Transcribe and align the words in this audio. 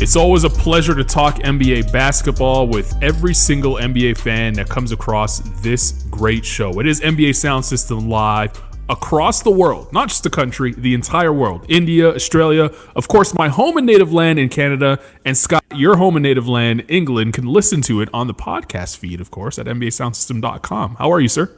It's 0.00 0.16
always 0.16 0.44
a 0.44 0.50
pleasure 0.50 0.94
to 0.94 1.04
talk 1.04 1.34
NBA 1.40 1.92
basketball 1.92 2.66
with 2.66 2.96
every 3.02 3.34
single 3.34 3.74
NBA 3.74 4.16
fan 4.16 4.54
that 4.54 4.66
comes 4.66 4.92
across 4.92 5.40
this 5.60 5.92
great 6.10 6.42
show. 6.42 6.80
It 6.80 6.86
is 6.86 7.02
NBA 7.02 7.36
Sound 7.36 7.66
System 7.66 8.08
Live 8.08 8.58
across 8.88 9.42
the 9.42 9.50
world, 9.50 9.92
not 9.92 10.08
just 10.08 10.22
the 10.22 10.30
country, 10.30 10.72
the 10.72 10.94
entire 10.94 11.34
world. 11.34 11.66
India, 11.68 12.14
Australia, 12.14 12.70
of 12.96 13.08
course, 13.08 13.34
my 13.34 13.50
home 13.50 13.76
and 13.76 13.86
native 13.86 14.10
land 14.10 14.38
in 14.38 14.48
Canada, 14.48 14.98
and 15.26 15.36
Scott, 15.36 15.62
your 15.74 15.98
home 15.98 16.16
and 16.16 16.22
native 16.22 16.48
land, 16.48 16.82
England, 16.88 17.34
can 17.34 17.44
listen 17.44 17.82
to 17.82 18.00
it 18.00 18.08
on 18.14 18.26
the 18.26 18.34
podcast 18.34 18.96
feed, 18.96 19.20
of 19.20 19.30
course, 19.30 19.58
at 19.58 19.66
NBASoundSystem.com. 19.66 20.96
How 20.96 21.12
are 21.12 21.20
you, 21.20 21.28
sir? 21.28 21.54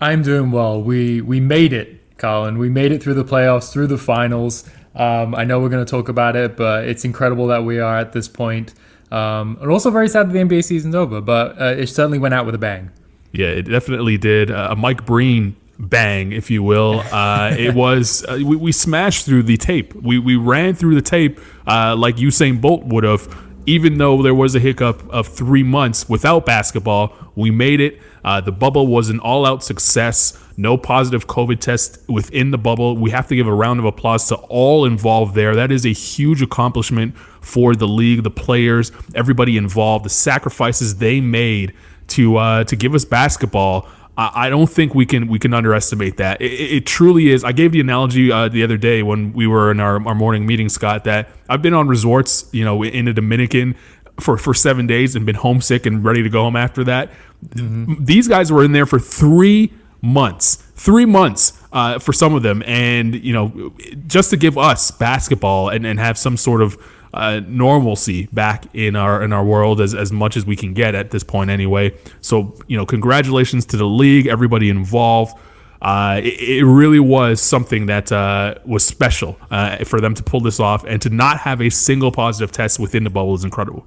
I'm 0.00 0.22
doing 0.22 0.50
well. 0.50 0.82
We 0.82 1.20
we 1.20 1.40
made 1.40 1.74
it, 1.74 2.16
Colin. 2.16 2.56
We 2.56 2.70
made 2.70 2.90
it 2.90 3.02
through 3.02 3.14
the 3.14 3.24
playoffs, 3.24 3.70
through 3.70 3.88
the 3.88 3.98
finals. 3.98 4.64
Um, 4.96 5.34
I 5.34 5.44
know 5.44 5.60
we're 5.60 5.68
going 5.68 5.84
to 5.84 5.90
talk 5.90 6.08
about 6.08 6.36
it, 6.36 6.56
but 6.56 6.88
it's 6.88 7.04
incredible 7.04 7.46
that 7.48 7.64
we 7.64 7.78
are 7.78 7.98
at 7.98 8.12
this 8.12 8.28
point. 8.28 8.74
Um, 9.12 9.58
and 9.60 9.70
also 9.70 9.90
very 9.90 10.08
sad 10.08 10.28
that 10.28 10.32
the 10.32 10.38
NBA 10.38 10.64
season's 10.64 10.94
over, 10.94 11.20
but 11.20 11.60
uh, 11.60 11.74
it 11.76 11.86
certainly 11.88 12.18
went 12.18 12.34
out 12.34 12.46
with 12.46 12.54
a 12.54 12.58
bang. 12.58 12.90
Yeah, 13.32 13.48
it 13.48 13.62
definitely 13.62 14.16
did. 14.16 14.50
Uh, 14.50 14.68
a 14.70 14.76
Mike 14.76 15.04
Breen 15.04 15.56
bang, 15.78 16.32
if 16.32 16.50
you 16.50 16.62
will. 16.62 17.04
Uh, 17.16 17.54
it 17.56 17.74
was 17.74 18.24
uh, 18.28 18.34
we, 18.44 18.56
we, 18.56 18.72
smashed 18.72 19.24
through 19.24 19.42
the 19.42 19.56
tape. 19.56 19.94
We 19.94 20.18
we 20.18 20.36
ran 20.36 20.74
through 20.74 20.96
the 20.96 21.02
tape 21.02 21.40
uh, 21.66 21.96
like 21.96 22.16
Usain 22.16 22.60
Bolt 22.60 22.84
would 22.84 23.04
have. 23.04 23.26
Even 23.66 23.98
though 23.98 24.22
there 24.22 24.34
was 24.34 24.54
a 24.54 24.60
hiccup 24.60 25.08
of 25.10 25.26
three 25.26 25.62
months 25.62 26.08
without 26.08 26.46
basketball, 26.46 27.12
we 27.34 27.50
made 27.50 27.80
it. 27.80 28.00
Uh, 28.24 28.40
the 28.40 28.52
bubble 28.52 28.86
was 28.86 29.08
an 29.08 29.20
all-out 29.20 29.62
success. 29.62 30.38
No 30.56 30.76
positive 30.76 31.26
COVID 31.26 31.60
test 31.60 31.98
within 32.08 32.50
the 32.50 32.58
bubble. 32.58 32.96
We 32.96 33.10
have 33.10 33.28
to 33.28 33.36
give 33.36 33.46
a 33.46 33.52
round 33.52 33.78
of 33.78 33.84
applause 33.84 34.28
to 34.28 34.36
all 34.36 34.84
involved 34.84 35.34
there. 35.34 35.54
That 35.54 35.70
is 35.70 35.84
a 35.84 35.92
huge 35.92 36.42
accomplishment 36.42 37.16
for 37.40 37.74
the 37.74 37.86
league, 37.86 38.22
the 38.22 38.30
players, 38.30 38.92
everybody 39.14 39.56
involved, 39.56 40.04
the 40.04 40.10
sacrifices 40.10 40.96
they 40.96 41.20
made 41.20 41.74
to 42.08 42.36
uh, 42.36 42.64
to 42.64 42.76
give 42.76 42.94
us 42.94 43.04
basketball. 43.04 43.88
I 44.18 44.48
don't 44.48 44.68
think 44.68 44.94
we 44.94 45.04
can 45.04 45.28
we 45.28 45.38
can 45.38 45.52
underestimate 45.52 46.16
that. 46.16 46.40
It, 46.40 46.52
it 46.52 46.86
truly 46.86 47.28
is. 47.28 47.44
I 47.44 47.52
gave 47.52 47.72
the 47.72 47.80
analogy 47.80 48.32
uh, 48.32 48.48
the 48.48 48.62
other 48.62 48.78
day 48.78 49.02
when 49.02 49.34
we 49.34 49.46
were 49.46 49.70
in 49.70 49.78
our, 49.78 50.06
our 50.08 50.14
morning 50.14 50.46
meeting, 50.46 50.70
Scott, 50.70 51.04
that 51.04 51.28
I've 51.50 51.60
been 51.60 51.74
on 51.74 51.86
resorts, 51.86 52.48
you 52.52 52.64
know, 52.64 52.82
in 52.82 53.04
the 53.04 53.12
Dominican 53.12 53.74
for, 54.18 54.38
for 54.38 54.54
seven 54.54 54.86
days 54.86 55.16
and 55.16 55.26
been 55.26 55.34
homesick 55.34 55.84
and 55.84 56.02
ready 56.02 56.22
to 56.22 56.30
go 56.30 56.42
home 56.42 56.56
after 56.56 56.82
that. 56.84 57.10
Mm-hmm. 57.48 58.04
These 58.04 58.28
guys 58.28 58.50
were 58.50 58.64
in 58.64 58.72
there 58.72 58.86
for 58.86 58.98
three 58.98 59.72
months, 60.00 60.56
three 60.74 61.04
months 61.04 61.62
uh, 61.72 61.98
for 61.98 62.12
some 62.14 62.34
of 62.34 62.42
them, 62.42 62.62
and 62.64 63.14
you 63.14 63.34
know, 63.34 63.74
just 64.06 64.30
to 64.30 64.38
give 64.38 64.56
us 64.56 64.90
basketball 64.90 65.68
and, 65.68 65.86
and 65.86 65.98
have 65.98 66.16
some 66.16 66.38
sort 66.38 66.62
of 66.62 66.74
uh, 67.16 67.40
normalcy 67.46 68.26
back 68.32 68.66
in 68.74 68.96
our 68.96 69.22
in 69.22 69.32
our 69.32 69.44
world 69.44 69.80
as, 69.80 69.94
as 69.94 70.12
much 70.12 70.36
as 70.36 70.46
we 70.46 70.56
can 70.56 70.74
get 70.74 70.94
at 70.94 71.10
this 71.10 71.24
point 71.24 71.50
anyway. 71.50 71.94
So 72.20 72.54
you 72.66 72.76
know, 72.76 72.86
congratulations 72.86 73.66
to 73.66 73.76
the 73.76 73.86
league, 73.86 74.26
everybody 74.26 74.68
involved. 74.68 75.38
Uh, 75.82 76.20
it, 76.24 76.40
it, 76.40 76.64
really 76.64 76.98
was 76.98 77.40
something 77.40 77.84
that 77.86 78.10
uh, 78.10 78.54
was 78.64 78.84
special 78.84 79.38
uh, 79.50 79.84
for 79.84 80.00
them 80.00 80.14
to 80.14 80.22
pull 80.22 80.40
this 80.40 80.58
off 80.58 80.84
and 80.84 81.02
to 81.02 81.10
not 81.10 81.38
have 81.38 81.60
a 81.60 81.68
single 81.68 82.10
positive 82.10 82.50
test 82.50 82.78
within 82.78 83.04
the 83.04 83.10
bubble 83.10 83.34
is 83.34 83.44
incredible. 83.44 83.86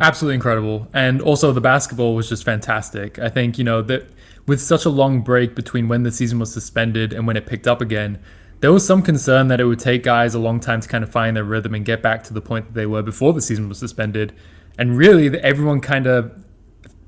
Absolutely 0.00 0.34
incredible, 0.34 0.86
and 0.92 1.20
also 1.22 1.50
the 1.50 1.60
basketball 1.60 2.14
was 2.14 2.28
just 2.28 2.44
fantastic. 2.44 3.18
I 3.18 3.30
think 3.30 3.58
you 3.58 3.64
know 3.64 3.82
that 3.82 4.08
with 4.46 4.60
such 4.60 4.84
a 4.84 4.90
long 4.90 5.20
break 5.22 5.54
between 5.54 5.88
when 5.88 6.02
the 6.02 6.10
season 6.10 6.38
was 6.38 6.52
suspended 6.52 7.12
and 7.12 7.26
when 7.26 7.36
it 7.36 7.46
picked 7.46 7.66
up 7.66 7.80
again, 7.80 8.18
there 8.60 8.72
was 8.72 8.86
some 8.86 9.02
concern 9.02 9.48
that 9.48 9.60
it 9.60 9.64
would 9.64 9.78
take 9.78 10.02
guys 10.02 10.34
a 10.34 10.38
long 10.38 10.60
time 10.60 10.80
to 10.80 10.88
kind 10.88 11.04
of 11.04 11.10
find 11.10 11.36
their 11.36 11.44
rhythm 11.44 11.74
and 11.74 11.84
get 11.84 12.02
back 12.02 12.24
to 12.24 12.34
the 12.34 12.40
point 12.40 12.66
that 12.66 12.74
they 12.74 12.86
were 12.86 13.02
before 13.02 13.32
the 13.32 13.40
season 13.40 13.68
was 13.68 13.78
suspended. 13.78 14.34
And 14.76 14.96
really, 14.96 15.38
everyone 15.40 15.80
kind 15.80 16.06
of 16.06 16.44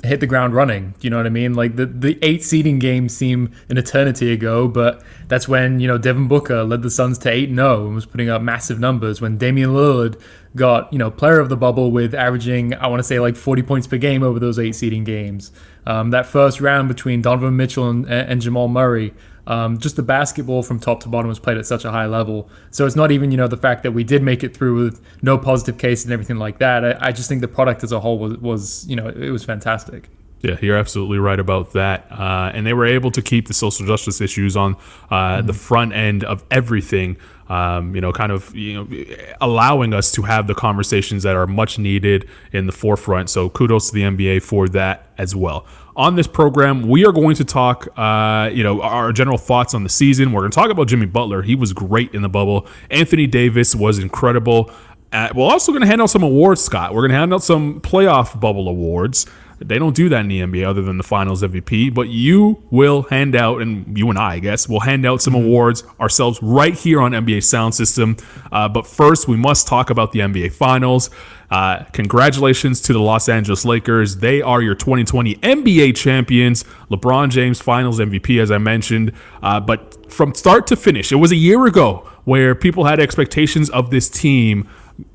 hit 0.02 0.20
the 0.20 0.26
ground 0.26 0.54
running. 0.54 0.94
You 1.00 1.10
know 1.10 1.18
what 1.18 1.26
I 1.26 1.30
mean? 1.30 1.54
Like 1.54 1.76
the, 1.76 1.86
the 1.86 2.18
eight 2.22 2.42
seeding 2.42 2.78
games 2.78 3.14
seem 3.16 3.52
an 3.68 3.76
eternity 3.76 4.32
ago, 4.32 4.66
but 4.66 5.02
that's 5.28 5.46
when, 5.46 5.80
you 5.80 5.86
know, 5.86 5.98
Devin 5.98 6.26
Booker 6.26 6.64
led 6.64 6.82
the 6.82 6.90
Suns 6.90 7.18
to 7.18 7.30
8 7.30 7.54
0 7.54 7.86
and 7.86 7.94
was 7.94 8.06
putting 8.06 8.30
up 8.30 8.40
massive 8.42 8.78
numbers. 8.78 9.20
When 9.20 9.36
Damian 9.36 9.70
Lillard 9.70 10.20
got, 10.56 10.92
you 10.92 10.98
know, 10.98 11.10
player 11.10 11.38
of 11.38 11.48
the 11.48 11.56
bubble 11.56 11.90
with 11.90 12.14
averaging, 12.14 12.74
I 12.74 12.86
want 12.86 13.00
to 13.00 13.04
say, 13.04 13.20
like 13.20 13.36
40 13.36 13.62
points 13.62 13.86
per 13.86 13.98
game 13.98 14.22
over 14.22 14.38
those 14.38 14.58
eight 14.58 14.74
seeding 14.74 15.04
games. 15.04 15.52
Um, 15.86 16.10
that 16.10 16.26
first 16.26 16.60
round 16.60 16.88
between 16.88 17.22
Donovan 17.22 17.56
Mitchell 17.56 17.88
and, 17.88 18.08
and 18.08 18.40
Jamal 18.40 18.68
Murray 18.68 19.12
um, 19.46 19.78
just 19.78 19.96
the 19.96 20.02
basketball 20.02 20.62
from 20.62 20.78
top 20.78 21.00
to 21.00 21.08
bottom 21.08 21.28
was 21.28 21.38
played 21.38 21.56
at 21.56 21.66
such 21.66 21.84
a 21.84 21.90
high 21.90 22.06
level. 22.06 22.48
So 22.70 22.86
it's 22.86 22.96
not 22.96 23.10
even 23.10 23.30
you 23.30 23.36
know 23.36 23.48
the 23.48 23.56
fact 23.56 23.82
that 23.82 23.92
we 23.92 24.04
did 24.04 24.22
make 24.22 24.44
it 24.44 24.56
through 24.56 24.82
with 24.84 25.00
no 25.22 25.38
positive 25.38 25.78
cases 25.78 26.04
and 26.04 26.12
everything 26.12 26.36
like 26.36 26.58
that. 26.58 26.84
I, 26.84 27.08
I 27.08 27.12
just 27.12 27.28
think 27.28 27.40
the 27.40 27.48
product 27.48 27.82
as 27.82 27.92
a 27.92 28.00
whole 28.00 28.18
was, 28.18 28.36
was 28.38 28.86
you 28.88 28.96
know 28.96 29.08
it 29.08 29.30
was 29.30 29.44
fantastic. 29.44 30.08
Yeah, 30.42 30.56
you're 30.62 30.78
absolutely 30.78 31.18
right 31.18 31.38
about 31.38 31.74
that. 31.74 32.06
Uh, 32.10 32.50
and 32.54 32.66
they 32.66 32.72
were 32.72 32.86
able 32.86 33.10
to 33.10 33.20
keep 33.20 33.46
the 33.46 33.52
social 33.52 33.86
justice 33.86 34.22
issues 34.22 34.56
on 34.56 34.74
uh, 35.10 35.38
mm-hmm. 35.38 35.46
the 35.46 35.52
front 35.52 35.92
end 35.92 36.24
of 36.24 36.44
everything. 36.50 37.18
Um, 37.50 37.94
you 37.94 38.00
know, 38.00 38.12
kind 38.12 38.30
of 38.30 38.54
you 38.54 38.84
know 38.84 39.04
allowing 39.40 39.92
us 39.92 40.12
to 40.12 40.22
have 40.22 40.46
the 40.46 40.54
conversations 40.54 41.24
that 41.24 41.36
are 41.36 41.46
much 41.46 41.78
needed 41.78 42.28
in 42.52 42.66
the 42.66 42.72
forefront. 42.72 43.28
So 43.28 43.50
kudos 43.50 43.90
to 43.90 43.94
the 43.94 44.02
NBA 44.02 44.42
for 44.42 44.68
that 44.68 45.08
as 45.18 45.34
well 45.34 45.66
on 46.00 46.14
this 46.14 46.26
program, 46.26 46.88
we 46.88 47.04
are 47.04 47.12
going 47.12 47.36
to 47.36 47.44
talk, 47.44 47.86
uh, 47.98 48.48
you 48.50 48.62
know, 48.62 48.80
our 48.80 49.12
general 49.12 49.36
thoughts 49.36 49.74
on 49.74 49.82
the 49.82 49.90
season. 49.90 50.32
We're 50.32 50.40
going 50.40 50.50
to 50.50 50.54
talk 50.54 50.70
about 50.70 50.88
Jimmy 50.88 51.04
Butler. 51.04 51.42
He 51.42 51.54
was 51.54 51.74
great 51.74 52.14
in 52.14 52.22
the 52.22 52.28
bubble. 52.30 52.66
Anthony 52.90 53.26
Davis 53.26 53.74
was 53.74 53.98
incredible. 53.98 54.70
Uh, 55.12 55.28
we're 55.34 55.44
also 55.44 55.72
going 55.72 55.82
to 55.82 55.86
hand 55.86 56.00
out 56.00 56.08
some 56.08 56.22
awards, 56.22 56.62
Scott. 56.62 56.94
We're 56.94 57.02
going 57.02 57.10
to 57.10 57.18
hand 57.18 57.34
out 57.34 57.42
some 57.42 57.82
playoff 57.82 58.40
bubble 58.40 58.66
awards. 58.66 59.26
They 59.62 59.78
don't 59.78 59.94
do 59.94 60.08
that 60.08 60.20
in 60.20 60.28
the 60.28 60.40
NBA 60.40 60.66
other 60.66 60.80
than 60.80 60.96
the 60.96 61.04
finals 61.04 61.42
MVP, 61.42 61.92
but 61.92 62.08
you 62.08 62.62
will 62.70 63.02
hand 63.02 63.36
out, 63.36 63.60
and 63.60 63.96
you 63.96 64.08
and 64.08 64.18
I, 64.18 64.34
I 64.34 64.38
guess, 64.38 64.66
will 64.68 64.80
hand 64.80 65.04
out 65.04 65.20
some 65.20 65.34
awards 65.34 65.84
ourselves 66.00 66.38
right 66.42 66.72
here 66.72 67.00
on 67.00 67.12
NBA 67.12 67.44
Sound 67.44 67.74
System. 67.74 68.16
Uh, 68.50 68.68
but 68.68 68.86
first, 68.86 69.28
we 69.28 69.36
must 69.36 69.66
talk 69.66 69.90
about 69.90 70.12
the 70.12 70.20
NBA 70.20 70.52
Finals. 70.52 71.10
Uh, 71.50 71.84
congratulations 71.92 72.80
to 72.80 72.94
the 72.94 73.00
Los 73.00 73.28
Angeles 73.28 73.64
Lakers. 73.64 74.16
They 74.16 74.40
are 74.40 74.62
your 74.62 74.74
2020 74.74 75.34
NBA 75.36 75.94
champions. 75.94 76.64
LeBron 76.90 77.28
James 77.28 77.60
Finals 77.60 77.98
MVP, 77.98 78.40
as 78.40 78.50
I 78.50 78.58
mentioned. 78.58 79.12
Uh, 79.42 79.60
but 79.60 80.10
from 80.10 80.32
start 80.34 80.66
to 80.68 80.76
finish, 80.76 81.12
it 81.12 81.16
was 81.16 81.32
a 81.32 81.36
year 81.36 81.66
ago 81.66 82.08
where 82.24 82.54
people 82.54 82.84
had 82.84 82.98
expectations 82.98 83.68
of 83.70 83.90
this 83.90 84.08
team, 84.08 84.68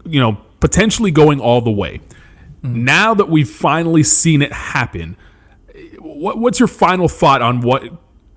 you 0.06 0.20
know, 0.20 0.38
potentially 0.60 1.10
going 1.10 1.40
all 1.40 1.62
the 1.62 1.72
way. 1.72 2.02
Now 2.66 3.14
that 3.14 3.30
we've 3.30 3.50
finally 3.50 4.04
seen 4.04 4.42
it 4.42 4.52
happen, 4.52 5.18
what, 6.00 6.38
what's 6.38 6.60
your 6.60 6.68
final 6.68 7.08
thought 7.08 7.42
on 7.42 7.62
what 7.62 7.84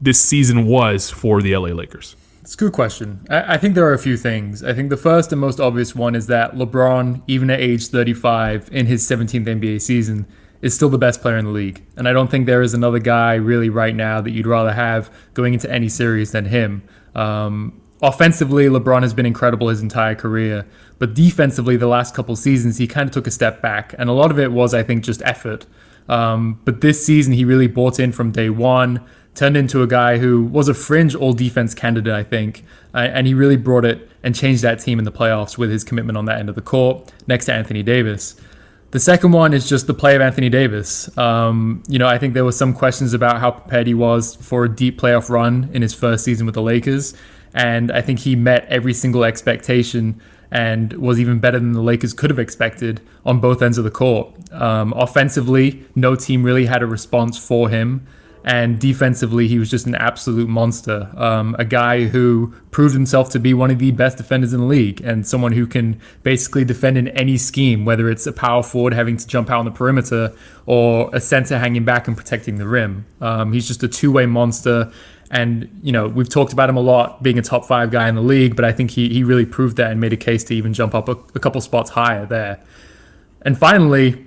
this 0.00 0.20
season 0.20 0.66
was 0.66 1.10
for 1.10 1.42
the 1.42 1.56
LA 1.56 1.68
Lakers? 1.68 2.16
It's 2.42 2.54
a 2.54 2.56
good 2.56 2.72
question. 2.72 3.26
I, 3.28 3.54
I 3.54 3.56
think 3.58 3.74
there 3.74 3.84
are 3.84 3.92
a 3.92 3.98
few 3.98 4.16
things. 4.16 4.64
I 4.64 4.72
think 4.72 4.90
the 4.90 4.96
first 4.96 5.32
and 5.32 5.40
most 5.40 5.60
obvious 5.60 5.94
one 5.94 6.14
is 6.14 6.28
that 6.28 6.54
LeBron, 6.54 7.22
even 7.26 7.50
at 7.50 7.60
age 7.60 7.88
35 7.88 8.70
in 8.72 8.86
his 8.86 9.06
17th 9.06 9.44
NBA 9.44 9.82
season, 9.82 10.26
is 10.62 10.74
still 10.74 10.88
the 10.88 10.98
best 10.98 11.20
player 11.20 11.36
in 11.36 11.44
the 11.44 11.50
league. 11.50 11.84
And 11.96 12.08
I 12.08 12.12
don't 12.12 12.30
think 12.30 12.46
there 12.46 12.62
is 12.62 12.74
another 12.74 12.98
guy 12.98 13.34
really 13.34 13.68
right 13.68 13.94
now 13.94 14.20
that 14.20 14.30
you'd 14.30 14.46
rather 14.46 14.72
have 14.72 15.12
going 15.34 15.54
into 15.54 15.70
any 15.70 15.88
series 15.88 16.32
than 16.32 16.46
him. 16.46 16.82
Um, 17.14 17.80
offensively, 18.02 18.66
LeBron 18.66 19.02
has 19.02 19.14
been 19.14 19.26
incredible 19.26 19.68
his 19.68 19.82
entire 19.82 20.14
career. 20.14 20.66
But 20.98 21.14
defensively, 21.14 21.76
the 21.76 21.86
last 21.86 22.14
couple 22.14 22.34
seasons, 22.36 22.78
he 22.78 22.86
kind 22.86 23.08
of 23.08 23.14
took 23.14 23.26
a 23.26 23.30
step 23.30 23.62
back. 23.62 23.94
And 23.98 24.08
a 24.10 24.12
lot 24.12 24.30
of 24.30 24.38
it 24.38 24.52
was, 24.52 24.74
I 24.74 24.82
think, 24.82 25.04
just 25.04 25.22
effort. 25.22 25.66
Um, 26.08 26.60
but 26.64 26.80
this 26.80 27.04
season, 27.04 27.34
he 27.34 27.44
really 27.44 27.68
bought 27.68 28.00
in 28.00 28.12
from 28.12 28.32
day 28.32 28.50
one, 28.50 29.04
turned 29.34 29.56
into 29.56 29.82
a 29.82 29.86
guy 29.86 30.18
who 30.18 30.42
was 30.42 30.68
a 30.68 30.74
fringe 30.74 31.14
all 31.14 31.32
defense 31.32 31.74
candidate, 31.74 32.12
I 32.12 32.24
think. 32.24 32.64
Uh, 32.94 32.98
and 32.98 33.26
he 33.26 33.34
really 33.34 33.56
brought 33.56 33.84
it 33.84 34.10
and 34.22 34.34
changed 34.34 34.62
that 34.62 34.80
team 34.80 34.98
in 34.98 35.04
the 35.04 35.12
playoffs 35.12 35.56
with 35.56 35.70
his 35.70 35.84
commitment 35.84 36.18
on 36.18 36.24
that 36.24 36.40
end 36.40 36.48
of 36.48 36.54
the 36.54 36.62
court 36.62 37.12
next 37.26 37.46
to 37.46 37.54
Anthony 37.54 37.82
Davis. 37.82 38.34
The 38.90 38.98
second 38.98 39.32
one 39.32 39.52
is 39.52 39.68
just 39.68 39.86
the 39.86 39.92
play 39.94 40.16
of 40.16 40.22
Anthony 40.22 40.48
Davis. 40.48 41.16
Um, 41.18 41.82
you 41.88 41.98
know, 41.98 42.08
I 42.08 42.16
think 42.16 42.32
there 42.32 42.44
were 42.44 42.52
some 42.52 42.72
questions 42.72 43.12
about 43.12 43.38
how 43.38 43.50
prepared 43.50 43.86
he 43.86 43.92
was 43.92 44.34
for 44.36 44.64
a 44.64 44.68
deep 44.68 44.98
playoff 44.98 45.28
run 45.28 45.68
in 45.74 45.82
his 45.82 45.92
first 45.92 46.24
season 46.24 46.46
with 46.46 46.54
the 46.54 46.62
Lakers. 46.62 47.14
And 47.52 47.92
I 47.92 48.00
think 48.00 48.20
he 48.20 48.34
met 48.34 48.66
every 48.68 48.94
single 48.94 49.24
expectation 49.24 50.20
and 50.50 50.92
was 50.94 51.20
even 51.20 51.38
better 51.38 51.58
than 51.58 51.72
the 51.72 51.82
Lakers 51.82 52.14
could 52.14 52.30
have 52.30 52.38
expected 52.38 53.00
on 53.24 53.40
both 53.40 53.62
ends 53.62 53.78
of 53.78 53.84
the 53.84 53.90
court. 53.90 54.32
Um, 54.52 54.92
offensively, 54.94 55.84
no 55.94 56.16
team 56.16 56.42
really 56.42 56.66
had 56.66 56.82
a 56.82 56.86
response 56.86 57.38
for 57.38 57.68
him. 57.68 58.06
And 58.44 58.80
defensively, 58.80 59.46
he 59.46 59.58
was 59.58 59.70
just 59.70 59.86
an 59.86 59.94
absolute 59.94 60.48
monster. 60.48 61.10
Um, 61.16 61.54
a 61.58 61.66
guy 61.66 62.04
who 62.04 62.54
proved 62.70 62.94
himself 62.94 63.28
to 63.30 63.38
be 63.38 63.52
one 63.52 63.70
of 63.70 63.78
the 63.78 63.90
best 63.90 64.16
defenders 64.16 64.54
in 64.54 64.60
the 64.60 64.66
league 64.66 65.02
and 65.02 65.26
someone 65.26 65.52
who 65.52 65.66
can 65.66 66.00
basically 66.22 66.64
defend 66.64 66.96
in 66.96 67.08
any 67.08 67.36
scheme, 67.36 67.84
whether 67.84 68.08
it's 68.08 68.26
a 68.26 68.32
power 68.32 68.62
forward 68.62 68.94
having 68.94 69.18
to 69.18 69.26
jump 69.26 69.50
out 69.50 69.58
on 69.58 69.64
the 69.66 69.70
perimeter 69.70 70.32
or 70.64 71.10
a 71.12 71.20
center 71.20 71.58
hanging 71.58 71.84
back 71.84 72.08
and 72.08 72.16
protecting 72.16 72.56
the 72.56 72.66
rim. 72.66 73.04
Um, 73.20 73.52
he's 73.52 73.68
just 73.68 73.82
a 73.82 73.88
two 73.88 74.12
way 74.12 74.24
monster. 74.24 74.92
And, 75.30 75.80
you 75.82 75.92
know, 75.92 76.08
we've 76.08 76.28
talked 76.28 76.52
about 76.52 76.70
him 76.70 76.76
a 76.76 76.80
lot 76.80 77.22
being 77.22 77.38
a 77.38 77.42
top 77.42 77.66
five 77.66 77.90
guy 77.90 78.08
in 78.08 78.14
the 78.14 78.22
league, 78.22 78.56
but 78.56 78.64
I 78.64 78.72
think 78.72 78.92
he, 78.92 79.08
he 79.10 79.24
really 79.24 79.44
proved 79.44 79.76
that 79.76 79.90
and 79.90 80.00
made 80.00 80.12
a 80.12 80.16
case 80.16 80.42
to 80.44 80.54
even 80.54 80.72
jump 80.72 80.94
up 80.94 81.08
a, 81.08 81.12
a 81.34 81.38
couple 81.38 81.60
spots 81.60 81.90
higher 81.90 82.24
there. 82.24 82.60
And 83.42 83.58
finally, 83.58 84.26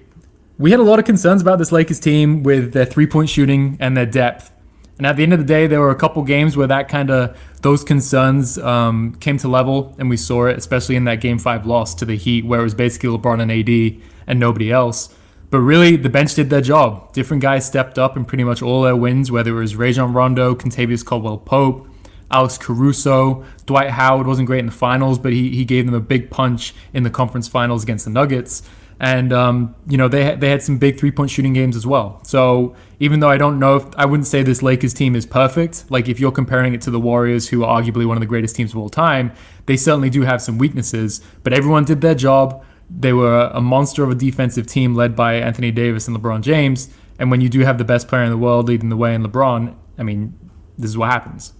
we 0.58 0.70
had 0.72 0.80
a 0.80 0.84
lot 0.84 1.00
of 1.00 1.06
concerns 1.06 1.42
about 1.42 1.58
this 1.58 1.72
Lakers 1.72 2.00
team 2.00 2.44
with 2.44 2.74
their 2.74 2.86
three 2.86 3.08
point 3.08 3.30
shooting 3.30 3.78
and 3.80 3.98
their 3.98 4.06
depth. 4.06 4.52
And 4.98 5.08
at 5.08 5.16
the 5.16 5.24
end 5.24 5.34
of 5.34 5.40
the 5.40 5.46
day, 5.46 5.66
there 5.66 5.80
were 5.80 5.90
a 5.90 5.96
couple 5.96 6.22
games 6.22 6.56
where 6.56 6.68
that 6.68 6.88
kind 6.88 7.10
of 7.10 7.36
those 7.64 7.84
concerns 7.84 8.60
um, 8.60 9.16
came 9.16 9.40
to 9.40 9.48
level, 9.48 9.96
and 9.98 10.08
we 10.10 10.18
saw 10.18 10.46
it, 10.46 10.58
especially 10.58 10.96
in 10.96 11.06
that 11.06 11.22
Game 11.22 11.40
Five 11.40 11.66
loss 11.66 11.96
to 11.96 12.06
the 12.06 12.16
Heat, 12.16 12.46
where 12.46 12.60
it 12.60 12.64
was 12.64 12.76
basically 12.76 13.10
LeBron 13.10 13.42
and 13.42 13.52
AD 13.52 14.04
and 14.28 14.40
nobody 14.40 14.72
else. 14.72 15.12
But 15.52 15.60
really, 15.60 15.98
the 15.98 16.10
bench 16.10 16.34
did 16.34 16.50
their 16.50 16.62
job. 16.62 17.14
Different 17.14 17.44
guys 17.44 17.66
stepped 17.68 18.00
up 18.00 18.18
in 18.18 18.26
pretty 18.26 18.44
much 18.44 18.62
all 18.62 18.82
their 18.82 18.96
wins, 18.96 19.32
whether 19.32 19.52
it 19.52 19.60
was 19.60 19.76
Rajon 19.76 20.14
Rondo, 20.14 20.56
Kentavious 20.56 21.06
Caldwell 21.06 21.38
Pope, 21.38 21.88
Alex 22.32 22.58
Caruso, 22.58 23.46
Dwight 23.66 23.90
Howard 23.90 24.26
wasn't 24.26 24.48
great 24.48 24.60
in 24.60 24.68
the 24.68 24.72
finals, 24.72 25.20
but 25.20 25.34
he, 25.34 25.50
he 25.50 25.66
gave 25.66 25.86
them 25.86 25.94
a 25.94 26.00
big 26.00 26.32
punch 26.32 26.74
in 26.94 27.04
the 27.04 27.10
conference 27.10 27.48
finals 27.50 27.84
against 27.84 28.06
the 28.06 28.12
Nuggets 28.12 28.64
and 29.02 29.34
um, 29.34 29.74
you 29.88 29.98
know 29.98 30.08
they 30.08 30.36
they 30.36 30.50
had 30.50 30.62
some 30.62 30.78
big 30.78 31.00
three 31.00 31.10
point 31.10 31.32
shooting 31.32 31.54
games 31.54 31.76
as 31.76 31.88
well. 31.88 32.24
So 32.24 32.76
even 33.00 33.20
though 33.20 33.30
I 33.30 33.38
don't 33.38 33.58
know 33.58 33.76
if 33.78 33.86
I 33.98 34.06
wouldn't 34.06 34.28
say 34.28 34.44
this 34.44 34.62
Lakers 34.62 34.94
team 34.94 35.16
is 35.16 35.26
perfect, 35.26 35.86
like 35.90 36.08
if 36.08 36.20
you're 36.20 36.32
comparing 36.32 36.76
it 36.76 36.82
to 36.82 36.92
the 36.92 37.00
Warriors, 37.00 37.50
who 37.50 37.64
are 37.64 37.82
arguably 37.82 38.06
one 38.06 38.16
of 38.16 38.22
the 38.22 38.28
greatest 38.28 38.56
teams 38.56 38.72
of 38.72 38.78
all 38.78 38.90
time, 38.90 39.34
they 39.66 39.76
certainly 39.76 40.12
do 40.12 40.22
have 40.22 40.40
some 40.40 40.60
weaknesses. 40.60 41.20
But 41.42 41.52
everyone 41.52 41.84
did 41.84 42.02
their 42.02 42.14
job. 42.14 42.64
They 43.00 43.14
were 43.14 43.50
a 43.54 43.62
monster 43.62 44.04
of 44.04 44.12
a 44.12 44.16
defensive 44.16 44.68
team 44.68 44.96
led 44.96 45.16
by 45.16 45.36
Anthony 45.36 45.72
Davis 45.72 46.08
and 46.08 46.18
LeBron 46.18 46.42
James. 46.42 46.90
And 47.18 47.32
when 47.32 47.42
you 47.42 47.50
do 47.50 47.62
have 47.62 47.78
the 47.78 47.84
best 47.84 48.08
player 48.08 48.24
in 48.24 48.30
the 48.30 48.38
world 48.38 48.68
leading 48.68 48.90
the 48.90 48.98
way 48.98 49.16
in 49.16 49.24
LeBron, 49.24 49.76
I 49.98 50.04
mean, 50.04 50.38
this 50.78 50.90
is 50.90 50.98
what 50.98 51.10
happens. 51.10 51.54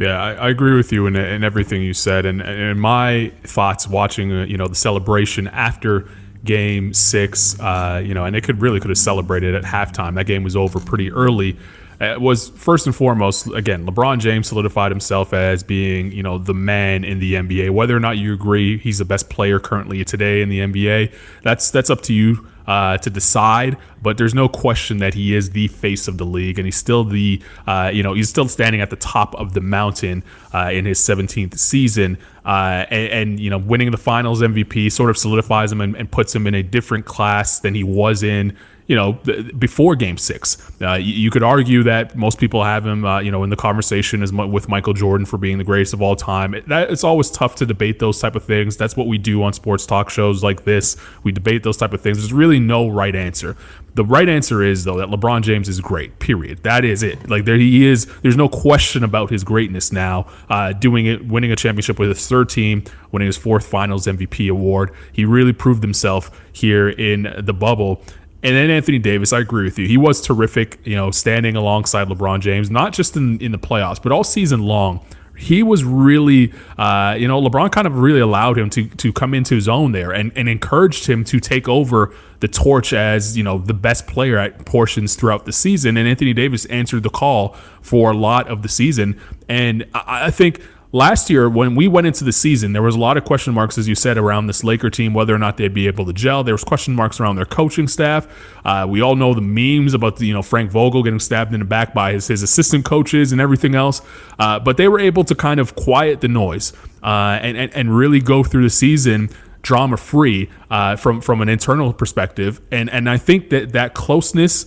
Yeah, 0.00 0.20
I, 0.20 0.32
I, 0.34 0.48
agree 0.48 0.76
with 0.76 0.92
you 0.92 1.06
in, 1.06 1.16
in 1.16 1.42
everything 1.42 1.82
you 1.82 1.92
said, 1.92 2.24
and, 2.24 2.40
and 2.40 2.80
my 2.80 3.32
thoughts 3.42 3.88
watching, 3.88 4.32
uh, 4.32 4.44
you 4.44 4.56
know, 4.56 4.68
the 4.68 4.76
celebration 4.76 5.48
after 5.48 6.08
game 6.44 6.94
six, 6.94 7.58
uh, 7.58 8.00
you 8.04 8.14
know, 8.14 8.24
and 8.24 8.36
it 8.36 8.44
could 8.44 8.62
really 8.62 8.78
could 8.78 8.90
have 8.90 8.98
celebrated 8.98 9.54
at 9.54 9.64
halftime. 9.64 10.14
That 10.14 10.26
game 10.26 10.44
was 10.44 10.54
over 10.54 10.78
pretty 10.78 11.10
early. 11.10 11.58
It 12.00 12.20
was 12.20 12.50
first 12.50 12.86
and 12.86 12.94
foremost 12.94 13.48
again 13.48 13.84
LeBron 13.84 14.20
James 14.20 14.46
solidified 14.46 14.92
himself 14.92 15.32
as 15.32 15.64
being 15.64 16.12
you 16.12 16.22
know 16.22 16.38
the 16.38 16.54
man 16.54 17.04
in 17.04 17.18
the 17.18 17.34
NBA. 17.34 17.70
Whether 17.70 17.96
or 17.96 18.00
not 18.00 18.18
you 18.18 18.32
agree 18.32 18.78
he's 18.78 18.98
the 18.98 19.04
best 19.04 19.28
player 19.28 19.58
currently 19.58 20.04
today 20.04 20.40
in 20.40 20.48
the 20.48 20.60
NBA, 20.60 21.12
that's 21.42 21.70
that's 21.70 21.90
up 21.90 22.02
to 22.02 22.14
you 22.14 22.46
uh, 22.68 22.98
to 22.98 23.10
decide. 23.10 23.76
But 24.00 24.18
there's 24.18 24.34
no 24.34 24.48
question 24.48 24.98
that 24.98 25.14
he 25.14 25.34
is 25.34 25.50
the 25.50 25.66
face 25.68 26.06
of 26.06 26.18
the 26.18 26.24
league, 26.24 26.58
and 26.58 26.66
he's 26.66 26.76
still 26.76 27.02
the 27.02 27.42
uh, 27.66 27.90
you 27.92 28.04
know 28.04 28.12
he's 28.12 28.28
still 28.28 28.46
standing 28.46 28.80
at 28.80 28.90
the 28.90 28.96
top 28.96 29.34
of 29.34 29.54
the 29.54 29.60
mountain 29.60 30.22
uh, 30.54 30.70
in 30.72 30.84
his 30.84 31.00
17th 31.00 31.58
season. 31.58 32.18
Uh, 32.44 32.86
and, 32.88 33.12
and, 33.12 33.40
you 33.40 33.50
know, 33.50 33.58
winning 33.58 33.90
the 33.90 33.98
Finals 33.98 34.40
MVP 34.40 34.90
sort 34.90 35.10
of 35.10 35.18
solidifies 35.18 35.70
him 35.70 35.82
and, 35.82 35.94
and 35.96 36.10
puts 36.10 36.34
him 36.34 36.46
in 36.46 36.54
a 36.54 36.62
different 36.62 37.04
class 37.04 37.60
than 37.60 37.74
he 37.74 37.84
was 37.84 38.22
in 38.22 38.56
you 38.88 38.96
know, 38.96 39.12
before 39.58 39.94
Game 39.94 40.16
Six. 40.16 40.56
Uh, 40.80 40.94
you, 40.94 41.30
could 41.30 41.42
argue 41.42 41.82
that 41.82 42.16
most 42.16 42.38
people 42.40 42.64
have 42.64 42.86
him, 42.86 43.04
uh, 43.04 43.20
you 43.20 43.30
know, 43.30 43.44
in 43.44 43.50
the 43.50 43.56
conversation 43.56 44.22
as 44.22 44.32
with 44.32 44.68
Michael 44.70 44.94
Jordan 44.94 45.26
for 45.26 45.36
being 45.36 45.58
the 45.58 45.64
greatest 45.64 45.92
of 45.92 46.00
all 46.00 46.16
time. 46.16 46.54
That, 46.66 46.90
it's 46.90 47.04
always 47.04 47.30
tough 47.30 47.54
to 47.56 47.66
debate 47.66 47.98
those 47.98 48.18
type 48.18 48.34
of 48.34 48.44
things. 48.44 48.78
That's 48.78 48.96
what 48.96 49.06
we 49.06 49.18
do 49.18 49.42
on 49.42 49.52
sports 49.52 49.84
talk 49.84 50.08
shows 50.08 50.42
like 50.42 50.64
this. 50.64 50.96
We 51.22 51.32
debate 51.32 51.64
those 51.64 51.76
type 51.76 51.92
of 51.92 52.00
things. 52.00 52.16
There's 52.16 52.32
really 52.32 52.58
no 52.58 52.88
right 52.88 53.14
answer. 53.14 53.58
The 53.94 54.04
right 54.04 54.28
answer 54.28 54.62
is 54.62 54.84
though 54.84 54.96
that 54.98 55.08
LeBron 55.08 55.42
James 55.42 55.68
is 55.68 55.80
great. 55.80 56.18
Period. 56.18 56.62
That 56.62 56.84
is 56.84 57.02
it. 57.02 57.28
Like 57.28 57.44
there 57.44 57.56
he 57.56 57.84
is. 57.84 58.06
There's 58.22 58.36
no 58.36 58.48
question 58.48 59.04
about 59.04 59.28
his 59.28 59.44
greatness 59.44 59.92
now. 59.92 60.28
Uh, 60.48 60.72
doing 60.72 61.04
it, 61.04 61.26
winning 61.26 61.52
a 61.52 61.56
championship 61.56 61.98
with 61.98 62.08
his 62.08 62.26
third 62.26 62.48
team, 62.48 62.84
winning 63.12 63.26
his 63.26 63.36
fourth 63.36 63.66
Finals 63.66 64.06
MVP 64.06 64.50
award. 64.50 64.92
He 65.12 65.26
really 65.26 65.52
proved 65.52 65.82
himself 65.82 66.30
here 66.52 66.88
in 66.88 67.34
the 67.38 67.52
bubble. 67.52 68.02
And 68.42 68.54
then 68.54 68.70
Anthony 68.70 68.98
Davis, 68.98 69.32
I 69.32 69.40
agree 69.40 69.64
with 69.64 69.78
you. 69.78 69.88
He 69.88 69.96
was 69.96 70.20
terrific, 70.20 70.78
you 70.84 70.94
know, 70.94 71.10
standing 71.10 71.56
alongside 71.56 72.08
LeBron 72.08 72.40
James, 72.40 72.70
not 72.70 72.92
just 72.92 73.16
in, 73.16 73.40
in 73.40 73.50
the 73.50 73.58
playoffs, 73.58 74.00
but 74.00 74.12
all 74.12 74.22
season 74.22 74.62
long. 74.62 75.04
He 75.36 75.62
was 75.62 75.84
really, 75.84 76.52
uh, 76.78 77.14
you 77.16 77.28
know, 77.28 77.40
LeBron 77.40 77.70
kind 77.70 77.86
of 77.86 77.98
really 77.98 78.18
allowed 78.18 78.58
him 78.58 78.70
to 78.70 78.88
to 78.88 79.12
come 79.12 79.34
into 79.34 79.54
his 79.54 79.68
own 79.68 79.92
there 79.92 80.10
and, 80.10 80.32
and 80.34 80.48
encouraged 80.48 81.06
him 81.06 81.22
to 81.24 81.38
take 81.38 81.68
over 81.68 82.12
the 82.40 82.48
torch 82.48 82.92
as, 82.92 83.36
you 83.36 83.44
know, 83.44 83.58
the 83.58 83.74
best 83.74 84.08
player 84.08 84.36
at 84.36 84.64
portions 84.64 85.14
throughout 85.14 85.44
the 85.44 85.52
season. 85.52 85.96
And 85.96 86.08
Anthony 86.08 86.32
Davis 86.32 86.64
answered 86.66 87.04
the 87.04 87.10
call 87.10 87.54
for 87.80 88.10
a 88.10 88.16
lot 88.16 88.48
of 88.48 88.62
the 88.62 88.68
season. 88.68 89.20
And 89.48 89.84
I, 89.94 90.26
I 90.26 90.30
think 90.32 90.60
last 90.92 91.28
year 91.28 91.48
when 91.48 91.74
we 91.74 91.86
went 91.86 92.06
into 92.06 92.24
the 92.24 92.32
season 92.32 92.72
there 92.72 92.82
was 92.82 92.94
a 92.94 92.98
lot 92.98 93.16
of 93.18 93.24
question 93.24 93.52
marks 93.52 93.76
as 93.76 93.86
you 93.86 93.94
said 93.94 94.16
around 94.16 94.46
this 94.46 94.64
laker 94.64 94.88
team 94.88 95.12
whether 95.12 95.34
or 95.34 95.38
not 95.38 95.56
they'd 95.56 95.74
be 95.74 95.86
able 95.86 96.04
to 96.06 96.12
gel. 96.12 96.42
There 96.42 96.54
was 96.54 96.64
question 96.64 96.94
marks 96.94 97.20
around 97.20 97.36
their 97.36 97.44
coaching 97.44 97.88
staff. 97.88 98.26
Uh, 98.64 98.86
we 98.88 99.00
all 99.00 99.16
know 99.16 99.34
the 99.34 99.42
memes 99.42 99.94
about 99.94 100.16
the, 100.16 100.26
you 100.26 100.32
know 100.32 100.42
frank 100.42 100.70
vogel 100.70 101.02
getting 101.02 101.20
stabbed 101.20 101.52
in 101.52 101.60
the 101.60 101.66
back 101.66 101.92
by 101.92 102.12
his, 102.12 102.28
his 102.28 102.42
assistant 102.42 102.84
coaches 102.84 103.32
and 103.32 103.40
everything 103.40 103.74
else. 103.74 104.00
Uh, 104.38 104.58
but 104.58 104.76
they 104.76 104.88
were 104.88 105.00
able 105.00 105.24
to 105.24 105.34
kind 105.34 105.60
of 105.60 105.74
quiet 105.74 106.20
the 106.20 106.28
noise 106.28 106.72
uh, 107.02 107.38
and, 107.42 107.56
and, 107.56 107.74
and 107.74 107.96
really 107.96 108.20
go 108.20 108.42
through 108.42 108.62
the 108.62 108.70
season 108.70 109.28
drama 109.62 109.96
free 109.96 110.48
uh, 110.70 110.96
from 110.96 111.20
from 111.20 111.42
an 111.42 111.48
internal 111.48 111.92
perspective. 111.92 112.60
And 112.70 112.88
and 112.90 113.10
I 113.10 113.18
think 113.18 113.50
that 113.50 113.72
that 113.72 113.94
closeness 113.94 114.64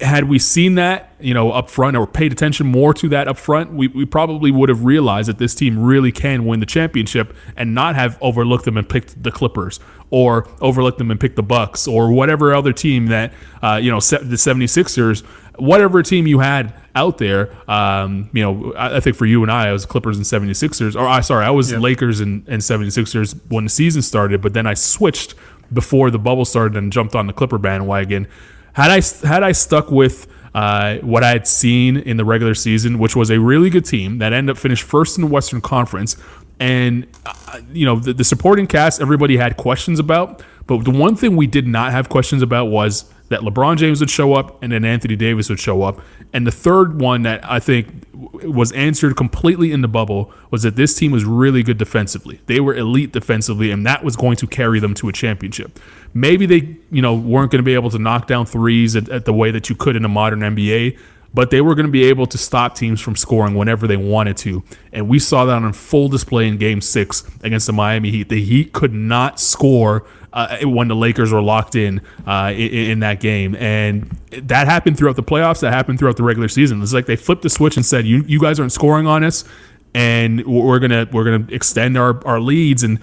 had 0.00 0.24
we 0.24 0.38
seen 0.38 0.74
that, 0.76 1.10
you 1.20 1.34
know, 1.34 1.50
up 1.50 1.70
front 1.70 1.96
or 1.96 2.06
paid 2.06 2.32
attention 2.32 2.66
more 2.66 2.92
to 2.94 3.08
that 3.08 3.28
up 3.28 3.38
front, 3.38 3.72
we, 3.72 3.88
we 3.88 4.04
probably 4.04 4.50
would 4.50 4.68
have 4.68 4.84
realized 4.84 5.28
that 5.28 5.38
this 5.38 5.54
team 5.54 5.78
really 5.78 6.12
can 6.12 6.44
win 6.44 6.60
the 6.60 6.66
championship 6.66 7.34
and 7.56 7.74
not 7.74 7.94
have 7.94 8.18
overlooked 8.20 8.64
them 8.64 8.76
and 8.76 8.88
picked 8.88 9.22
the 9.22 9.30
Clippers 9.30 9.80
or 10.10 10.48
overlooked 10.60 10.98
them 10.98 11.10
and 11.10 11.18
picked 11.18 11.36
the 11.36 11.42
Bucks 11.42 11.88
or 11.88 12.12
whatever 12.12 12.54
other 12.54 12.72
team 12.72 13.06
that, 13.06 13.32
uh, 13.62 13.78
you 13.82 13.90
know, 13.90 13.98
the 13.98 14.36
76ers, 14.36 15.24
whatever 15.58 16.02
team 16.02 16.26
you 16.26 16.38
had 16.40 16.74
out 16.94 17.18
there, 17.18 17.56
um, 17.70 18.30
you 18.32 18.42
know, 18.42 18.72
I, 18.74 18.96
I, 18.96 19.00
think 19.00 19.16
for 19.16 19.26
you 19.26 19.42
and 19.42 19.50
I, 19.50 19.68
I 19.68 19.72
was 19.72 19.84
Clippers 19.86 20.16
and 20.16 20.24
76ers, 20.24 20.94
or 20.94 21.06
I, 21.06 21.20
sorry, 21.20 21.44
I 21.44 21.50
was 21.50 21.72
yep. 21.72 21.80
Lakers 21.80 22.20
and, 22.20 22.46
and 22.48 22.62
76ers 22.62 23.38
when 23.48 23.64
the 23.64 23.70
season 23.70 24.02
started, 24.02 24.40
but 24.40 24.54
then 24.54 24.66
I 24.66 24.74
switched 24.74 25.34
before 25.72 26.10
the 26.10 26.18
bubble 26.18 26.44
started 26.44 26.76
and 26.76 26.92
jumped 26.92 27.14
on 27.14 27.26
the 27.26 27.32
Clipper 27.32 27.58
bandwagon 27.58 28.28
had 28.76 28.90
I 28.90 29.26
had 29.26 29.42
I 29.42 29.52
stuck 29.52 29.90
with 29.90 30.26
uh, 30.54 30.96
what 30.98 31.24
I 31.24 31.30
had 31.30 31.46
seen 31.46 31.96
in 31.96 32.18
the 32.18 32.26
regular 32.26 32.54
season, 32.54 32.98
which 32.98 33.16
was 33.16 33.30
a 33.30 33.40
really 33.40 33.70
good 33.70 33.86
team 33.86 34.18
that 34.18 34.34
ended 34.34 34.54
up 34.54 34.58
finished 34.58 34.82
first 34.82 35.16
in 35.16 35.24
the 35.24 35.30
Western 35.30 35.62
Conference, 35.62 36.16
and 36.60 37.06
uh, 37.24 37.60
you 37.72 37.86
know 37.86 37.96
the, 37.98 38.12
the 38.12 38.24
supporting 38.24 38.66
cast, 38.66 39.00
everybody 39.00 39.38
had 39.38 39.56
questions 39.56 39.98
about, 39.98 40.42
but 40.66 40.84
the 40.84 40.90
one 40.90 41.16
thing 41.16 41.36
we 41.36 41.46
did 41.46 41.66
not 41.66 41.92
have 41.92 42.10
questions 42.10 42.42
about 42.42 42.66
was 42.66 43.10
that 43.28 43.40
LeBron 43.40 43.76
James 43.76 44.00
would 44.00 44.10
show 44.10 44.34
up 44.34 44.62
and 44.62 44.72
then 44.72 44.84
Anthony 44.84 45.16
Davis 45.16 45.48
would 45.48 45.58
show 45.58 45.82
up. 45.82 46.00
And 46.32 46.46
the 46.46 46.52
third 46.52 47.00
one 47.00 47.22
that 47.22 47.44
I 47.44 47.58
think 47.58 48.06
was 48.12 48.72
answered 48.72 49.16
completely 49.16 49.72
in 49.72 49.80
the 49.80 49.88
bubble 49.88 50.32
was 50.50 50.62
that 50.62 50.76
this 50.76 50.94
team 50.94 51.12
was 51.12 51.24
really 51.24 51.62
good 51.62 51.78
defensively. 51.78 52.40
They 52.46 52.60
were 52.60 52.74
elite 52.74 53.12
defensively, 53.12 53.70
and 53.70 53.86
that 53.86 54.04
was 54.04 54.16
going 54.16 54.36
to 54.36 54.46
carry 54.46 54.80
them 54.80 54.94
to 54.94 55.08
a 55.08 55.12
championship. 55.12 55.78
Maybe 56.14 56.46
they, 56.46 56.76
you 56.90 57.02
know, 57.02 57.14
weren't 57.14 57.50
going 57.50 57.60
to 57.60 57.66
be 57.66 57.74
able 57.74 57.90
to 57.90 57.98
knock 57.98 58.26
down 58.26 58.46
threes 58.46 58.96
at, 58.96 59.08
at 59.08 59.24
the 59.24 59.32
way 59.32 59.50
that 59.50 59.68
you 59.68 59.76
could 59.76 59.96
in 59.96 60.04
a 60.04 60.08
modern 60.08 60.40
NBA, 60.40 60.98
but 61.34 61.50
they 61.50 61.60
were 61.60 61.74
going 61.74 61.86
to 61.86 61.92
be 61.92 62.04
able 62.04 62.26
to 62.26 62.38
stop 62.38 62.74
teams 62.74 63.00
from 63.00 63.16
scoring 63.16 63.54
whenever 63.54 63.86
they 63.86 63.96
wanted 63.96 64.36
to. 64.38 64.62
And 64.92 65.08
we 65.08 65.18
saw 65.18 65.44
that 65.44 65.62
on 65.62 65.72
full 65.72 66.08
display 66.08 66.48
in 66.48 66.56
game 66.56 66.80
six 66.80 67.28
against 67.42 67.66
the 67.66 67.72
Miami 67.72 68.10
Heat. 68.10 68.28
The 68.28 68.42
Heat 68.42 68.72
could 68.72 68.94
not 68.94 69.38
score 69.38 70.06
uh, 70.36 70.58
when 70.64 70.86
the 70.86 70.94
Lakers 70.94 71.32
were 71.32 71.40
locked 71.40 71.74
in, 71.74 72.02
uh, 72.26 72.52
in, 72.54 72.72
in 72.72 72.98
that 73.00 73.20
game, 73.20 73.56
and 73.56 74.04
that 74.30 74.66
happened 74.66 74.98
throughout 74.98 75.16
the 75.16 75.22
playoffs. 75.22 75.60
That 75.60 75.72
happened 75.72 75.98
throughout 75.98 76.18
the 76.18 76.22
regular 76.22 76.48
season. 76.48 76.82
It's 76.82 76.92
like 76.92 77.06
they 77.06 77.16
flipped 77.16 77.42
the 77.42 77.48
switch 77.48 77.76
and 77.76 77.84
said, 77.84 78.06
"You 78.06 78.22
you 78.28 78.38
guys 78.38 78.60
aren't 78.60 78.72
scoring 78.72 79.06
on 79.06 79.24
us, 79.24 79.44
and 79.94 80.44
we're 80.46 80.78
gonna 80.78 81.08
we're 81.10 81.24
gonna 81.24 81.46
extend 81.50 81.96
our 81.96 82.24
our 82.26 82.38
leads." 82.38 82.82
And 82.82 83.00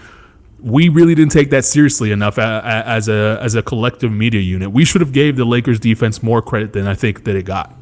we 0.59 0.89
really 0.89 1.15
didn't 1.15 1.31
take 1.31 1.49
that 1.49 1.65
seriously 1.65 2.11
enough 2.11 2.37
as 2.37 3.09
a 3.09 3.39
as 3.41 3.55
a 3.55 3.63
collective 3.63 4.11
media 4.11 4.39
unit. 4.39 4.71
We 4.71 4.85
should 4.85 5.01
have 5.01 5.11
gave 5.11 5.35
the 5.35 5.45
Lakers 5.45 5.79
defense 5.79 6.21
more 6.21 6.41
credit 6.41 6.73
than 6.73 6.87
I 6.87 6.93
think 6.93 7.23
that 7.23 7.35
it 7.35 7.45
got. 7.45 7.75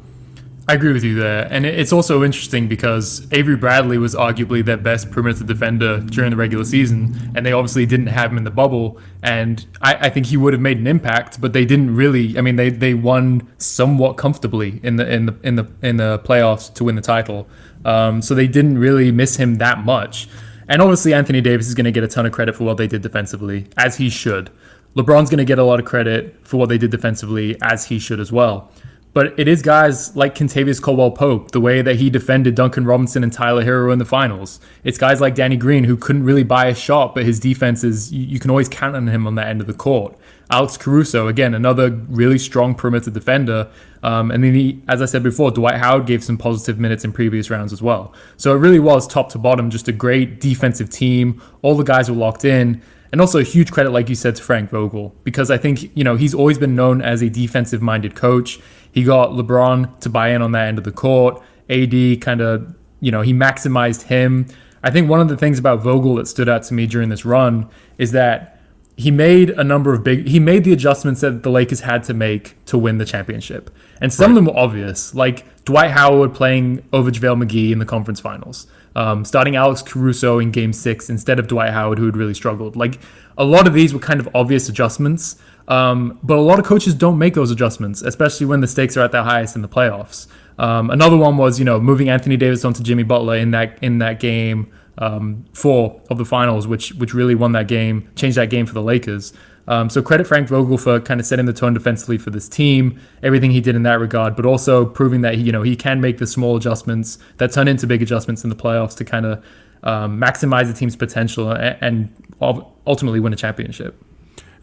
I 0.68 0.74
agree 0.74 0.92
with 0.92 1.02
you 1.02 1.16
there. 1.16 1.48
And 1.50 1.66
it's 1.66 1.92
also 1.92 2.22
interesting 2.22 2.68
because 2.68 3.26
Avery 3.32 3.56
Bradley 3.56 3.98
was 3.98 4.14
arguably 4.14 4.64
their 4.64 4.76
best 4.76 5.10
perimeter 5.10 5.42
defender 5.42 5.98
during 6.00 6.30
the 6.30 6.36
regular 6.36 6.64
season, 6.64 7.32
and 7.34 7.44
they 7.44 7.52
obviously 7.52 7.84
didn't 7.84 8.06
have 8.06 8.30
him 8.30 8.38
in 8.38 8.44
the 8.44 8.50
bubble. 8.50 9.00
And 9.24 9.66
I, 9.80 10.06
I, 10.06 10.10
think 10.10 10.26
he 10.26 10.36
would 10.36 10.52
have 10.52 10.62
made 10.62 10.78
an 10.78 10.86
impact, 10.86 11.40
but 11.40 11.52
they 11.52 11.64
didn't 11.64 11.94
really. 11.96 12.38
I 12.38 12.42
mean, 12.42 12.56
they, 12.56 12.70
they 12.70 12.94
won 12.94 13.48
somewhat 13.58 14.16
comfortably 14.16 14.80
in 14.84 14.96
the 14.96 15.12
in 15.12 15.26
the 15.26 15.36
in 15.42 15.56
the 15.56 15.68
in 15.82 15.96
the 15.96 16.20
playoffs 16.20 16.72
to 16.74 16.84
win 16.84 16.94
the 16.94 17.02
title. 17.02 17.48
Um, 17.84 18.22
so 18.22 18.34
they 18.34 18.46
didn't 18.46 18.78
really 18.78 19.10
miss 19.10 19.36
him 19.36 19.56
that 19.56 19.78
much. 19.78 20.28
And 20.68 20.80
obviously, 20.80 21.12
Anthony 21.12 21.40
Davis 21.40 21.66
is 21.66 21.74
going 21.74 21.86
to 21.86 21.92
get 21.92 22.04
a 22.04 22.08
ton 22.08 22.24
of 22.24 22.30
credit 22.30 22.54
for 22.54 22.62
what 22.62 22.76
they 22.76 22.86
did 22.86 23.02
defensively, 23.02 23.66
as 23.76 23.96
he 23.96 24.08
should. 24.08 24.50
LeBron's 24.96 25.28
going 25.28 25.38
to 25.38 25.44
get 25.44 25.58
a 25.58 25.64
lot 25.64 25.80
of 25.80 25.86
credit 25.86 26.36
for 26.46 26.58
what 26.58 26.68
they 26.68 26.78
did 26.78 26.90
defensively, 26.90 27.56
as 27.62 27.86
he 27.86 27.98
should 27.98 28.20
as 28.20 28.30
well. 28.30 28.70
But 29.14 29.38
it 29.38 29.46
is 29.46 29.60
guys 29.60 30.16
like 30.16 30.34
Kentavious 30.34 30.80
Caldwell 30.80 31.10
Pope, 31.10 31.50
the 31.50 31.60
way 31.60 31.82
that 31.82 31.96
he 31.96 32.08
defended 32.08 32.54
Duncan 32.54 32.86
Robinson 32.86 33.22
and 33.22 33.30
Tyler 33.30 33.62
Herro 33.62 33.92
in 33.92 33.98
the 33.98 34.06
finals. 34.06 34.58
It's 34.84 34.96
guys 34.96 35.20
like 35.20 35.34
Danny 35.34 35.58
Green 35.58 35.84
who 35.84 35.98
couldn't 35.98 36.24
really 36.24 36.44
buy 36.44 36.66
a 36.66 36.74
shot, 36.74 37.14
but 37.14 37.24
his 37.24 37.38
defense 37.38 37.84
is, 37.84 38.10
you, 38.10 38.24
you 38.24 38.38
can 38.38 38.48
always 38.48 38.70
count 38.70 38.96
on 38.96 39.08
him 39.08 39.26
on 39.26 39.34
that 39.34 39.48
end 39.48 39.60
of 39.60 39.66
the 39.66 39.74
court. 39.74 40.16
Alex 40.50 40.78
Caruso, 40.78 41.28
again, 41.28 41.54
another 41.54 41.90
really 41.90 42.38
strong 42.38 42.74
perimeter 42.74 43.10
defender. 43.10 43.70
Um, 44.02 44.30
and 44.30 44.42
then, 44.42 44.54
he, 44.54 44.82
as 44.88 45.02
I 45.02 45.06
said 45.06 45.22
before, 45.22 45.50
Dwight 45.50 45.76
Howard 45.76 46.06
gave 46.06 46.24
some 46.24 46.38
positive 46.38 46.78
minutes 46.78 47.04
in 47.04 47.12
previous 47.12 47.50
rounds 47.50 47.72
as 47.72 47.82
well. 47.82 48.14
So 48.38 48.54
it 48.54 48.58
really 48.58 48.80
was 48.80 49.06
top 49.06 49.28
to 49.30 49.38
bottom, 49.38 49.68
just 49.68 49.88
a 49.88 49.92
great 49.92 50.40
defensive 50.40 50.88
team. 50.88 51.42
All 51.60 51.74
the 51.74 51.84
guys 51.84 52.10
were 52.10 52.16
locked 52.16 52.46
in. 52.46 52.82
And 53.12 53.20
also 53.20 53.38
a 53.38 53.42
huge 53.42 53.70
credit, 53.70 53.90
like 53.90 54.08
you 54.08 54.14
said, 54.14 54.36
to 54.36 54.42
Frank 54.42 54.70
Vogel, 54.70 55.14
because 55.22 55.50
I 55.50 55.58
think, 55.58 55.94
you 55.94 56.02
know, 56.02 56.16
he's 56.16 56.32
always 56.32 56.56
been 56.56 56.74
known 56.74 57.02
as 57.02 57.22
a 57.22 57.28
defensive 57.28 57.82
minded 57.82 58.14
coach. 58.14 58.58
He 58.92 59.02
got 59.02 59.30
LeBron 59.30 60.00
to 60.00 60.08
buy 60.08 60.28
in 60.28 60.42
on 60.42 60.52
that 60.52 60.68
end 60.68 60.78
of 60.78 60.84
the 60.84 60.92
court. 60.92 61.42
AD 61.68 62.20
kind 62.20 62.40
of, 62.40 62.74
you 63.00 63.10
know, 63.10 63.22
he 63.22 63.32
maximized 63.32 64.02
him. 64.04 64.46
I 64.82 64.90
think 64.90 65.08
one 65.08 65.20
of 65.20 65.28
the 65.28 65.36
things 65.36 65.58
about 65.58 65.80
Vogel 65.80 66.16
that 66.16 66.28
stood 66.28 66.48
out 66.48 66.62
to 66.64 66.74
me 66.74 66.86
during 66.86 67.08
this 67.08 67.24
run 67.24 67.68
is 67.98 68.12
that 68.12 68.60
he 68.96 69.10
made 69.10 69.50
a 69.50 69.64
number 69.64 69.92
of 69.94 70.04
big 70.04 70.28
he 70.28 70.38
made 70.38 70.64
the 70.64 70.72
adjustments 70.72 71.22
that 71.22 71.42
the 71.42 71.50
Lakers 71.50 71.80
had 71.80 72.04
to 72.04 72.14
make 72.14 72.62
to 72.66 72.76
win 72.76 72.98
the 72.98 73.04
championship. 73.04 73.70
And 74.00 74.12
some 74.12 74.24
right. 74.24 74.30
of 74.30 74.34
them 74.34 74.44
were 74.46 74.60
obvious, 74.60 75.14
like 75.14 75.64
Dwight 75.64 75.92
Howard 75.92 76.34
playing 76.34 76.86
over 76.92 77.10
JaVale 77.10 77.44
McGee 77.44 77.72
in 77.72 77.78
the 77.78 77.86
conference 77.86 78.20
finals. 78.20 78.66
Um, 78.94 79.24
starting 79.24 79.56
Alex 79.56 79.80
Caruso 79.80 80.38
in 80.38 80.50
game 80.50 80.74
six 80.74 81.08
instead 81.08 81.38
of 81.38 81.48
Dwight 81.48 81.72
Howard, 81.72 81.98
who 81.98 82.04
had 82.04 82.16
really 82.16 82.34
struggled. 82.34 82.76
Like 82.76 83.00
a 83.38 83.44
lot 83.44 83.66
of 83.66 83.72
these 83.72 83.94
were 83.94 84.00
kind 84.00 84.20
of 84.20 84.28
obvious 84.34 84.68
adjustments. 84.68 85.36
Um, 85.68 86.18
but 86.22 86.38
a 86.38 86.40
lot 86.40 86.58
of 86.58 86.64
coaches 86.64 86.94
don't 86.94 87.18
make 87.18 87.34
those 87.34 87.50
adjustments, 87.50 88.02
especially 88.02 88.46
when 88.46 88.60
the 88.60 88.66
stakes 88.66 88.96
are 88.96 89.02
at 89.02 89.12
their 89.12 89.22
highest 89.22 89.56
in 89.56 89.62
the 89.62 89.68
playoffs. 89.68 90.26
Um, 90.58 90.90
another 90.90 91.16
one 91.16 91.36
was, 91.36 91.58
you 91.58 91.64
know, 91.64 91.80
moving 91.80 92.08
Anthony 92.08 92.36
Davis 92.36 92.64
onto 92.64 92.82
Jimmy 92.82 93.02
Butler 93.04 93.36
in 93.36 93.52
that 93.52 93.78
in 93.82 93.98
that 93.98 94.20
game 94.20 94.72
um, 94.98 95.44
four 95.54 96.00
of 96.10 96.18
the 96.18 96.24
finals, 96.24 96.66
which 96.66 96.92
which 96.94 97.14
really 97.14 97.34
won 97.34 97.52
that 97.52 97.68
game, 97.68 98.08
changed 98.16 98.36
that 98.36 98.50
game 98.50 98.66
for 98.66 98.74
the 98.74 98.82
Lakers. 98.82 99.32
Um, 99.68 99.88
so 99.88 100.02
credit 100.02 100.26
Frank 100.26 100.48
Vogel 100.48 100.76
for 100.76 100.98
kind 101.00 101.20
of 101.20 101.26
setting 101.26 101.46
the 101.46 101.52
tone 101.52 101.72
defensively 101.72 102.18
for 102.18 102.30
this 102.30 102.48
team, 102.48 103.00
everything 103.22 103.52
he 103.52 103.60
did 103.60 103.76
in 103.76 103.84
that 103.84 104.00
regard, 104.00 104.34
but 104.34 104.44
also 104.44 104.84
proving 104.84 105.20
that 105.20 105.36
he, 105.36 105.42
you 105.42 105.52
know 105.52 105.62
he 105.62 105.76
can 105.76 106.00
make 106.00 106.18
the 106.18 106.26
small 106.26 106.56
adjustments 106.56 107.18
that 107.38 107.52
turn 107.52 107.68
into 107.68 107.86
big 107.86 108.02
adjustments 108.02 108.42
in 108.44 108.50
the 108.50 108.56
playoffs 108.56 108.96
to 108.96 109.04
kind 109.04 109.24
of 109.24 109.44
um, 109.84 110.20
maximize 110.20 110.66
the 110.66 110.74
team's 110.74 110.96
potential 110.96 111.50
and, 111.50 111.76
and 111.80 112.68
ultimately 112.86 113.20
win 113.20 113.32
a 113.32 113.36
championship 113.36 113.96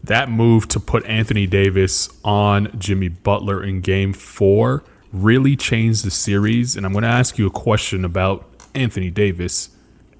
that 0.02 0.30
move 0.30 0.68
to 0.68 0.80
put 0.80 1.04
Anthony 1.06 1.46
Davis 1.46 2.08
on 2.24 2.76
Jimmy 2.78 3.08
Butler 3.08 3.62
in 3.62 3.80
game 3.80 4.12
four 4.12 4.84
really 5.12 5.56
changed 5.56 6.04
the 6.04 6.10
series. 6.10 6.76
And 6.76 6.86
I'm 6.86 6.92
going 6.92 7.02
to 7.02 7.08
ask 7.08 7.38
you 7.38 7.46
a 7.46 7.50
question 7.50 8.04
about 8.04 8.48
Anthony 8.74 9.10
Davis 9.10 9.70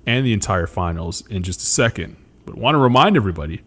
and 0.07 0.27
the 0.27 0.33
entire 0.33 0.67
finals 0.67 1.27
in 1.29 1.43
just 1.43 1.61
a 1.61 1.67
second. 1.67 2.17
But 2.45 2.57
I 2.57 2.59
want 2.59 2.75
to 2.75 2.79
remind 2.79 3.17
everybody 3.17 3.63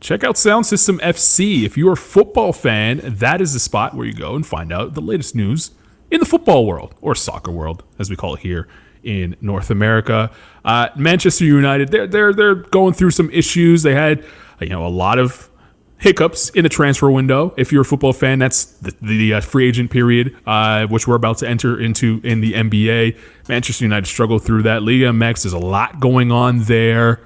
check 0.00 0.22
out 0.22 0.38
Sound 0.38 0.64
System 0.64 0.98
FC. 1.00 1.64
If 1.64 1.76
you're 1.76 1.94
a 1.94 1.96
football 1.96 2.52
fan, 2.52 3.00
that 3.04 3.40
is 3.40 3.52
the 3.52 3.58
spot 3.58 3.94
where 3.94 4.06
you 4.06 4.12
go 4.12 4.36
and 4.36 4.46
find 4.46 4.72
out 4.72 4.94
the 4.94 5.00
latest 5.00 5.34
news 5.34 5.72
in 6.10 6.20
the 6.20 6.26
football 6.26 6.66
world 6.66 6.94
or 7.00 7.14
soccer 7.14 7.50
world, 7.50 7.82
as 7.98 8.08
we 8.08 8.16
call 8.16 8.34
it 8.34 8.40
here 8.40 8.68
in 9.02 9.36
North 9.40 9.70
America. 9.70 10.30
Uh, 10.64 10.88
Manchester 10.96 11.44
United, 11.44 11.88
they're, 11.88 12.06
they're, 12.06 12.32
they're 12.32 12.54
going 12.54 12.94
through 12.94 13.10
some 13.10 13.28
issues. 13.30 13.82
They 13.82 13.94
had 13.94 14.24
you 14.60 14.68
know 14.68 14.86
a 14.86 14.88
lot 14.88 15.18
of 15.18 15.50
hiccups 15.98 16.50
in 16.50 16.62
the 16.62 16.68
transfer 16.68 17.10
window. 17.10 17.52
If 17.56 17.72
you're 17.72 17.82
a 17.82 17.84
football 17.84 18.12
fan, 18.12 18.38
that's 18.38 18.64
the, 18.64 18.94
the 19.02 19.34
uh, 19.34 19.40
free 19.40 19.68
agent 19.68 19.90
period, 19.90 20.36
uh, 20.46 20.86
which 20.86 21.06
we're 21.08 21.16
about 21.16 21.38
to 21.38 21.48
enter 21.48 21.78
into 21.78 22.20
in 22.24 22.40
the 22.40 22.52
NBA. 22.52 23.18
Manchester 23.48 23.84
United 23.84 24.06
struggled 24.06 24.44
through 24.44 24.62
that. 24.62 24.82
Liga 24.82 25.06
MX, 25.06 25.42
there's 25.42 25.52
a 25.52 25.58
lot 25.58 26.00
going 26.00 26.30
on 26.30 26.60
there. 26.60 27.20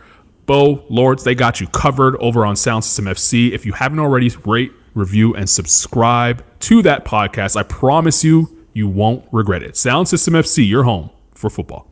Bo, 0.47 0.85
Lords, 0.89 1.23
they 1.25 1.35
got 1.35 1.61
you 1.61 1.69
covered 1.69 2.17
over 2.17 2.45
on 2.45 2.57
Sound 2.57 2.85
System 2.85 3.05
FC. 3.05 3.53
If 3.53 3.65
you 3.65 3.73
haven't 3.73 4.01
already, 4.01 4.31
rate, 4.45 4.73
review, 4.95 5.35
and 5.35 5.49
subscribe 5.49 6.45
to 6.61 6.83
that 6.83 7.05
podcast. 7.05 7.57
I 7.57 7.63
promise 7.63 8.25
you, 8.25 8.67
you 8.73 8.89
won't 8.89 9.25
regret 9.31 9.63
it. 9.63 9.77
Sound 9.77 10.09
System 10.09 10.35
FC, 10.35 10.67
your 10.67 10.85
home 10.85 11.11
for 11.33 11.49
football. 11.51 11.89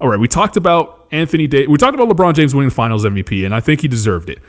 All 0.00 0.08
right, 0.08 0.18
we 0.18 0.28
talked 0.28 0.56
about 0.56 1.06
Anthony 1.10 1.46
Day. 1.46 1.66
We 1.66 1.78
talked 1.78 1.94
about 1.94 2.08
LeBron 2.08 2.34
James 2.34 2.54
winning 2.54 2.68
the 2.68 2.74
Finals 2.74 3.04
MVP, 3.04 3.44
and 3.44 3.54
I 3.54 3.60
think 3.60 3.80
he 3.80 3.88
deserved 3.88 4.28
it 4.28 4.40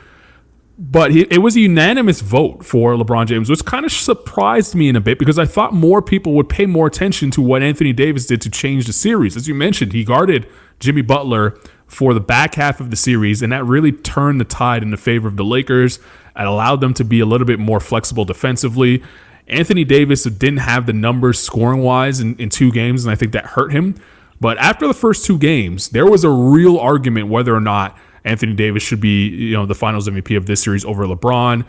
but 0.78 1.10
he, 1.10 1.22
it 1.22 1.38
was 1.38 1.56
a 1.56 1.60
unanimous 1.60 2.20
vote 2.20 2.64
for 2.64 2.94
LeBron 2.94 3.26
James, 3.26 3.50
which 3.50 3.64
kind 3.64 3.84
of 3.84 3.90
surprised 3.90 4.76
me 4.76 4.88
in 4.88 4.94
a 4.94 5.00
bit 5.00 5.18
because 5.18 5.38
I 5.38 5.44
thought 5.44 5.74
more 5.74 6.00
people 6.00 6.34
would 6.34 6.48
pay 6.48 6.66
more 6.66 6.86
attention 6.86 7.32
to 7.32 7.42
what 7.42 7.62
Anthony 7.62 7.92
Davis 7.92 8.26
did 8.26 8.40
to 8.42 8.50
change 8.50 8.86
the 8.86 8.92
series. 8.92 9.36
As 9.36 9.48
you 9.48 9.56
mentioned, 9.56 9.92
he 9.92 10.04
guarded 10.04 10.48
Jimmy 10.78 11.02
Butler 11.02 11.58
for 11.88 12.14
the 12.14 12.20
back 12.20 12.54
half 12.54 12.80
of 12.80 12.90
the 12.90 12.96
series, 12.96 13.42
and 13.42 13.52
that 13.52 13.64
really 13.64 13.90
turned 13.90 14.40
the 14.40 14.44
tide 14.44 14.84
in 14.84 14.92
the 14.92 14.96
favor 14.96 15.26
of 15.26 15.36
the 15.36 15.44
Lakers 15.44 15.98
and 16.36 16.46
allowed 16.46 16.80
them 16.80 16.94
to 16.94 17.04
be 17.04 17.18
a 17.18 17.26
little 17.26 17.46
bit 17.46 17.58
more 17.58 17.80
flexible 17.80 18.24
defensively. 18.24 19.02
Anthony 19.48 19.82
Davis 19.82 20.22
didn't 20.24 20.58
have 20.58 20.86
the 20.86 20.92
numbers 20.92 21.40
scoring 21.40 21.82
wise 21.82 22.20
in, 22.20 22.36
in 22.36 22.50
two 22.50 22.70
games, 22.70 23.04
and 23.04 23.10
I 23.10 23.16
think 23.16 23.32
that 23.32 23.46
hurt 23.46 23.72
him. 23.72 23.96
But 24.40 24.58
after 24.58 24.86
the 24.86 24.94
first 24.94 25.24
two 25.24 25.38
games, 25.38 25.88
there 25.88 26.06
was 26.06 26.22
a 26.22 26.30
real 26.30 26.78
argument 26.78 27.26
whether 27.26 27.52
or 27.52 27.60
not 27.60 27.98
Anthony 28.28 28.54
Davis 28.54 28.82
should 28.82 29.00
be, 29.00 29.28
you 29.28 29.54
know, 29.54 29.66
the 29.66 29.74
Finals 29.74 30.08
MVP 30.08 30.36
of 30.36 30.46
this 30.46 30.62
series 30.62 30.84
over 30.84 31.04
LeBron. 31.04 31.64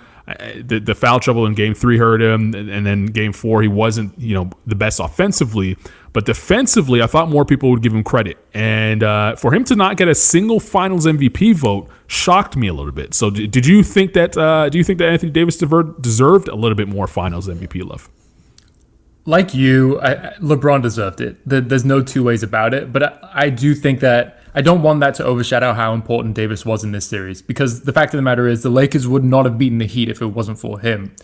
The, 0.64 0.80
the 0.80 0.94
foul 0.94 1.20
trouble 1.20 1.48
in 1.48 1.56
Game 1.56 1.74
Three 1.74 1.98
hurt 1.98 2.22
him, 2.22 2.54
and 2.54 2.86
then 2.86 3.08
Game 3.08 3.34
Four 3.34 3.64
he 3.64 3.68
wasn't, 3.68 4.18
you 4.20 4.36
know, 4.36 4.52
the 4.68 4.76
best 4.76 5.00
offensively, 5.00 5.76
but 6.14 6.26
defensively, 6.26 7.02
I 7.02 7.08
thought 7.08 7.30
more 7.30 7.46
people 7.46 7.72
would 7.72 7.82
give 7.82 7.94
him 7.94 8.04
credit. 8.04 8.38
And 8.54 9.02
uh, 9.02 9.36
for 9.36 9.54
him 9.54 9.64
to 9.66 9.76
not 9.76 9.98
get 9.98 10.08
a 10.08 10.14
single 10.14 10.60
Finals 10.60 11.06
MVP 11.08 11.56
vote 11.56 11.90
shocked 12.08 12.56
me 12.56 12.68
a 12.68 12.74
little 12.74 12.92
bit. 12.92 13.14
So, 13.16 13.30
did 13.30 13.66
you 13.66 13.82
think 13.82 14.14
that? 14.14 14.38
Uh, 14.38 14.70
do 14.70 14.78
you 14.78 14.84
think 14.84 15.00
that 15.00 15.10
Anthony 15.10 15.32
Davis 15.32 15.58
deserved 15.58 16.48
a 16.48 16.56
little 16.56 16.76
bit 16.76 16.88
more 16.88 17.08
Finals 17.08 17.48
MVP 17.48 17.88
love? 17.88 18.10
Like 19.30 19.54
you, 19.54 20.02
I, 20.02 20.34
LeBron 20.40 20.82
deserved 20.82 21.22
it. 21.22 21.38
There's 21.46 21.86
no 21.86 22.02
two 22.02 22.24
ways 22.24 22.42
about 22.42 22.74
it. 22.74 22.92
But 22.92 23.04
I, 23.04 23.20
I 23.32 23.50
do 23.52 23.76
think 23.76 24.00
that 24.00 24.40
I 24.56 24.64
don't 24.64 24.82
want 24.82 25.02
that 25.02 25.14
to 25.16 25.24
overshadow 25.24 25.74
how 25.74 25.94
important 25.94 26.34
Davis 26.34 26.66
was 26.66 26.84
in 26.84 26.94
this 26.94 27.06
series 27.06 27.40
because 27.44 27.84
the 27.84 27.94
fact 27.94 28.12
of 28.12 28.18
the 28.18 28.24
matter 28.24 28.48
is 28.48 28.64
the 28.64 28.72
Lakers 28.72 29.08
would 29.08 29.24
not 29.24 29.46
have 29.46 29.60
beaten 29.60 29.78
the 29.78 29.86
Heat 29.86 30.10
if 30.10 30.24
it 30.24 30.34
wasn't 30.34 30.58
for 30.58 30.80
him. 30.80 31.16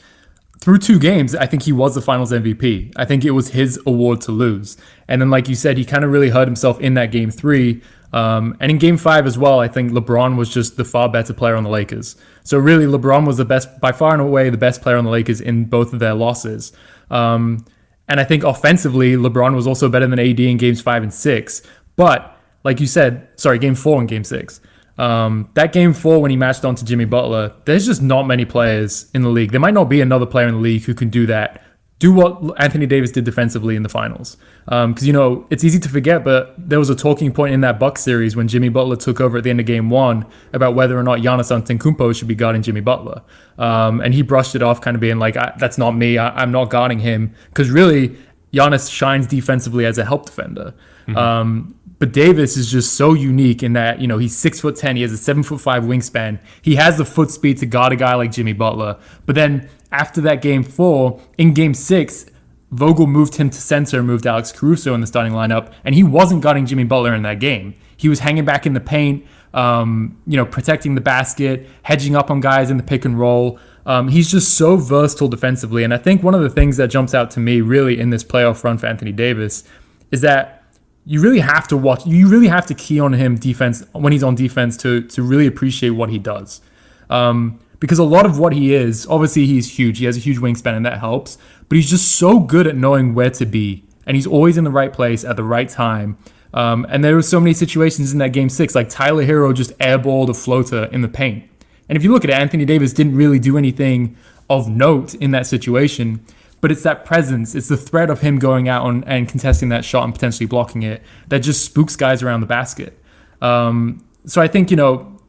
Through 0.59 0.77
two 0.77 0.99
games, 0.99 1.33
I 1.33 1.47
think 1.47 1.63
he 1.63 1.71
was 1.71 1.95
the 1.95 2.01
finals 2.01 2.31
MVP. 2.31 2.93
I 2.95 3.05
think 3.05 3.25
it 3.25 3.31
was 3.31 3.49
his 3.49 3.79
award 3.87 4.21
to 4.21 4.31
lose. 4.31 4.77
And 5.07 5.19
then, 5.19 5.31
like 5.31 5.49
you 5.49 5.55
said, 5.55 5.75
he 5.75 5.83
kind 5.83 6.03
of 6.03 6.11
really 6.11 6.29
hurt 6.29 6.47
himself 6.47 6.79
in 6.79 6.93
that 6.93 7.11
game 7.11 7.31
three. 7.31 7.81
Um, 8.13 8.55
and 8.59 8.69
in 8.69 8.77
game 8.77 8.97
five 8.97 9.25
as 9.25 9.35
well, 9.35 9.59
I 9.59 9.67
think 9.67 9.93
LeBron 9.93 10.37
was 10.37 10.53
just 10.53 10.77
the 10.77 10.85
far 10.85 11.09
better 11.09 11.33
player 11.33 11.55
on 11.55 11.63
the 11.63 11.71
Lakers. 11.71 12.17
So, 12.43 12.59
really, 12.59 12.85
LeBron 12.85 13.25
was 13.25 13.37
the 13.37 13.45
best, 13.45 13.81
by 13.81 13.91
far 13.91 14.13
and 14.13 14.21
away, 14.21 14.51
the 14.51 14.57
best 14.57 14.83
player 14.83 14.95
on 14.95 15.05
the 15.05 15.09
Lakers 15.09 15.41
in 15.41 15.65
both 15.65 15.91
of 15.91 15.97
their 15.99 16.13
losses. 16.13 16.71
Um, 17.09 17.65
and 18.07 18.19
I 18.19 18.23
think 18.23 18.43
offensively, 18.43 19.13
LeBron 19.13 19.55
was 19.55 19.67
also 19.67 19.89
better 19.89 20.07
than 20.07 20.19
AD 20.19 20.39
in 20.39 20.57
games 20.57 20.81
five 20.81 21.03
and 21.03 21.13
six. 21.13 21.61
But 21.95 22.37
like 22.63 22.79
you 22.79 22.87
said, 22.87 23.27
sorry, 23.35 23.59
game 23.59 23.75
four 23.75 23.99
and 23.99 24.07
game 24.07 24.23
six. 24.23 24.61
Um, 24.97 25.49
that 25.55 25.73
game 25.73 25.93
four 25.93 26.21
when 26.21 26.31
he 26.31 26.37
matched 26.37 26.63
on 26.63 26.75
to 26.75 26.85
Jimmy 26.85 27.05
Butler, 27.05 27.53
there's 27.65 27.85
just 27.85 28.01
not 28.01 28.23
many 28.23 28.45
players 28.45 29.09
in 29.13 29.23
the 29.23 29.29
league. 29.29 29.51
There 29.51 29.59
might 29.59 29.73
not 29.73 29.89
be 29.89 30.01
another 30.01 30.25
player 30.25 30.47
in 30.47 30.55
the 30.55 30.61
league 30.61 30.83
who 30.83 30.93
can 30.93 31.09
do 31.09 31.25
that. 31.25 31.64
Do 32.05 32.11
what 32.11 32.61
Anthony 32.61 32.85
Davis 32.85 33.09
did 33.09 33.23
defensively 33.23 33.75
in 33.75 33.81
the 33.81 33.89
finals. 33.89 34.37
Because, 34.65 34.85
um, 34.85 34.95
you 35.01 35.11
know, 35.11 35.47
it's 35.49 35.63
easy 35.63 35.79
to 35.79 35.89
forget, 35.89 36.23
but 36.23 36.53
there 36.55 36.77
was 36.77 36.91
a 36.91 36.95
talking 36.95 37.31
point 37.31 37.55
in 37.55 37.61
that 37.61 37.79
Bucks 37.79 38.03
series 38.03 38.35
when 38.35 38.47
Jimmy 38.47 38.69
Butler 38.69 38.95
took 38.95 39.19
over 39.19 39.39
at 39.39 39.43
the 39.43 39.49
end 39.49 39.59
of 39.59 39.65
game 39.65 39.89
one 39.89 40.23
about 40.53 40.75
whether 40.75 40.99
or 40.99 41.01
not 41.01 41.17
Giannis 41.21 41.49
Antetokounmpo 41.49 42.15
should 42.15 42.27
be 42.27 42.35
guarding 42.35 42.61
Jimmy 42.61 42.81
Butler. 42.81 43.23
Um, 43.57 44.01
and 44.01 44.13
he 44.13 44.21
brushed 44.21 44.53
it 44.53 44.61
off, 44.61 44.81
kind 44.81 44.93
of 44.93 45.01
being 45.01 45.17
like, 45.17 45.33
that's 45.57 45.79
not 45.79 45.95
me. 45.95 46.19
I- 46.19 46.43
am 46.43 46.51
not 46.51 46.69
guarding 46.69 46.99
him. 46.99 47.33
Because 47.49 47.71
really, 47.71 48.15
Giannis 48.53 48.91
shines 48.91 49.25
defensively 49.25 49.87
as 49.87 49.97
a 49.97 50.05
help 50.05 50.27
defender. 50.27 50.75
Mm-hmm. 51.07 51.17
Um, 51.17 51.75
but 51.97 52.11
Davis 52.11 52.55
is 52.55 52.69
just 52.69 52.93
so 52.93 53.15
unique 53.15 53.63
in 53.63 53.73
that, 53.73 53.99
you 53.99 54.05
know, 54.05 54.19
he's 54.19 54.37
six 54.37 54.61
foot 54.61 54.75
10. 54.75 54.97
He 54.97 55.01
has 55.01 55.11
a 55.11 55.17
seven 55.17 55.41
foot 55.41 55.59
five 55.59 55.81
wingspan. 55.81 56.39
He 56.61 56.75
has 56.75 56.99
the 56.99 57.05
foot 57.05 57.31
speed 57.31 57.57
to 57.59 57.65
guard 57.65 57.93
a 57.93 57.95
guy 57.95 58.13
like 58.13 58.31
Jimmy 58.31 58.53
Butler. 58.53 58.99
But 59.25 59.33
then 59.33 59.67
after 59.99 60.21
that 60.21 60.41
game 60.41 60.63
four, 60.63 61.19
in 61.37 61.53
game 61.53 61.73
six, 61.73 62.25
Vogel 62.71 63.07
moved 63.07 63.35
him 63.35 63.49
to 63.49 63.61
center, 63.61 64.03
moved 64.03 64.27
Alex 64.27 64.51
Caruso 64.51 64.93
in 64.93 65.01
the 65.01 65.07
starting 65.07 65.33
lineup, 65.33 65.71
and 65.85 65.95
he 65.95 66.03
wasn't 66.03 66.41
guarding 66.41 66.65
Jimmy 66.65 66.83
Butler 66.83 67.15
in 67.15 67.23
that 67.23 67.39
game. 67.39 67.75
He 67.95 68.09
was 68.09 68.19
hanging 68.19 68.43
back 68.43 68.65
in 68.65 68.73
the 68.73 68.81
paint, 68.81 69.25
um, 69.53 70.21
you 70.27 70.35
know, 70.35 70.45
protecting 70.45 70.95
the 70.95 71.01
basket, 71.01 71.67
hedging 71.83 72.15
up 72.15 72.29
on 72.29 72.41
guys 72.41 72.69
in 72.69 72.77
the 72.77 72.83
pick 72.83 73.05
and 73.05 73.17
roll. 73.17 73.57
Um, 73.85 74.09
he's 74.09 74.29
just 74.29 74.57
so 74.57 74.75
versatile 74.75 75.29
defensively. 75.29 75.83
And 75.83 75.93
I 75.93 75.97
think 75.97 76.23
one 76.23 76.35
of 76.35 76.41
the 76.41 76.49
things 76.49 76.75
that 76.77 76.89
jumps 76.89 77.13
out 77.13 77.31
to 77.31 77.39
me 77.39 77.61
really 77.61 77.99
in 77.99 78.09
this 78.09 78.23
playoff 78.23 78.63
run 78.63 78.77
for 78.77 78.87
Anthony 78.87 79.13
Davis 79.13 79.63
is 80.11 80.21
that 80.21 80.63
you 81.05 81.21
really 81.21 81.39
have 81.39 81.67
to 81.69 81.77
watch, 81.77 82.05
you 82.05 82.27
really 82.27 82.47
have 82.47 82.65
to 82.65 82.73
key 82.73 82.99
on 82.99 83.13
him 83.13 83.35
defense 83.35 83.85
when 83.93 84.11
he's 84.11 84.23
on 84.23 84.35
defense 84.35 84.75
to, 84.77 85.03
to 85.03 85.21
really 85.21 85.47
appreciate 85.47 85.91
what 85.91 86.09
he 86.09 86.19
does. 86.19 86.61
Um, 87.09 87.59
because 87.85 87.99
a 87.99 88.03
lot 88.03 88.25
of 88.25 88.39
what 88.39 88.51
he 88.51 88.73
is, 88.73 89.05
obviously 89.05 89.45
he's 89.45 89.77
huge. 89.77 89.99
He 89.99 90.05
has 90.05 90.17
a 90.17 90.19
huge 90.19 90.39
wingspan 90.39 90.75
and 90.75 90.83
that 90.87 90.97
helps, 90.97 91.37
but 91.69 91.75
he's 91.75 91.87
just 91.87 92.13
so 92.13 92.39
good 92.39 92.65
at 92.65 92.75
knowing 92.75 93.13
where 93.13 93.29
to 93.29 93.45
be. 93.45 93.83
And 94.07 94.15
he's 94.15 94.25
always 94.25 94.57
in 94.57 94.63
the 94.63 94.71
right 94.71 94.91
place 94.91 95.23
at 95.23 95.35
the 95.35 95.43
right 95.43 95.69
time. 95.69 96.17
Um, 96.51 96.87
and 96.89 97.03
there 97.03 97.13
were 97.13 97.21
so 97.21 97.39
many 97.39 97.53
situations 97.53 98.11
in 98.11 98.17
that 98.17 98.29
game 98.29 98.49
six, 98.49 98.73
like 98.73 98.89
Tyler 98.89 99.23
Herro 99.23 99.53
just 99.53 99.77
airballed 99.77 100.29
a 100.29 100.33
floater 100.33 100.85
in 100.85 101.01
the 101.01 101.07
paint. 101.07 101.47
And 101.87 101.95
if 101.95 102.03
you 102.03 102.11
look 102.11 102.23
at 102.23 102.31
it, 102.31 102.33
Anthony 102.33 102.65
Davis 102.65 102.91
didn't 102.91 103.15
really 103.15 103.37
do 103.37 103.55
anything 103.55 104.17
of 104.49 104.67
note 104.67 105.13
in 105.13 105.29
that 105.31 105.45
situation, 105.45 106.25
but 106.61 106.71
it's 106.71 106.81
that 106.81 107.05
presence, 107.05 107.53
it's 107.53 107.67
the 107.67 107.77
threat 107.77 108.09
of 108.09 108.21
him 108.21 108.39
going 108.39 108.67
out 108.67 108.81
on, 108.81 109.03
and 109.03 109.29
contesting 109.29 109.69
that 109.69 109.85
shot 109.85 110.05
and 110.05 110.13
potentially 110.13 110.47
blocking 110.47 110.81
it 110.81 111.03
that 111.27 111.39
just 111.39 111.63
spooks 111.63 111.95
guys 111.95 112.23
around 112.23 112.41
the 112.41 112.47
basket. 112.47 112.97
Um, 113.43 114.03
so 114.25 114.41
I 114.41 114.47
think, 114.47 114.71
you 114.71 114.77
know, 114.77 115.19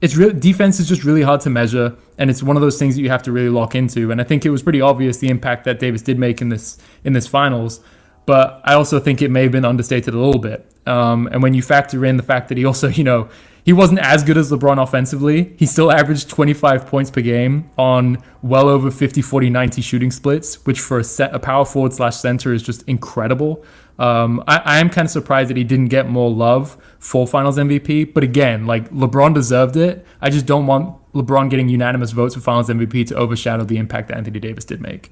it's 0.00 0.16
really 0.16 0.38
defense 0.38 0.80
is 0.80 0.88
just 0.88 1.04
really 1.04 1.22
hard 1.22 1.42
to 1.42 1.50
measure 1.50 1.96
and 2.18 2.30
it's 2.30 2.42
one 2.42 2.56
of 2.56 2.62
those 2.62 2.78
things 2.78 2.96
that 2.96 3.02
you 3.02 3.10
have 3.10 3.22
to 3.22 3.32
really 3.32 3.48
lock 3.48 3.74
into 3.74 4.10
and 4.10 4.20
i 4.20 4.24
think 4.24 4.44
it 4.44 4.50
was 4.50 4.62
pretty 4.62 4.80
obvious 4.80 5.18
the 5.18 5.28
impact 5.28 5.64
that 5.64 5.78
davis 5.78 6.02
did 6.02 6.18
make 6.18 6.40
in 6.40 6.48
this 6.48 6.78
in 7.04 7.12
this 7.12 7.26
finals 7.26 7.80
but 8.26 8.60
i 8.64 8.74
also 8.74 8.98
think 8.98 9.22
it 9.22 9.30
may 9.30 9.42
have 9.42 9.52
been 9.52 9.64
understated 9.64 10.14
a 10.14 10.18
little 10.18 10.40
bit 10.40 10.70
um, 10.86 11.26
and 11.32 11.42
when 11.42 11.52
you 11.52 11.62
factor 11.62 12.04
in 12.04 12.16
the 12.16 12.22
fact 12.22 12.48
that 12.48 12.58
he 12.58 12.64
also 12.64 12.88
you 13.00 13.04
know 13.04 13.28
he 13.66 13.72
wasn't 13.72 13.98
as 13.98 14.22
good 14.22 14.38
as 14.38 14.52
LeBron 14.52 14.80
offensively. 14.80 15.52
He 15.58 15.66
still 15.66 15.90
averaged 15.90 16.30
25 16.30 16.86
points 16.86 17.10
per 17.10 17.20
game 17.20 17.68
on 17.76 18.22
well 18.40 18.68
over 18.68 18.92
50, 18.92 19.20
40, 19.20 19.50
90 19.50 19.82
shooting 19.82 20.12
splits, 20.12 20.64
which 20.64 20.78
for 20.78 21.00
a, 21.00 21.04
set, 21.04 21.34
a 21.34 21.40
power 21.40 21.64
forward 21.64 21.92
slash 21.92 22.14
center 22.14 22.52
is 22.52 22.62
just 22.62 22.84
incredible. 22.84 23.64
Um, 23.98 24.44
I, 24.46 24.58
I, 24.58 24.78
am 24.78 24.88
kind 24.88 25.06
of 25.06 25.10
surprised 25.10 25.50
that 25.50 25.56
he 25.56 25.64
didn't 25.64 25.88
get 25.88 26.08
more 26.08 26.30
love 26.30 26.76
for 27.00 27.26
Finals 27.26 27.58
MVP. 27.58 28.14
But 28.14 28.22
again, 28.22 28.66
like 28.66 28.88
LeBron 28.90 29.34
deserved 29.34 29.76
it. 29.76 30.06
I 30.20 30.30
just 30.30 30.46
don't 30.46 30.68
want 30.68 30.96
LeBron 31.16 31.50
getting 31.50 31.68
unanimous 31.68 32.12
votes 32.12 32.34
for 32.34 32.40
Finals 32.40 32.68
MVP 32.68 33.06
to 33.08 33.14
overshadow 33.14 33.64
the 33.64 33.76
impact 33.76 34.08
that 34.08 34.16
Anthony 34.16 34.40
Davis 34.40 34.64
did 34.64 34.80
make. 34.80 35.10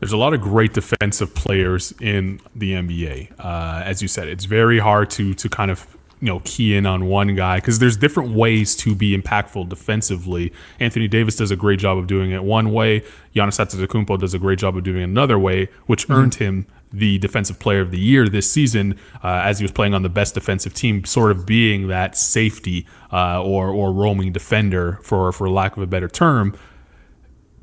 There's 0.00 0.12
a 0.12 0.16
lot 0.16 0.34
of 0.34 0.40
great 0.40 0.74
defensive 0.74 1.34
players 1.34 1.94
in 2.00 2.40
the 2.54 2.72
NBA. 2.72 3.32
Uh, 3.38 3.82
as 3.84 4.02
you 4.02 4.08
said, 4.08 4.28
it's 4.28 4.44
very 4.44 4.78
hard 4.78 5.10
to 5.10 5.34
to 5.34 5.48
kind 5.48 5.70
of 5.70 5.86
you 6.20 6.26
know 6.26 6.40
key 6.44 6.76
in 6.76 6.86
on 6.86 7.06
one 7.06 7.34
guy 7.34 7.56
because 7.56 7.78
there's 7.78 7.96
different 7.96 8.32
ways 8.32 8.74
to 8.76 8.94
be 8.94 9.16
impactful 9.16 9.68
defensively. 9.68 10.52
Anthony 10.80 11.08
Davis 11.08 11.36
does 11.36 11.50
a 11.50 11.56
great 11.56 11.78
job 11.78 11.96
of 11.98 12.06
doing 12.06 12.32
it 12.32 12.44
one 12.44 12.72
way. 12.72 13.00
Giannis 13.34 13.58
Antetokounmpo 13.58 14.18
does 14.18 14.34
a 14.34 14.38
great 14.38 14.58
job 14.58 14.76
of 14.76 14.84
doing 14.84 15.00
it 15.00 15.04
another 15.04 15.38
way, 15.38 15.68
which 15.86 16.04
mm-hmm. 16.04 16.12
earned 16.12 16.34
him 16.36 16.66
the 16.98 17.18
defensive 17.18 17.58
player 17.58 17.80
of 17.80 17.90
the 17.90 17.98
year 17.98 18.28
this 18.28 18.50
season 18.50 18.98
uh, 19.22 19.42
as 19.44 19.58
he 19.58 19.64
was 19.64 19.72
playing 19.72 19.94
on 19.94 20.02
the 20.02 20.08
best 20.08 20.34
defensive 20.34 20.74
team, 20.74 21.04
sort 21.04 21.30
of 21.30 21.46
being 21.46 21.88
that 21.88 22.16
safety 22.16 22.86
uh, 23.12 23.42
or 23.42 23.68
or 23.68 23.92
roaming 23.92 24.32
defender 24.32 24.98
for 25.02 25.32
for 25.32 25.48
lack 25.48 25.76
of 25.76 25.82
a 25.82 25.86
better 25.86 26.08
term. 26.08 26.56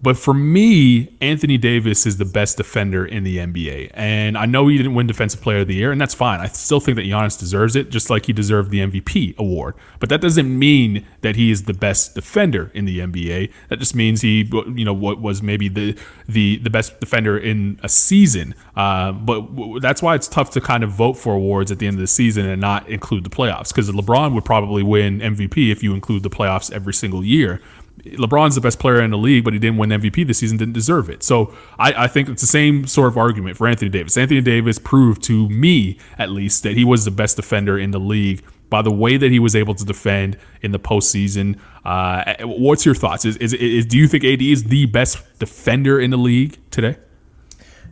But 0.04 0.18
for 0.18 0.34
me, 0.34 1.16
Anthony 1.22 1.58
Davis 1.58 2.08
is 2.08 2.18
the 2.18 2.26
best 2.26 2.58
defender 2.58 3.06
in 3.06 3.24
the 3.24 3.38
NBA. 3.38 3.92
And 3.94 4.36
I 4.36 4.48
know 4.48 4.68
he 4.68 4.78
didn't 4.78 4.96
win 4.96 5.06
Defensive 5.06 5.42
Player 5.42 5.60
of 5.60 5.68
the 5.68 5.76
Year, 5.76 5.92
and 5.92 6.02
that's 6.02 6.16
fine. 6.16 6.40
I 6.40 6.48
still 6.48 6.80
think 6.80 6.96
that 6.96 7.06
Giannis 7.06 7.38
deserves 7.38 7.76
it, 7.76 7.92
just 7.92 8.10
like 8.10 8.26
he 8.26 8.34
deserved 8.34 8.72
the 8.72 8.80
MVP 8.80 9.38
award. 9.38 9.76
But 10.00 10.10
that 10.10 10.20
doesn't 10.20 10.58
mean 10.58 11.06
that 11.22 11.36
he 11.36 11.52
is 11.52 11.64
the 11.64 11.74
best 11.74 12.16
defender 12.16 12.72
in 12.74 12.86
the 12.86 13.00
NBA. 13.00 13.52
That 13.70 13.78
just 13.78 13.94
means 13.94 14.22
he, 14.22 14.50
you 14.76 14.86
know, 14.86 14.94
what 14.94 15.22
was 15.22 15.44
maybe 15.44 15.70
the 15.70 15.98
the 16.28 16.58
the 16.58 16.70
best 16.70 17.00
defender 17.00 17.38
in 17.38 17.80
a 17.84 17.90
season. 17.90 18.56
Uh, 18.76 19.12
but 19.12 19.80
that's 19.82 20.02
why 20.02 20.16
it's 20.16 20.28
tough 20.28 20.50
to 20.52 20.62
kind 20.62 20.84
of 20.84 20.90
vote 20.92 21.14
for 21.14 21.36
awards 21.36 21.72
at 21.72 21.78
the 21.78 21.86
end 21.86 21.96
of 21.96 22.02
the 22.02 22.08
season 22.08 22.48
and 22.48 22.60
not 22.60 22.88
include 22.90 23.24
the 23.24 23.30
playoffs. 23.30 23.70
Because 23.70 23.92
LeBron 23.92 24.34
would 24.34 24.46
probably 24.46 24.82
win 24.82 25.20
MVP 25.20 25.72
if 25.72 25.84
you 25.84 25.94
include 25.94 26.24
the 26.24 26.30
playoffs 26.30 26.72
every 26.72 26.94
single 26.94 27.24
year. 27.24 27.62
LeBron's 28.04 28.56
the 28.56 28.62
best 28.62 28.80
player 28.80 29.02
in 29.02 29.12
the 29.12 29.18
league, 29.18 29.44
but 29.44 29.54
he 29.54 29.60
didn't 29.60 29.78
win 29.78 29.90
MVP 29.90 30.26
this 30.26 30.40
season, 30.40 30.58
didn't 30.58 30.74
deserve 30.74 31.10
it. 31.10 31.24
So 31.24 31.54
I, 31.78 32.06
I, 32.06 32.08
think 32.08 32.30
it's 32.30 32.42
the 32.42 32.48
same 32.48 32.88
sort 32.88 33.08
of 33.08 33.18
argument 33.18 33.58
for 33.58 33.68
Anthony 33.68 33.90
Davis. 33.90 34.18
Anthony 34.18 34.42
Davis 34.42 34.80
proved 34.80 35.22
to 35.24 35.48
me, 35.50 36.00
at 36.18 36.32
least, 36.32 36.64
that 36.64 36.76
he 36.76 36.84
was 36.84 37.06
the 37.06 37.12
best 37.12 37.36
defender 37.36 37.78
in 37.78 37.92
the 37.92 38.00
league 38.00 38.44
by 38.70 38.82
the 38.82 38.92
way 38.92 39.18
that 39.18 39.30
he 39.30 39.38
was 39.38 39.56
able 39.56 39.76
to 39.76 39.86
defend 39.86 40.38
in 40.62 40.72
the 40.72 40.80
postseason. 40.80 41.60
Uh, 41.86 42.36
what's 42.42 42.86
your 42.86 42.96
thoughts? 42.96 43.26
Is, 43.26 43.38
is, 43.38 43.54
is, 43.54 43.86
do 43.86 43.98
you 43.98 44.08
think 44.08 44.24
AD 44.24 44.42
is 44.42 44.64
the 44.64 44.86
best 44.88 45.22
defender 45.40 46.00
in 46.00 46.10
the 46.10 46.18
league 46.18 46.58
today? 46.72 46.98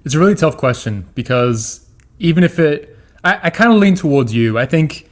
It's 0.05 0.15
a 0.15 0.19
really 0.19 0.35
tough 0.35 0.57
question 0.57 1.07
because 1.13 1.85
even 2.17 2.43
if 2.43 2.57
it, 2.59 2.97
I, 3.23 3.39
I 3.43 3.49
kind 3.49 3.71
of 3.73 3.77
lean 3.77 3.95
towards 3.95 4.33
you. 4.33 4.57
I 4.57 4.65
think 4.65 5.08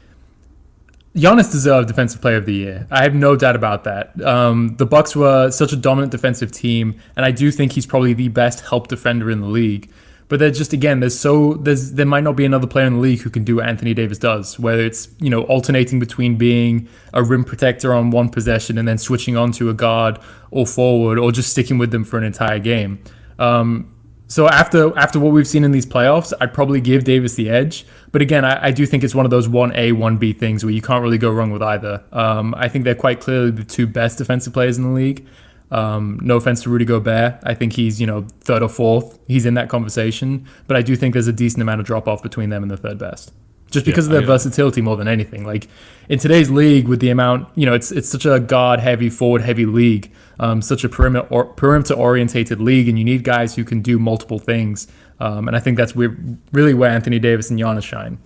Giannis 1.17 1.51
deserved 1.51 1.87
Defensive 1.87 2.21
Player 2.21 2.37
of 2.37 2.45
the 2.45 2.53
Year. 2.53 2.87
I 2.91 3.01
have 3.01 3.15
no 3.15 3.35
doubt 3.35 3.55
about 3.55 3.85
that. 3.85 4.21
Um, 4.21 4.75
the 4.77 4.85
Bucks 4.85 5.15
were 5.15 5.49
such 5.49 5.73
a 5.73 5.75
dominant 5.75 6.11
defensive 6.11 6.51
team, 6.51 6.99
and 7.15 7.25
I 7.25 7.31
do 7.31 7.51
think 7.51 7.71
he's 7.71 7.87
probably 7.87 8.13
the 8.13 8.27
best 8.27 8.61
help 8.61 8.87
defender 8.87 9.31
in 9.31 9.41
the 9.41 9.47
league. 9.47 9.89
But 10.29 10.39
there's 10.39 10.57
just 10.57 10.73
again, 10.73 10.99
there's 10.99 11.17
so 11.17 11.53
there's 11.55 11.93
there 11.93 12.05
might 12.05 12.23
not 12.23 12.35
be 12.35 12.45
another 12.45 12.67
player 12.67 12.85
in 12.85 12.95
the 12.95 12.99
league 12.99 13.21
who 13.21 13.29
can 13.29 13.43
do 13.43 13.55
what 13.55 13.67
Anthony 13.67 13.93
Davis 13.93 14.17
does, 14.17 14.59
whether 14.59 14.81
it's 14.81 15.07
you 15.19 15.29
know 15.29 15.43
alternating 15.43 15.99
between 15.99 16.37
being 16.37 16.87
a 17.13 17.23
rim 17.23 17.43
protector 17.43 17.93
on 17.93 18.11
one 18.11 18.29
possession 18.29 18.77
and 18.77 18.87
then 18.87 18.97
switching 18.97 19.37
on 19.37 19.51
to 19.53 19.69
a 19.69 19.73
guard 19.73 20.19
or 20.51 20.67
forward, 20.67 21.17
or 21.17 21.31
just 21.31 21.49
sticking 21.49 21.77
with 21.77 21.91
them 21.91 22.03
for 22.03 22.17
an 22.17 22.25
entire 22.25 22.59
game. 22.59 22.99
Um, 23.39 23.91
so 24.27 24.47
after 24.49 24.97
after 24.97 25.19
what 25.19 25.31
we've 25.31 25.47
seen 25.47 25.63
in 25.63 25.71
these 25.71 25.85
playoffs, 25.85 26.33
I'd 26.39 26.53
probably 26.53 26.81
give 26.81 27.03
Davis 27.03 27.35
the 27.35 27.49
edge. 27.49 27.85
But 28.11 28.21
again, 28.21 28.43
I, 28.43 28.67
I 28.67 28.71
do 28.71 28.85
think 28.85 29.03
it's 29.03 29.15
one 29.15 29.25
of 29.25 29.31
those 29.31 29.47
one 29.47 29.73
A 29.75 29.93
one 29.93 30.17
B 30.17 30.33
things 30.33 30.63
where 30.63 30.73
you 30.73 30.81
can't 30.81 31.01
really 31.01 31.17
go 31.17 31.31
wrong 31.31 31.51
with 31.51 31.61
either. 31.61 32.03
Um, 32.11 32.53
I 32.55 32.67
think 32.67 32.83
they're 32.83 32.95
quite 32.95 33.21
clearly 33.21 33.51
the 33.51 33.63
two 33.63 33.87
best 33.87 34.17
defensive 34.17 34.53
players 34.53 34.77
in 34.77 34.83
the 34.83 34.89
league. 34.89 35.25
Um, 35.69 36.19
no 36.21 36.37
offense 36.37 36.63
to 36.63 36.69
Rudy 36.69 36.85
Gobert, 36.85 37.39
I 37.43 37.53
think 37.53 37.73
he's 37.73 37.99
you 37.99 38.07
know 38.07 38.25
third 38.41 38.61
or 38.61 38.69
fourth. 38.69 39.19
He's 39.27 39.45
in 39.45 39.53
that 39.55 39.69
conversation, 39.69 40.45
but 40.67 40.77
I 40.77 40.81
do 40.81 40.95
think 40.95 41.13
there's 41.13 41.27
a 41.27 41.33
decent 41.33 41.61
amount 41.61 41.81
of 41.81 41.87
drop 41.87 42.07
off 42.07 42.21
between 42.21 42.49
them 42.49 42.63
and 42.63 42.71
the 42.71 42.77
third 42.77 42.97
best 42.97 43.33
just 43.69 43.85
because 43.85 44.07
yeah, 44.07 44.15
of 44.15 44.19
their 44.19 44.27
versatility 44.27 44.81
more 44.81 44.95
than 44.95 45.07
anything. 45.07 45.45
Like 45.45 45.67
in 46.09 46.19
today's 46.19 46.49
league, 46.49 46.87
with 46.87 46.99
the 46.99 47.09
amount, 47.09 47.49
you 47.55 47.65
know, 47.65 47.73
it's 47.73 47.91
it's 47.91 48.09
such 48.09 48.25
a 48.25 48.39
guard 48.39 48.79
heavy, 48.79 49.09
forward 49.09 49.41
heavy 49.41 49.65
league, 49.65 50.11
um, 50.39 50.61
such 50.61 50.83
a 50.83 50.89
perimeter 50.89 51.27
or, 51.29 51.45
perimeter 51.45 51.93
orientated 51.93 52.59
league, 52.61 52.87
and 52.87 52.97
you 52.97 53.05
need 53.05 53.23
guys 53.23 53.55
who 53.55 53.63
can 53.63 53.81
do 53.81 53.99
multiple 53.99 54.39
things. 54.39 54.87
Um, 55.19 55.47
and 55.47 55.57
I 55.57 55.59
think 55.59 55.77
that's 55.77 55.95
where, 55.95 56.15
really 56.51 56.73
where 56.73 56.91
Anthony 56.91 57.19
Davis 57.19 57.49
and 57.49 57.59
Giannis 57.59 57.83
shine. 57.83 58.19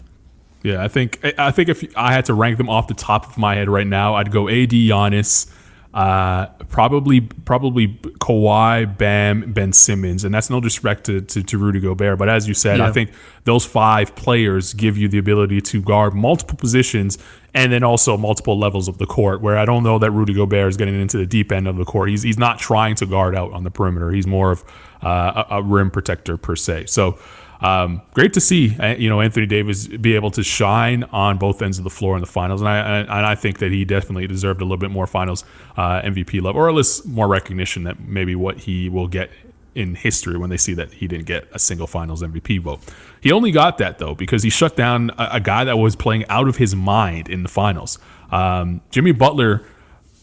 Yeah, 0.63 0.83
I 0.83 0.87
think 0.87 1.19
I 1.39 1.49
think 1.49 1.69
if 1.69 1.83
I 1.97 2.13
had 2.13 2.25
to 2.25 2.35
rank 2.35 2.57
them 2.57 2.69
off 2.69 2.87
the 2.87 2.93
top 2.93 3.27
of 3.27 3.37
my 3.37 3.55
head 3.55 3.67
right 3.67 3.87
now, 3.87 4.15
I'd 4.15 4.31
go 4.31 4.47
AD, 4.47 4.69
Giannis, 4.69 5.51
uh, 5.93 6.45
probably 6.69 7.21
probably 7.21 7.89
Kawhi, 7.89 8.97
Bam, 8.97 9.51
Ben 9.51 9.73
Simmons, 9.73 10.23
and 10.23 10.33
that's 10.33 10.49
no 10.49 10.61
disrespect 10.61 11.05
to, 11.05 11.21
to, 11.21 11.43
to 11.43 11.57
Rudy 11.57 11.81
Gobert. 11.81 12.17
But 12.17 12.29
as 12.29 12.47
you 12.47 12.53
said, 12.53 12.77
yeah. 12.77 12.87
I 12.87 12.91
think 12.91 13.11
those 13.43 13.65
five 13.65 14.15
players 14.15 14.73
give 14.73 14.97
you 14.97 15.09
the 15.09 15.17
ability 15.17 15.59
to 15.61 15.81
guard 15.81 16.13
multiple 16.13 16.55
positions 16.55 17.17
and 17.53 17.73
then 17.73 17.83
also 17.83 18.15
multiple 18.15 18.57
levels 18.57 18.87
of 18.87 18.99
the 18.99 19.05
court. 19.05 19.41
Where 19.41 19.57
I 19.57 19.65
don't 19.65 19.83
know 19.83 19.99
that 19.99 20.11
Rudy 20.11 20.33
Gobert 20.33 20.69
is 20.69 20.77
getting 20.77 20.99
into 20.99 21.17
the 21.17 21.25
deep 21.25 21.51
end 21.51 21.67
of 21.67 21.75
the 21.75 21.85
court. 21.85 22.09
He's 22.09 22.23
he's 22.23 22.37
not 22.37 22.57
trying 22.57 22.95
to 22.95 23.05
guard 23.05 23.35
out 23.35 23.51
on 23.51 23.65
the 23.65 23.71
perimeter. 23.71 24.11
He's 24.11 24.27
more 24.27 24.51
of 24.51 24.63
uh, 25.03 25.43
a, 25.49 25.55
a 25.57 25.63
rim 25.63 25.91
protector 25.91 26.37
per 26.37 26.55
se. 26.55 26.85
So 26.85 27.19
um, 27.61 28.01
great 28.13 28.33
to 28.33 28.41
see 28.41 28.75
uh, 28.79 28.95
you 28.95 29.09
know 29.09 29.21
Anthony 29.21 29.45
Davis 29.45 29.87
be 29.87 30.15
able 30.15 30.31
to 30.31 30.43
shine 30.43 31.03
on 31.05 31.37
both 31.37 31.61
ends 31.61 31.77
of 31.77 31.83
the 31.83 31.89
floor 31.89 32.15
in 32.15 32.21
the 32.21 32.27
finals, 32.27 32.61
and 32.61 32.69
I 32.69 32.99
and 33.01 33.11
I 33.11 33.35
think 33.35 33.59
that 33.59 33.71
he 33.71 33.85
definitely 33.85 34.27
deserved 34.27 34.61
a 34.61 34.63
little 34.65 34.77
bit 34.77 34.91
more 34.91 35.07
finals 35.07 35.45
uh, 35.77 36.01
MVP 36.01 36.41
love, 36.41 36.55
or 36.55 36.69
at 36.69 36.75
least 36.75 37.05
more 37.05 37.27
recognition 37.27 37.83
that 37.83 37.99
maybe 37.99 38.35
what 38.35 38.59
he 38.59 38.89
will 38.89 39.07
get 39.07 39.29
in 39.73 39.95
history 39.95 40.37
when 40.37 40.49
they 40.49 40.57
see 40.57 40.73
that 40.73 40.91
he 40.93 41.07
didn't 41.07 41.25
get 41.25 41.47
a 41.53 41.59
single 41.59 41.87
finals 41.87 42.21
MVP 42.21 42.59
vote. 42.59 42.81
He 43.21 43.31
only 43.31 43.51
got 43.51 43.77
that 43.77 43.99
though 43.99 44.15
because 44.15 44.43
he 44.43 44.49
shut 44.49 44.75
down 44.75 45.11
a, 45.17 45.29
a 45.33 45.39
guy 45.39 45.63
that 45.63 45.77
was 45.77 45.95
playing 45.95 46.27
out 46.27 46.47
of 46.47 46.57
his 46.57 46.75
mind 46.75 47.29
in 47.29 47.43
the 47.43 47.49
finals. 47.49 47.97
Um, 48.31 48.81
Jimmy 48.91 49.11
Butler 49.11 49.63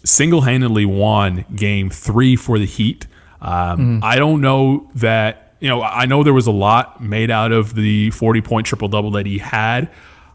single 0.04 0.42
handedly 0.42 0.84
won 0.84 1.44
game 1.54 1.90
three 1.90 2.36
for 2.36 2.58
the 2.58 2.66
Heat. 2.66 3.06
Um, 3.40 4.00
mm. 4.00 4.04
I 4.04 4.16
don't 4.16 4.40
know 4.40 4.90
that 4.96 5.47
you 5.60 5.68
know, 5.68 5.82
I 5.82 6.06
know 6.06 6.22
there 6.22 6.34
was 6.34 6.46
a 6.46 6.52
lot 6.52 7.02
made 7.02 7.30
out 7.30 7.52
of 7.52 7.74
the 7.74 8.10
40 8.10 8.40
point 8.42 8.66
triple 8.66 8.88
double 8.88 9.10
that 9.12 9.26
he 9.26 9.38
had. 9.38 9.90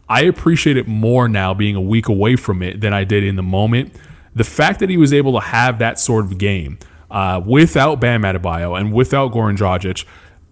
I 0.08 0.22
appreciate 0.22 0.76
it 0.76 0.86
more 0.86 1.28
now 1.28 1.54
being 1.54 1.76
a 1.76 1.80
week 1.80 2.08
away 2.08 2.36
from 2.36 2.62
it 2.62 2.80
than 2.80 2.92
I 2.92 3.04
did 3.04 3.24
in 3.24 3.36
the 3.36 3.42
moment. 3.42 3.94
The 4.34 4.44
fact 4.44 4.80
that 4.80 4.90
he 4.90 4.96
was 4.96 5.12
able 5.12 5.32
to 5.34 5.40
have 5.40 5.78
that 5.78 5.98
sort 5.98 6.26
of 6.26 6.38
game 6.38 6.78
uh, 7.10 7.40
without 7.44 8.00
Bam 8.00 8.22
Adebayo 8.22 8.78
and 8.78 8.92
without 8.92 9.32
Goran 9.32 9.56
Dragic, 9.56 10.04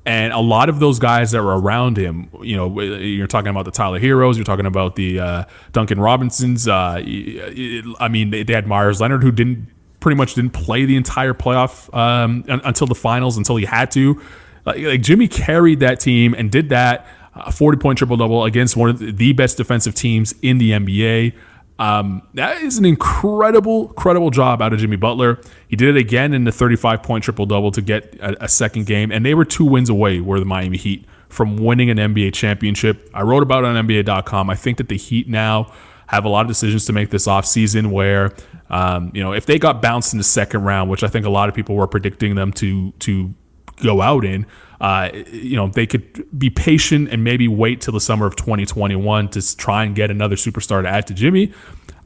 And 0.06 0.32
a 0.32 0.38
lot 0.38 0.68
of 0.68 0.78
those 0.78 0.98
guys 0.98 1.32
that 1.32 1.42
were 1.42 1.58
around 1.58 1.96
him, 1.96 2.30
you 2.40 2.56
know, 2.56 2.80
you're 2.80 3.26
talking 3.26 3.50
about 3.50 3.66
the 3.66 3.70
Tyler 3.70 4.00
Herros, 4.00 4.36
you're 4.36 4.44
talking 4.44 4.66
about 4.66 4.96
the 4.96 5.20
uh, 5.20 5.44
Duncan 5.72 6.00
Robinsons. 6.00 6.66
Uh, 6.66 7.02
I 8.00 8.08
mean, 8.10 8.30
they, 8.30 8.52
had 8.52 8.66
Meyers 8.66 9.00
Leonard, 9.00 9.22
who 9.22 9.32
didn't 9.32 9.68
pretty 10.00 10.16
much 10.16 10.34
didn't 10.34 10.52
play 10.52 10.84
the 10.84 10.96
entire 10.96 11.34
playoff 11.34 11.92
um, 11.96 12.44
until 12.48 12.86
the 12.86 12.94
finals, 12.94 13.36
until 13.36 13.56
he 13.56 13.64
had 13.64 13.90
to. 13.92 14.20
Like, 14.64 14.82
like 14.82 15.02
Jimmy 15.02 15.28
carried 15.28 15.80
that 15.80 16.00
team 16.00 16.34
and 16.34 16.50
did 16.50 16.68
that 16.70 17.06
a 17.34 17.52
40 17.52 17.78
point 17.78 17.98
triple 17.98 18.16
double 18.16 18.44
against 18.44 18.76
one 18.76 18.90
of 18.90 18.98
the 18.98 19.32
best 19.32 19.56
defensive 19.56 19.94
teams 19.94 20.34
in 20.42 20.58
the 20.58 20.72
NBA. 20.72 21.34
Um, 21.78 22.22
that 22.34 22.62
is 22.62 22.78
an 22.78 22.84
incredible, 22.84 23.88
incredible 23.88 24.30
job 24.30 24.62
out 24.62 24.72
of 24.72 24.78
Jimmy 24.78 24.96
Butler. 24.96 25.40
He 25.68 25.74
did 25.74 25.96
it 25.96 25.98
again 25.98 26.32
in 26.32 26.44
the 26.44 26.52
35 26.52 27.02
point 27.02 27.24
triple 27.24 27.46
double 27.46 27.72
to 27.72 27.82
get 27.82 28.14
a, 28.20 28.44
a, 28.44 28.48
second 28.48 28.86
game, 28.86 29.10
and 29.10 29.24
they 29.24 29.34
were 29.34 29.44
two 29.44 29.64
wins 29.64 29.88
away, 29.88 30.20
were 30.20 30.38
the 30.38 30.46
Miami 30.46 30.76
Heat, 30.76 31.06
from 31.28 31.56
winning 31.56 31.90
an 31.90 31.96
NBA 31.96 32.34
championship. 32.34 33.10
I 33.14 33.22
wrote 33.22 33.42
about 33.42 33.64
it 33.64 33.68
on 33.68 33.86
NBA.com. 33.86 34.50
I 34.50 34.54
think 34.54 34.78
that 34.78 34.88
the 34.88 34.96
Heat 34.96 35.28
now 35.28 35.72
have 36.06 36.24
a 36.24 36.28
lot 36.28 36.42
of 36.42 36.48
decisions 36.48 36.84
to 36.84 36.92
make 36.92 37.10
this 37.10 37.26
offseason 37.26 37.90
where, 37.90 38.34
um, 38.68 39.10
you 39.14 39.22
know, 39.22 39.32
if 39.32 39.46
they 39.46 39.58
got 39.58 39.80
bounced 39.80 40.12
in 40.12 40.18
the 40.18 40.24
second 40.24 40.62
round, 40.62 40.90
which 40.90 41.02
I 41.02 41.08
think 41.08 41.24
a 41.24 41.30
lot 41.30 41.48
of 41.48 41.54
people 41.54 41.74
were 41.74 41.86
predicting 41.86 42.34
them 42.34 42.52
to, 42.52 42.92
to 43.00 43.34
go 43.82 44.00
out 44.00 44.24
in, 44.24 44.46
uh, 44.80 45.10
you 45.30 45.56
know, 45.56 45.68
they 45.68 45.86
could 45.86 46.26
be 46.36 46.50
patient 46.50 47.08
and 47.10 47.22
maybe 47.22 47.46
wait 47.46 47.80
till 47.80 47.92
the 47.92 48.00
summer 48.00 48.26
of 48.26 48.34
2021 48.36 49.28
to 49.28 49.56
try 49.56 49.84
and 49.84 49.94
get 49.94 50.10
another 50.10 50.36
superstar 50.36 50.82
to 50.82 50.88
add 50.88 51.06
to 51.06 51.14
Jimmy. 51.14 51.52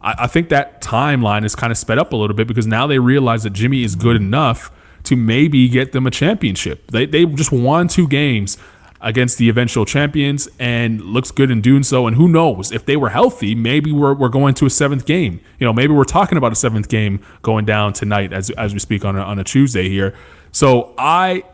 I, 0.02 0.14
I 0.20 0.26
think 0.26 0.50
that 0.50 0.82
timeline 0.82 1.44
is 1.44 1.54
kind 1.54 1.70
of 1.70 1.78
sped 1.78 1.98
up 1.98 2.12
a 2.12 2.16
little 2.16 2.36
bit 2.36 2.46
because 2.46 2.66
now 2.66 2.86
they 2.86 2.98
realize 2.98 3.44
that 3.44 3.54
Jimmy 3.54 3.82
is 3.82 3.96
good 3.96 4.16
enough 4.16 4.70
to 5.04 5.16
maybe 5.16 5.68
get 5.68 5.92
them 5.92 6.06
a 6.06 6.10
championship. 6.10 6.90
They, 6.90 7.06
they 7.06 7.24
just 7.24 7.52
won 7.52 7.88
two 7.88 8.08
games 8.08 8.58
against 9.00 9.38
the 9.38 9.48
eventual 9.48 9.86
champions 9.86 10.48
and 10.58 11.00
looks 11.00 11.30
good 11.30 11.50
in 11.50 11.60
doing 11.60 11.82
so. 11.82 12.06
And 12.06 12.16
who 12.16 12.28
knows 12.28 12.72
if 12.72 12.84
they 12.86 12.96
were 12.96 13.10
healthy, 13.10 13.54
maybe 13.54 13.92
we're, 13.92 14.14
we're 14.14 14.28
going 14.28 14.52
to 14.54 14.66
a 14.66 14.70
seventh 14.70 15.06
game. 15.06 15.40
You 15.58 15.66
know, 15.66 15.72
maybe 15.72 15.92
we're 15.94 16.04
talking 16.04 16.36
about 16.36 16.52
a 16.52 16.56
seventh 16.56 16.88
game 16.88 17.20
going 17.42 17.64
down 17.64 17.92
tonight 17.92 18.32
as, 18.32 18.50
as 18.50 18.72
we 18.72 18.80
speak 18.80 19.04
on 19.04 19.16
a, 19.16 19.20
on 19.20 19.38
a 19.38 19.44
Tuesday 19.44 19.88
here. 19.88 20.14
So 20.50 20.94
I 20.98 21.44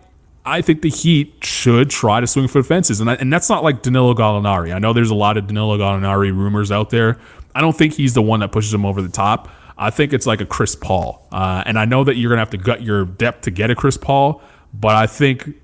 I 0.44 0.60
think 0.60 0.82
the 0.82 0.90
Heat 0.90 1.34
should 1.42 1.90
try 1.90 2.20
to 2.20 2.26
swing 2.26 2.48
for 2.48 2.62
the 2.62 2.66
fences, 2.66 3.00
and 3.00 3.08
I, 3.08 3.14
and 3.14 3.32
that's 3.32 3.48
not 3.48 3.62
like 3.62 3.82
Danilo 3.82 4.14
Gallinari. 4.14 4.74
I 4.74 4.78
know 4.78 4.92
there's 4.92 5.10
a 5.10 5.14
lot 5.14 5.36
of 5.36 5.46
Danilo 5.46 5.78
Gallinari 5.78 6.36
rumors 6.36 6.72
out 6.72 6.90
there. 6.90 7.18
I 7.54 7.60
don't 7.60 7.76
think 7.76 7.94
he's 7.94 8.14
the 8.14 8.22
one 8.22 8.40
that 8.40 8.50
pushes 8.50 8.74
him 8.74 8.84
over 8.84 9.00
the 9.02 9.08
top. 9.08 9.48
I 9.78 9.90
think 9.90 10.12
it's 10.12 10.26
like 10.26 10.40
a 10.40 10.46
Chris 10.46 10.74
Paul, 10.74 11.26
uh, 11.30 11.62
and 11.64 11.78
I 11.78 11.84
know 11.84 12.02
that 12.04 12.16
you're 12.16 12.30
gonna 12.30 12.40
have 12.40 12.50
to 12.50 12.58
gut 12.58 12.82
your 12.82 13.04
depth 13.04 13.42
to 13.42 13.50
get 13.50 13.70
a 13.70 13.74
Chris 13.74 13.96
Paul, 13.96 14.42
but 14.74 14.96
I 14.96 15.06
think 15.06 15.54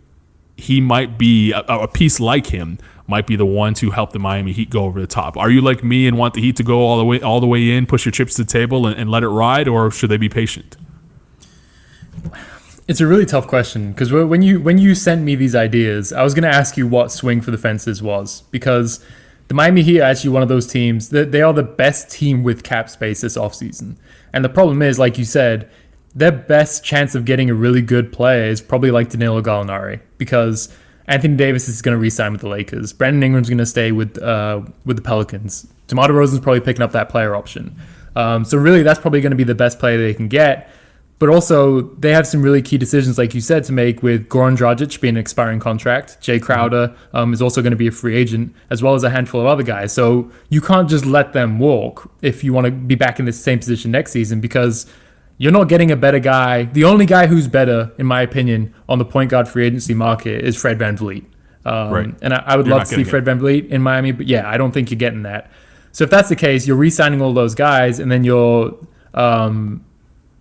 he 0.56 0.80
might 0.80 1.18
be 1.18 1.52
a, 1.52 1.60
a 1.60 1.88
piece 1.88 2.20
like 2.20 2.46
him 2.46 2.78
might 3.08 3.26
be 3.26 3.36
the 3.36 3.46
one 3.46 3.72
to 3.72 3.90
help 3.90 4.12
the 4.12 4.18
Miami 4.18 4.52
Heat 4.52 4.70
go 4.70 4.84
over 4.84 5.00
the 5.00 5.06
top. 5.06 5.36
Are 5.36 5.50
you 5.50 5.60
like 5.62 5.82
me 5.82 6.06
and 6.06 6.18
want 6.18 6.34
the 6.34 6.40
Heat 6.40 6.56
to 6.56 6.62
go 6.62 6.80
all 6.80 6.98
the 6.98 7.04
way 7.04 7.20
all 7.20 7.40
the 7.40 7.46
way 7.46 7.70
in, 7.70 7.86
push 7.86 8.04
your 8.04 8.12
chips 8.12 8.34
to 8.34 8.44
the 8.44 8.50
table, 8.50 8.86
and, 8.86 8.96
and 8.96 9.10
let 9.10 9.22
it 9.22 9.28
ride, 9.28 9.66
or 9.66 9.90
should 9.90 10.10
they 10.10 10.18
be 10.18 10.28
patient? 10.28 10.76
It's 12.88 13.02
a 13.02 13.06
really 13.06 13.26
tough 13.26 13.46
question 13.46 13.92
because 13.92 14.10
when 14.10 14.40
you 14.40 14.60
when 14.60 14.78
you 14.78 14.94
sent 14.94 15.22
me 15.22 15.34
these 15.34 15.54
ideas, 15.54 16.10
I 16.10 16.22
was 16.22 16.32
going 16.32 16.50
to 16.50 16.56
ask 16.56 16.78
you 16.78 16.86
what 16.86 17.12
swing 17.12 17.42
for 17.42 17.50
the 17.50 17.58
fences 17.58 18.02
was 18.02 18.44
because 18.50 19.04
the 19.48 19.54
Miami 19.54 19.82
Heat 19.82 20.00
are 20.00 20.04
actually 20.04 20.30
one 20.30 20.42
of 20.42 20.48
those 20.48 20.66
teams 20.66 21.10
that 21.10 21.30
they 21.30 21.42
are 21.42 21.52
the 21.52 21.62
best 21.62 22.10
team 22.10 22.42
with 22.42 22.64
cap 22.64 22.88
space 22.88 23.20
this 23.20 23.36
offseason. 23.36 23.96
And 24.32 24.42
the 24.42 24.48
problem 24.48 24.80
is, 24.80 24.98
like 24.98 25.18
you 25.18 25.26
said, 25.26 25.70
their 26.14 26.32
best 26.32 26.82
chance 26.82 27.14
of 27.14 27.26
getting 27.26 27.50
a 27.50 27.54
really 27.54 27.82
good 27.82 28.10
player 28.10 28.44
is 28.44 28.62
probably 28.62 28.90
like 28.90 29.10
Danilo 29.10 29.42
Gallinari 29.42 30.00
because 30.16 30.74
Anthony 31.06 31.36
Davis 31.36 31.68
is 31.68 31.82
going 31.82 31.94
to 31.94 32.00
re-sign 32.00 32.32
with 32.32 32.40
the 32.40 32.48
Lakers. 32.48 32.94
Brandon 32.94 33.22
Ingram's 33.22 33.50
going 33.50 33.58
to 33.58 33.66
stay 33.66 33.92
with 33.92 34.16
uh, 34.22 34.62
with 34.86 34.96
the 34.96 35.02
Pelicans. 35.02 35.66
DeMar 35.88 36.08
DeRozan's 36.08 36.40
probably 36.40 36.60
picking 36.60 36.82
up 36.82 36.92
that 36.92 37.10
player 37.10 37.36
option. 37.36 37.76
Um, 38.16 38.46
so 38.46 38.56
really, 38.56 38.82
that's 38.82 38.98
probably 38.98 39.20
going 39.20 39.30
to 39.30 39.36
be 39.36 39.44
the 39.44 39.54
best 39.54 39.78
player 39.78 39.98
they 39.98 40.14
can 40.14 40.28
get. 40.28 40.70
But 41.18 41.30
also, 41.30 41.82
they 41.96 42.12
have 42.12 42.28
some 42.28 42.42
really 42.42 42.62
key 42.62 42.78
decisions, 42.78 43.18
like 43.18 43.34
you 43.34 43.40
said, 43.40 43.64
to 43.64 43.72
make 43.72 44.04
with 44.04 44.28
Goran 44.28 44.56
Dragic 44.56 45.00
being 45.00 45.14
an 45.14 45.20
expiring 45.20 45.58
contract. 45.58 46.18
Jae 46.20 46.40
Crowder 46.40 46.94
um, 47.12 47.32
is 47.32 47.42
also 47.42 47.60
going 47.60 47.72
to 47.72 47.76
be 47.76 47.88
a 47.88 47.90
free 47.90 48.16
agent, 48.16 48.54
as 48.70 48.84
well 48.84 48.94
as 48.94 49.02
a 49.02 49.10
handful 49.10 49.40
of 49.40 49.48
other 49.48 49.64
guys. 49.64 49.92
So 49.92 50.30
you 50.48 50.60
can't 50.60 50.88
just 50.88 51.04
let 51.04 51.32
them 51.32 51.58
walk 51.58 52.08
if 52.22 52.44
you 52.44 52.52
want 52.52 52.66
to 52.66 52.70
be 52.70 52.94
back 52.94 53.18
in 53.18 53.24
the 53.24 53.32
same 53.32 53.58
position 53.58 53.90
next 53.90 54.12
season 54.12 54.40
because 54.40 54.86
you're 55.38 55.50
not 55.50 55.68
getting 55.68 55.90
a 55.90 55.96
better 55.96 56.20
guy. 56.20 56.64
The 56.64 56.84
only 56.84 57.04
guy 57.04 57.26
who's 57.26 57.48
better, 57.48 57.90
in 57.98 58.06
my 58.06 58.22
opinion, 58.22 58.72
on 58.88 58.98
the 58.98 59.04
point 59.04 59.30
guard 59.30 59.48
free 59.48 59.66
agency 59.66 59.94
market 59.94 60.44
is 60.44 60.56
Fred 60.56 60.78
VanVleet. 60.78 61.24
Um, 61.64 61.90
right. 61.90 62.14
And 62.22 62.32
I, 62.32 62.44
I 62.46 62.56
would 62.56 62.66
you're 62.66 62.76
love 62.76 62.86
to 62.86 62.94
see 62.94 63.02
Fred 63.02 63.24
VanVleet 63.24 63.70
in 63.70 63.82
Miami, 63.82 64.12
but 64.12 64.28
yeah, 64.28 64.48
I 64.48 64.56
don't 64.56 64.70
think 64.70 64.92
you're 64.92 64.98
getting 64.98 65.24
that. 65.24 65.50
So 65.90 66.04
if 66.04 66.10
that's 66.10 66.28
the 66.28 66.36
case, 66.36 66.64
you're 66.64 66.76
re 66.76 66.90
signing 66.90 67.20
all 67.20 67.32
those 67.32 67.56
guys, 67.56 67.98
and 67.98 68.08
then 68.08 68.22
you're. 68.22 68.78
Um, 69.14 69.84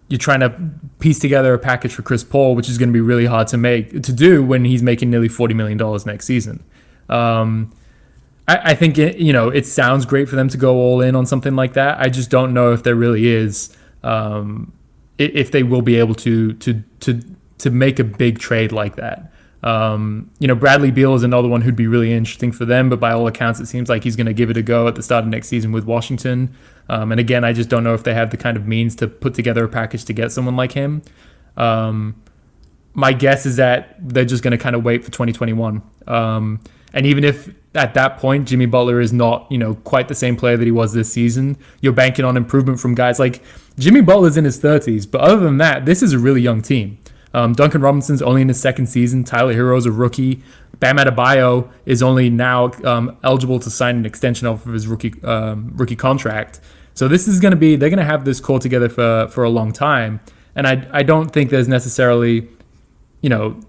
you're 0.10 0.18
trying 0.18 0.40
to 0.40 0.56
piece 1.00 1.20
together 1.20 1.54
a 1.54 1.60
package 1.60 1.94
for 1.94 2.02
Chris 2.02 2.24
Paul, 2.24 2.56
which 2.56 2.70
is 2.70 2.78
going 2.78 2.90
to 2.90 2.94
be 2.94 3.02
really 3.02 3.26
hard 3.26 3.48
to 3.50 3.58
make 3.58 4.04
to 4.04 4.14
do 4.14 4.44
when 4.44 4.66
he's 4.66 4.82
making 4.82 5.10
nearly 5.10 5.28
forty 5.28 5.54
million 5.54 5.78
dollars 5.78 6.06
next 6.06 6.26
season. 6.26 6.64
Um, 7.10 7.74
I, 8.48 8.72
I, 8.72 8.76
think 8.76 8.98
it, 8.98 9.18
you 9.18 9.34
know 9.34 9.50
it 9.50 9.66
sounds 9.66 10.06
great 10.06 10.30
for 10.30 10.36
them 10.36 10.50
to 10.50 10.58
go 10.58 10.76
all 10.76 11.02
in 11.02 11.16
on 11.16 11.26
something 11.26 11.56
like 11.56 11.74
that. 11.74 12.00
I 12.00 12.10
just 12.10 12.30
don't 12.30 12.54
know 12.54 12.74
if 12.74 12.84
there 12.84 12.96
really 12.96 13.28
is 13.28 13.76
um, 14.04 14.72
if 15.18 15.52
they 15.52 15.64
will 15.64 15.82
be 15.82 15.98
able 15.98 16.16
to 16.16 16.54
to 16.54 16.84
to 17.02 17.22
to 17.60 17.70
make 17.70 18.00
a 18.00 18.04
big 18.04 18.40
trade 18.40 18.72
like 18.72 18.96
that. 18.96 19.32
Um, 19.64 20.30
you 20.40 20.48
know, 20.48 20.56
Bradley 20.56 20.92
Beal 20.92 21.16
is 21.16 21.24
another 21.24 21.48
one 21.48 21.62
who'd 21.62 21.76
be 21.76 21.88
really 21.88 22.14
interesting 22.14 22.52
for 22.52 22.66
them, 22.66 22.90
but 22.90 23.00
by 23.00 23.12
all 23.12 23.28
accounts, 23.28 23.60
it 23.60 23.66
seems 23.66 23.90
like 23.90 24.04
he's 24.04 24.16
going 24.16 24.28
to 24.28 24.34
give 24.34 24.50
it 24.50 24.58
a 24.58 24.62
go 24.62 24.88
at 24.88 24.96
the 24.96 25.04
start 25.04 25.24
of 25.24 25.30
next 25.30 25.48
season 25.48 25.72
with 25.72 25.86
Washington. 25.86 26.56
Um, 26.90 27.12
and 27.12 27.20
again, 27.20 27.44
I 27.44 27.54
just 27.54 27.70
don't 27.70 27.84
know 27.84 27.94
if 27.94 28.04
they 28.04 28.14
have 28.14 28.30
the 28.30 28.38
kind 28.38 28.56
of 28.56 28.68
means 28.68 28.96
to 28.98 29.08
put 29.08 29.34
together 29.34 29.66
a 29.66 29.70
package 29.70 30.06
to 30.06 30.14
get 30.14 30.32
someone 30.32 30.56
like 30.56 30.74
him. 30.74 31.02
Um, 31.58 32.22
my 32.94 33.14
guess 33.14 33.46
is 33.46 33.58
that 33.58 33.96
they're 34.00 34.26
just 34.26 34.44
going 34.44 34.52
to 34.52 34.58
kind 34.58 34.76
of 34.76 34.84
wait 34.84 35.04
for 35.04 35.12
2021. 35.12 35.82
Um, 36.08 36.60
and 36.94 37.06
even 37.06 37.24
if 37.24 37.54
at 37.76 37.94
that 37.94 38.18
point 38.18 38.48
Jimmy 38.48 38.66
Butler 38.66 39.00
is 39.00 39.14
not, 39.14 39.52
you 39.52 39.58
know, 39.58 39.76
quite 39.76 40.08
the 40.08 40.16
same 40.16 40.36
player 40.36 40.58
that 40.58 40.66
he 40.66 40.72
was 40.72 40.94
this 40.94 41.12
season, 41.12 41.58
you're 41.82 41.94
banking 41.94 42.26
on 42.26 42.38
improvement 42.38 42.80
from 42.80 42.96
guys 42.96 43.20
like 43.20 43.44
Jimmy 43.78 44.02
Butler's 44.02 44.38
in 44.38 44.46
his 44.46 44.60
30s. 44.60 45.10
But 45.10 45.22
other 45.22 45.40
than 45.40 45.58
that, 45.58 45.86
this 45.86 46.02
is 46.02 46.14
a 46.14 46.20
really 46.20 46.42
young 46.42 46.62
team. 46.62 46.98
Um, 47.38 47.54
Duncan 47.54 47.82
Robinson's 47.82 48.24
only 48.24 48.42
in 48.42 48.48
his 48.48 48.60
second 48.60 48.88
season. 48.88 49.24
Tyler 49.24 49.54
Herro's 49.54 49.86
a 49.86 49.92
rookie. 49.92 50.42
Bam 50.80 50.98
Adebayo 50.98 51.70
is 51.86 52.02
only 52.02 52.32
now 52.32 52.72
um, 52.84 53.16
eligible 53.24 53.60
to 53.60 53.70
sign 53.70 53.96
an 53.96 54.08
extension 54.08 54.48
off 54.48 54.66
of 54.66 54.74
his 54.74 54.88
rookie 54.88 55.14
um, 55.24 55.72
rookie 55.76 55.96
contract. 55.96 56.60
So 56.96 57.08
this 57.08 57.28
is 57.28 57.40
going 57.40 57.52
to 57.52 57.58
be 57.58 57.76
they're 57.76 57.92
going 57.92 58.00
to 58.00 58.06
have 58.06 58.26
this 58.26 58.40
core 58.40 58.60
together 58.60 58.90
for 58.90 59.28
for 59.28 59.44
a 59.44 59.52
long 59.52 59.72
time. 59.72 60.20
And 60.56 60.66
I 60.68 60.88
I 60.92 61.04
don't 61.04 61.30
think 61.30 61.52
there's 61.52 61.68
necessarily, 61.68 62.48
you 63.22 63.30
know, 63.30 63.60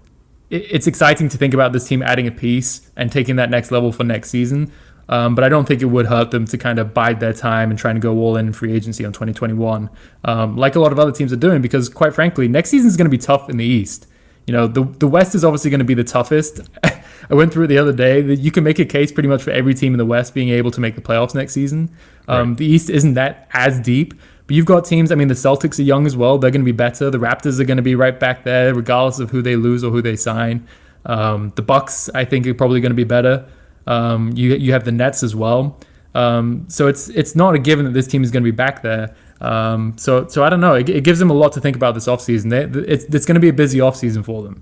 it, 0.49 0.65
it's 0.71 0.87
exciting 0.87 1.29
to 1.29 1.37
think 1.37 1.53
about 1.53 1.71
this 1.71 1.87
team 1.87 2.01
adding 2.01 2.25
a 2.25 2.31
piece 2.31 2.89
and 2.95 3.11
taking 3.11 3.35
that 3.35 3.51
next 3.51 3.69
level 3.69 3.91
for 3.91 4.03
next 4.03 4.31
season. 4.31 4.71
Um, 5.09 5.33
but 5.33 5.43
I 5.43 5.49
don't 5.49 5.67
think 5.67 5.81
it 5.81 5.85
would 5.85 6.05
hurt 6.05 6.29
them 6.29 6.45
to 6.45 6.57
kind 6.57 6.77
of 6.77 6.93
bide 6.93 7.19
their 7.19 7.33
time 7.33 7.71
and 7.71 7.79
trying 7.79 7.95
to 7.95 8.01
go 8.01 8.15
all 8.19 8.37
in 8.37 8.45
in 8.45 8.53
free 8.53 8.71
agency 8.71 9.03
on 9.03 9.11
2021, 9.11 9.89
um, 10.23 10.55
like 10.55 10.75
a 10.75 10.79
lot 10.79 10.91
of 10.91 10.99
other 10.99 11.11
teams 11.11 11.33
are 11.33 11.37
doing. 11.37 11.63
Because 11.63 11.89
quite 11.89 12.13
frankly, 12.13 12.47
next 12.47 12.69
season 12.69 12.87
is 12.87 12.95
going 12.95 13.07
to 13.07 13.11
be 13.11 13.17
tough 13.17 13.49
in 13.49 13.57
the 13.57 13.65
East. 13.65 14.05
You 14.45 14.53
know, 14.53 14.67
the 14.67 14.83
the 14.83 15.07
West 15.07 15.33
is 15.33 15.43
obviously 15.43 15.71
going 15.71 15.79
to 15.79 15.85
be 15.85 15.95
the 15.95 16.03
toughest. 16.03 16.61
I 16.83 17.35
went 17.35 17.51
through 17.51 17.65
it 17.65 17.67
the 17.67 17.77
other 17.79 17.93
day. 17.93 18.21
That 18.21 18.37
you 18.37 18.51
can 18.51 18.63
make 18.63 18.77
a 18.77 18.85
case 18.85 19.11
pretty 19.11 19.29
much 19.29 19.41
for 19.41 19.51
every 19.51 19.73
team 19.73 19.93
in 19.93 19.97
the 19.97 20.05
West 20.05 20.35
being 20.35 20.49
able 20.49 20.69
to 20.71 20.79
make 20.79 20.95
the 20.95 21.01
playoffs 21.01 21.33
next 21.33 21.53
season. 21.53 21.89
Um, 22.27 22.49
right. 22.49 22.57
The 22.57 22.65
East 22.65 22.91
isn't 22.91 23.15
that 23.15 23.49
as 23.53 23.79
deep, 23.79 24.13
but 24.45 24.55
you've 24.55 24.67
got 24.67 24.85
teams. 24.85 25.11
I 25.11 25.15
mean, 25.15 25.27
the 25.27 25.33
Celtics 25.33 25.79
are 25.79 25.83
young 25.83 26.05
as 26.05 26.15
well. 26.15 26.37
They're 26.37 26.51
going 26.51 26.61
to 26.61 26.65
be 26.65 26.71
better. 26.71 27.09
The 27.09 27.17
Raptors 27.17 27.59
are 27.59 27.63
going 27.63 27.77
to 27.77 27.83
be 27.83 27.95
right 27.95 28.19
back 28.19 28.43
there, 28.43 28.75
regardless 28.75 29.19
of 29.19 29.31
who 29.31 29.41
they 29.41 29.55
lose 29.55 29.83
or 29.83 29.91
who 29.91 30.03
they 30.03 30.15
sign. 30.15 30.67
Um, 31.05 31.51
the 31.55 31.61
Bucks, 31.63 32.09
I 32.13 32.25
think, 32.25 32.45
are 32.45 32.53
probably 32.53 32.81
going 32.81 32.91
to 32.91 32.95
be 32.95 33.03
better. 33.03 33.47
Um, 33.89 34.31
you 34.35 34.53
you 34.55 34.71
have 34.71 34.85
the 34.85 34.91
Nets 34.91 35.23
as 35.23 35.35
well. 35.35 35.77
Um, 36.15 36.65
so 36.69 36.87
it's 36.87 37.09
it's 37.09 37.35
not 37.35 37.55
a 37.55 37.59
given 37.59 37.85
that 37.85 37.91
this 37.91 38.07
team 38.07 38.23
is 38.23 38.31
going 38.31 38.43
to 38.43 38.51
be 38.51 38.55
back 38.55 38.81
there. 38.81 39.15
Um, 39.41 39.97
so 39.97 40.27
so 40.27 40.43
I 40.43 40.49
don't 40.49 40.61
know. 40.61 40.75
It, 40.75 40.89
it, 40.89 41.03
gives 41.03 41.19
them 41.19 41.29
a 41.29 41.33
lot 41.33 41.53
to 41.53 41.61
think 41.61 41.75
about 41.75 41.93
this 41.95 42.07
offseason. 42.07 42.49
They, 42.49 42.63
it's 42.81 43.05
it's 43.05 43.25
going 43.25 43.35
to 43.35 43.41
be 43.41 43.49
a 43.49 43.53
busy 43.53 43.79
offseason 43.79 44.23
for 44.23 44.43
them. 44.43 44.61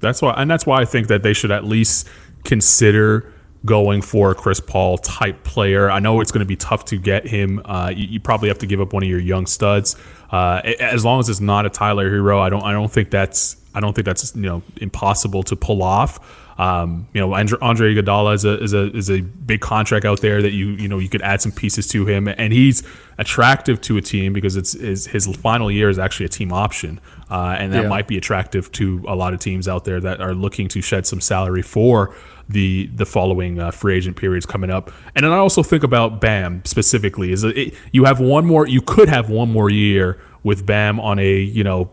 That's 0.00 0.22
why, 0.22 0.34
and 0.36 0.50
that's 0.50 0.66
why 0.66 0.80
I 0.80 0.84
think 0.84 1.08
that 1.08 1.22
they 1.22 1.32
should 1.32 1.50
at 1.50 1.64
least 1.64 2.08
consider 2.44 3.32
going 3.64 4.02
for 4.02 4.32
a 4.32 4.34
Chris 4.34 4.58
Paul 4.58 4.98
type 4.98 5.44
player. 5.44 5.90
I 5.90 6.00
know 6.00 6.20
it's 6.20 6.32
going 6.32 6.40
to 6.40 6.46
be 6.46 6.56
tough 6.56 6.84
to 6.86 6.96
get 6.96 7.26
him. 7.26 7.62
Uh, 7.64 7.92
you, 7.94 8.06
you, 8.06 8.20
probably 8.20 8.48
have 8.48 8.58
to 8.58 8.66
give 8.66 8.80
up 8.80 8.92
one 8.92 9.04
of 9.04 9.08
your 9.08 9.20
young 9.20 9.46
studs. 9.46 9.96
Uh, 10.30 10.60
as 10.80 11.04
long 11.04 11.20
as 11.20 11.28
it's 11.28 11.40
not 11.40 11.66
a 11.66 11.70
Tyler 11.70 12.10
Herro, 12.10 12.40
I 12.40 12.50
don't 12.50 12.62
I 12.62 12.72
don't 12.72 12.90
think 12.90 13.10
that's 13.10 13.56
I 13.74 13.80
don't 13.80 13.94
think 13.94 14.04
that's 14.04 14.34
you 14.34 14.42
know 14.42 14.62
impossible 14.78 15.42
to 15.44 15.56
pull 15.56 15.82
off. 15.82 16.40
Um, 16.58 17.08
you 17.14 17.20
know, 17.20 17.32
Andre, 17.34 17.58
Andre 17.62 17.94
Iguodala 17.94 18.34
is 18.34 18.44
a, 18.44 18.62
is 18.62 18.72
a 18.74 18.94
is 18.96 19.10
a 19.10 19.20
big 19.22 19.60
contract 19.60 20.04
out 20.04 20.20
there 20.20 20.42
that 20.42 20.52
you 20.52 20.68
you 20.70 20.86
know 20.88 20.98
you 20.98 21.08
could 21.08 21.22
add 21.22 21.40
some 21.40 21.52
pieces 21.52 21.86
to 21.88 22.06
him, 22.06 22.28
and 22.28 22.52
he's 22.52 22.82
attractive 23.18 23.80
to 23.82 23.96
a 23.96 24.02
team 24.02 24.32
because 24.32 24.56
it's 24.56 24.72
his, 24.72 25.06
his 25.06 25.26
final 25.36 25.70
year 25.70 25.88
is 25.88 25.98
actually 25.98 26.26
a 26.26 26.28
team 26.28 26.52
option, 26.52 27.00
uh, 27.30 27.56
and 27.58 27.72
that 27.72 27.84
Yeah. 27.84 27.88
might 27.88 28.06
be 28.06 28.16
attractive 28.18 28.70
to 28.72 29.02
a 29.08 29.14
lot 29.16 29.32
of 29.32 29.40
teams 29.40 29.66
out 29.66 29.84
there 29.84 30.00
that 30.00 30.20
are 30.20 30.34
looking 30.34 30.68
to 30.68 30.80
shed 30.82 31.06
some 31.06 31.20
salary 31.20 31.62
for 31.62 32.14
the 32.48 32.90
the 32.94 33.06
following 33.06 33.58
uh, 33.58 33.70
free 33.70 33.96
agent 33.96 34.16
periods 34.16 34.44
coming 34.44 34.70
up. 34.70 34.90
And 35.14 35.24
then 35.24 35.32
I 35.32 35.38
also 35.38 35.62
think 35.62 35.82
about 35.84 36.20
Bam 36.20 36.62
specifically. 36.66 37.32
Is 37.32 37.44
it, 37.44 37.74
you 37.92 38.04
have 38.04 38.20
one 38.20 38.44
more? 38.44 38.66
You 38.66 38.82
could 38.82 39.08
have 39.08 39.30
one 39.30 39.50
more 39.50 39.70
year 39.70 40.18
with 40.42 40.66
Bam 40.66 41.00
on 41.00 41.18
a 41.18 41.38
you 41.38 41.64
know 41.64 41.90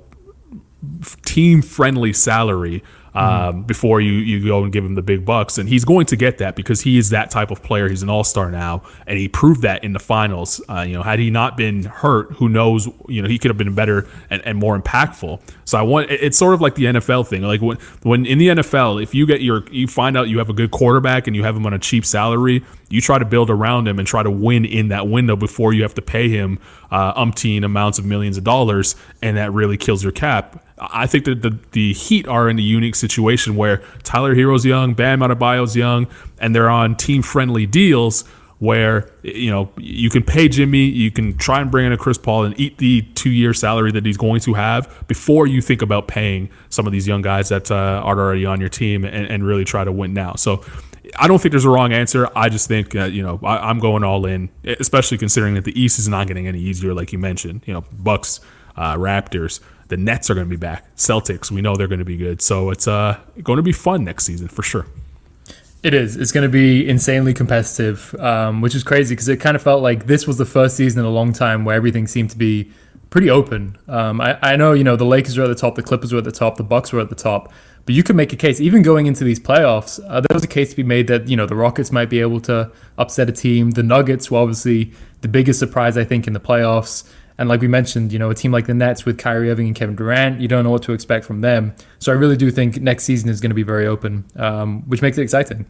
team 1.25 1.61
friendly 1.61 2.13
salary 2.13 2.83
um, 3.19 3.63
before 3.63 3.99
you, 3.99 4.13
you 4.13 4.45
go 4.45 4.63
and 4.63 4.71
give 4.71 4.85
him 4.85 4.95
the 4.95 5.01
big 5.01 5.25
bucks. 5.25 5.57
And 5.57 5.67
he's 5.67 5.83
going 5.83 6.05
to 6.07 6.15
get 6.15 6.37
that 6.37 6.55
because 6.55 6.81
he 6.81 6.97
is 6.97 7.09
that 7.09 7.29
type 7.29 7.51
of 7.51 7.61
player. 7.61 7.89
He's 7.89 8.01
an 8.01 8.09
all 8.09 8.23
star 8.23 8.49
now, 8.49 8.83
and 9.05 9.17
he 9.17 9.27
proved 9.27 9.61
that 9.63 9.83
in 9.83 9.93
the 9.93 9.99
finals. 9.99 10.61
Uh, 10.69 10.81
you 10.81 10.93
know, 10.93 11.03
had 11.03 11.19
he 11.19 11.29
not 11.29 11.57
been 11.57 11.83
hurt, 11.83 12.31
who 12.33 12.47
knows? 12.47 12.87
You 13.07 13.21
know, 13.21 13.27
he 13.27 13.37
could 13.37 13.49
have 13.49 13.57
been 13.57 13.75
better 13.75 14.07
and, 14.29 14.41
and 14.45 14.57
more 14.57 14.79
impactful. 14.79 15.41
So 15.65 15.77
I 15.77 15.81
want 15.81 16.09
it's 16.09 16.37
sort 16.37 16.53
of 16.53 16.61
like 16.61 16.75
the 16.75 16.85
NFL 16.85 17.27
thing. 17.27 17.41
Like 17.41 17.61
when 17.61 17.77
when 18.03 18.25
in 18.25 18.37
the 18.37 18.47
NFL, 18.47 19.03
if 19.03 19.13
you 19.13 19.25
get 19.25 19.41
your 19.41 19.63
you 19.69 19.87
find 19.87 20.17
out 20.17 20.29
you 20.29 20.37
have 20.37 20.49
a 20.49 20.53
good 20.53 20.71
quarterback 20.71 21.27
and 21.27 21.35
you 21.35 21.43
have 21.43 21.55
him 21.55 21.65
on 21.65 21.73
a 21.73 21.79
cheap 21.79 22.05
salary, 22.05 22.63
you 22.89 23.01
try 23.01 23.19
to 23.19 23.25
build 23.25 23.49
around 23.49 23.87
him 23.87 23.99
and 23.99 24.07
try 24.07 24.23
to 24.23 24.31
win 24.31 24.65
in 24.65 24.87
that 24.87 25.07
window 25.07 25.35
before 25.35 25.73
you 25.73 25.83
have 25.83 25.93
to 25.95 26.01
pay 26.01 26.29
him 26.29 26.57
uh, 26.91 27.13
umpteen 27.13 27.63
amounts 27.63 27.99
of 27.99 28.05
millions 28.05 28.37
of 28.37 28.43
dollars, 28.43 28.95
and 29.21 29.37
that 29.37 29.51
really 29.53 29.77
kills 29.77 30.03
your 30.03 30.11
cap. 30.11 30.63
I 30.79 31.07
think 31.07 31.25
that 31.25 31.41
the, 31.41 31.57
the 31.71 31.93
Heat 31.93 32.27
are 32.27 32.49
in 32.49 32.57
a 32.57 32.61
unique 32.61 32.95
situation 32.95 33.55
where 33.55 33.83
Tyler 34.03 34.35
Herro's 34.35 34.65
young, 34.65 34.93
Bam 34.93 35.19
Adebayo's 35.19 35.75
young, 35.75 36.07
and 36.39 36.55
they're 36.55 36.69
on 36.69 36.95
team 36.95 37.21
friendly 37.21 37.65
deals 37.65 38.23
where 38.59 39.09
you 39.23 39.49
know 39.49 39.71
you 39.77 40.09
can 40.09 40.21
pay 40.21 40.47
Jimmy, 40.47 40.83
you 40.83 41.11
can 41.11 41.37
try 41.37 41.61
and 41.61 41.71
bring 41.71 41.85
in 41.85 41.91
a 41.93 41.97
Chris 41.97 42.17
Paul 42.17 42.43
and 42.43 42.59
eat 42.59 42.77
the 42.77 43.01
two 43.15 43.29
year 43.29 43.53
salary 43.53 43.91
that 43.93 44.05
he's 44.05 44.17
going 44.17 44.41
to 44.41 44.53
have 44.53 45.05
before 45.07 45.47
you 45.47 45.61
think 45.61 45.81
about 45.81 46.07
paying 46.07 46.49
some 46.69 46.85
of 46.85 46.91
these 46.91 47.07
young 47.07 47.21
guys 47.21 47.49
that 47.49 47.71
uh, 47.71 48.01
are 48.03 48.19
already 48.19 48.45
on 48.45 48.59
your 48.59 48.69
team 48.69 49.05
and, 49.05 49.27
and 49.27 49.45
really 49.45 49.65
try 49.65 49.83
to 49.83 49.91
win 49.91 50.13
now. 50.13 50.35
So. 50.35 50.63
I 51.17 51.27
don't 51.27 51.41
think 51.41 51.53
there's 51.53 51.65
a 51.65 51.69
wrong 51.71 51.91
answer. 51.91 52.29
I 52.35 52.49
just 52.49 52.67
think 52.67 52.93
you 52.93 53.23
know 53.23 53.39
I, 53.43 53.69
I'm 53.69 53.79
going 53.79 54.03
all 54.03 54.27
in, 54.27 54.47
especially 54.63 55.17
considering 55.17 55.55
that 55.55 55.63
the 55.63 55.77
East 55.79 55.97
is 55.97 56.07
not 56.07 56.27
getting 56.27 56.47
any 56.47 56.59
easier, 56.59 56.93
like 56.93 57.11
you 57.11 57.17
mentioned. 57.17 57.63
You 57.65 57.73
know, 57.73 57.83
Bucks, 57.91 58.41
uh, 58.79 58.95
Raptors, 58.95 59.59
the 59.89 59.97
Nets 59.97 60.29
are 60.29 60.33
going 60.33 60.47
to 60.47 60.49
be 60.49 60.55
back. 60.55 60.95
Celtics, 60.95 61.51
we 61.51 61.61
know 61.61 61.75
they're 61.75 61.87
going 61.87 61.99
to 61.99 62.05
be 62.05 62.17
good. 62.17 62.41
So 62.41 62.71
it's 62.71 62.87
uh, 62.87 63.19
going 63.43 63.57
to 63.57 63.63
be 63.63 63.73
fun 63.73 64.03
next 64.03 64.25
season 64.25 64.47
for 64.47 64.63
sure. 64.63 64.87
It 65.83 65.93
is. 65.93 66.15
It's 66.15 66.31
going 66.31 66.43
to 66.43 66.51
be 66.51 66.87
insanely 66.87 67.33
competitive, 67.33 68.13
um, 68.15 68.61
which 68.61 68.75
is 68.75 68.83
crazy 68.83 69.15
because 69.15 69.27
it 69.27 69.37
kind 69.37 69.55
of 69.55 69.61
felt 69.61 69.81
like 69.81 70.07
this 70.07 70.25
was 70.27 70.37
the 70.37 70.45
first 70.45 70.75
season 70.75 70.99
in 70.99 71.05
a 71.05 71.09
long 71.09 71.33
time 71.33 71.65
where 71.65 71.75
everything 71.75 72.07
seemed 72.07 72.29
to 72.31 72.37
be 72.37 72.71
pretty 73.09 73.29
open. 73.29 73.77
Um, 73.87 74.21
I, 74.21 74.37
I 74.41 74.55
know, 74.55 74.73
you 74.73 74.83
know, 74.83 74.95
the 74.95 75.05
Lakers 75.05 75.37
were 75.37 75.45
at 75.45 75.47
the 75.47 75.55
top, 75.55 75.75
the 75.75 75.83
Clippers 75.83 76.11
were 76.11 76.19
at 76.19 76.25
the 76.25 76.31
top, 76.31 76.57
the 76.57 76.63
Bucks 76.63 76.91
were 76.91 76.99
at 76.99 77.09
the 77.09 77.15
top, 77.15 77.51
but 77.85 77.95
you 77.95 78.03
could 78.03 78.15
make 78.15 78.33
a 78.33 78.35
case, 78.35 78.59
even 78.61 78.81
going 78.83 79.07
into 79.07 79.23
these 79.23 79.39
playoffs, 79.39 79.99
uh, 80.07 80.21
there 80.21 80.33
was 80.33 80.43
a 80.43 80.47
case 80.47 80.69
to 80.71 80.75
be 80.75 80.83
made 80.83 81.07
that, 81.07 81.27
you 81.27 81.35
know, 81.35 81.45
the 81.45 81.55
Rockets 81.55 81.91
might 81.91 82.09
be 82.09 82.19
able 82.19 82.39
to 82.41 82.71
upset 82.97 83.29
a 83.29 83.31
team. 83.31 83.71
The 83.71 83.83
Nuggets 83.83 84.29
were 84.29 84.37
obviously 84.37 84.93
the 85.21 85.27
biggest 85.27 85.59
surprise, 85.59 85.97
I 85.97 86.03
think, 86.03 86.27
in 86.27 86.33
the 86.33 86.39
playoffs. 86.39 87.09
And 87.39 87.47
like 87.47 87.61
we 87.61 87.69
mentioned, 87.69 88.11
you 88.11 88.19
know, 88.19 88.29
a 88.29 88.35
team 88.35 88.51
like 88.51 88.67
the 88.67 88.73
Nets 88.73 89.05
with 89.05 89.17
Kyrie 89.17 89.49
Irving 89.49 89.67
and 89.67 89.75
Kevin 89.75 89.95
Durant, 89.95 90.41
you 90.41 90.49
don't 90.49 90.65
know 90.65 90.71
what 90.71 90.83
to 90.83 90.91
expect 90.91 91.23
from 91.23 91.39
them. 91.39 91.73
So 91.97 92.11
I 92.11 92.15
really 92.15 92.35
do 92.35 92.51
think 92.51 92.81
next 92.81 93.05
season 93.05 93.29
is 93.29 93.39
going 93.39 93.49
to 93.49 93.55
be 93.55 93.63
very 93.63 93.87
open, 93.87 94.25
um, 94.35 94.81
which 94.89 95.01
makes 95.01 95.17
it 95.17 95.21
exciting. 95.21 95.65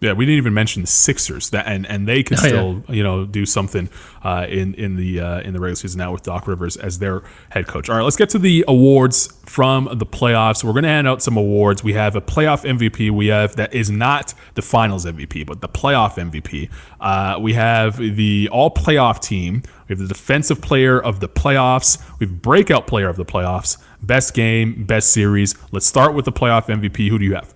Yeah, 0.00 0.12
we 0.12 0.26
didn't 0.26 0.36
even 0.36 0.52
mention 0.52 0.82
the 0.82 0.88
Sixers 0.88 1.48
that, 1.50 1.66
and, 1.66 1.86
and 1.86 2.06
they 2.06 2.22
could 2.22 2.38
Oh, 2.38 2.42
yeah. 2.42 2.48
still 2.48 2.82
you 2.94 3.02
know 3.02 3.24
do 3.24 3.46
something 3.46 3.88
uh, 4.22 4.46
in 4.48 4.74
in 4.74 4.96
the 4.96 5.20
uh, 5.20 5.40
in 5.40 5.54
the 5.54 5.58
regular 5.60 5.74
season 5.76 5.98
now 5.98 6.12
with 6.12 6.22
Doc 6.22 6.46
Rivers 6.46 6.76
as 6.76 6.98
their 6.98 7.22
head 7.48 7.66
coach. 7.66 7.88
All 7.88 7.96
right, 7.96 8.02
let's 8.02 8.16
get 8.16 8.28
to 8.30 8.38
the 8.38 8.62
awards 8.68 9.28
from 9.46 9.88
the 9.94 10.04
playoffs. 10.04 10.62
We're 10.62 10.72
going 10.72 10.82
to 10.82 10.90
hand 10.90 11.08
out 11.08 11.22
some 11.22 11.38
awards. 11.38 11.82
We 11.82 11.94
have 11.94 12.14
a 12.14 12.20
playoff 12.20 12.64
MVP. 12.64 13.10
We 13.10 13.28
have 13.28 13.56
that 13.56 13.72
is 13.72 13.90
not 13.90 14.34
the 14.54 14.60
Finals 14.60 15.06
MVP, 15.06 15.46
but 15.46 15.62
the 15.62 15.68
playoff 15.68 16.16
MVP. 16.16 16.68
Uh, 17.00 17.38
we 17.40 17.54
have 17.54 17.96
the 17.96 18.50
All 18.52 18.70
Playoff 18.70 19.20
team. 19.22 19.62
We 19.88 19.94
have 19.94 19.98
the 19.98 20.08
Defensive 20.08 20.60
Player 20.60 21.00
of 21.02 21.20
the 21.20 21.28
playoffs. 21.28 21.98
We 22.20 22.26
have 22.26 22.42
Breakout 22.42 22.86
Player 22.86 23.08
of 23.08 23.16
the 23.16 23.24
playoffs. 23.24 23.78
Best 24.02 24.34
game, 24.34 24.84
best 24.84 25.10
series. 25.10 25.54
Let's 25.72 25.86
start 25.86 26.12
with 26.12 26.26
the 26.26 26.32
playoff 26.32 26.66
MVP. 26.66 27.08
Who 27.08 27.18
do 27.18 27.24
you 27.24 27.34
have? 27.34 27.54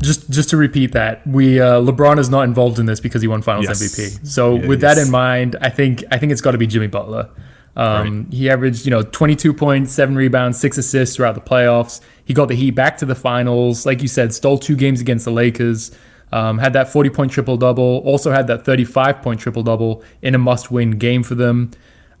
Just 0.00 0.28
just 0.30 0.50
to 0.50 0.56
repeat 0.56 0.92
that 0.92 1.26
we 1.26 1.60
uh, 1.60 1.80
LeBron 1.80 2.18
is 2.18 2.28
not 2.28 2.42
involved 2.42 2.78
in 2.78 2.86
this 2.86 3.00
because 3.00 3.22
he 3.22 3.28
won 3.28 3.42
Finals 3.42 3.66
Yes. 3.68 3.82
MVP. 3.82 4.26
So 4.26 4.56
with 4.66 4.80
that 4.80 4.98
in 4.98 5.10
mind, 5.10 5.56
I 5.60 5.70
think 5.70 6.04
I 6.10 6.18
think 6.18 6.32
it's 6.32 6.40
got 6.40 6.52
to 6.52 6.58
be 6.58 6.66
Jimmy 6.66 6.88
Butler. 6.88 7.30
Um, 7.76 8.30
He 8.30 8.48
averaged 8.50 8.84
you 8.86 8.90
know 8.90 9.02
22 9.02 9.52
points, 9.52 9.92
seven 9.92 10.14
rebounds, 10.14 10.58
six 10.60 10.78
assists 10.78 11.16
throughout 11.16 11.34
the 11.34 11.40
playoffs. 11.40 12.00
He 12.24 12.32
got 12.34 12.48
the 12.48 12.54
Heat 12.54 12.72
back 12.72 12.98
to 12.98 13.06
the 13.06 13.14
finals, 13.14 13.84
like 13.86 14.00
you 14.02 14.08
said, 14.08 14.32
stole 14.32 14.58
two 14.58 14.76
games 14.76 15.00
against 15.00 15.24
the 15.24 15.32
Lakers. 15.32 15.90
Um, 16.32 16.58
had 16.58 16.72
that 16.72 16.88
40 16.88 17.10
point 17.10 17.32
triple 17.32 17.56
double. 17.56 17.98
Also 18.04 18.32
had 18.32 18.46
that 18.48 18.64
35 18.64 19.22
point 19.22 19.40
triple 19.40 19.62
double 19.62 20.02
in 20.22 20.34
a 20.34 20.38
must 20.38 20.70
win 20.70 20.92
game 20.92 21.22
for 21.22 21.34
them. 21.34 21.70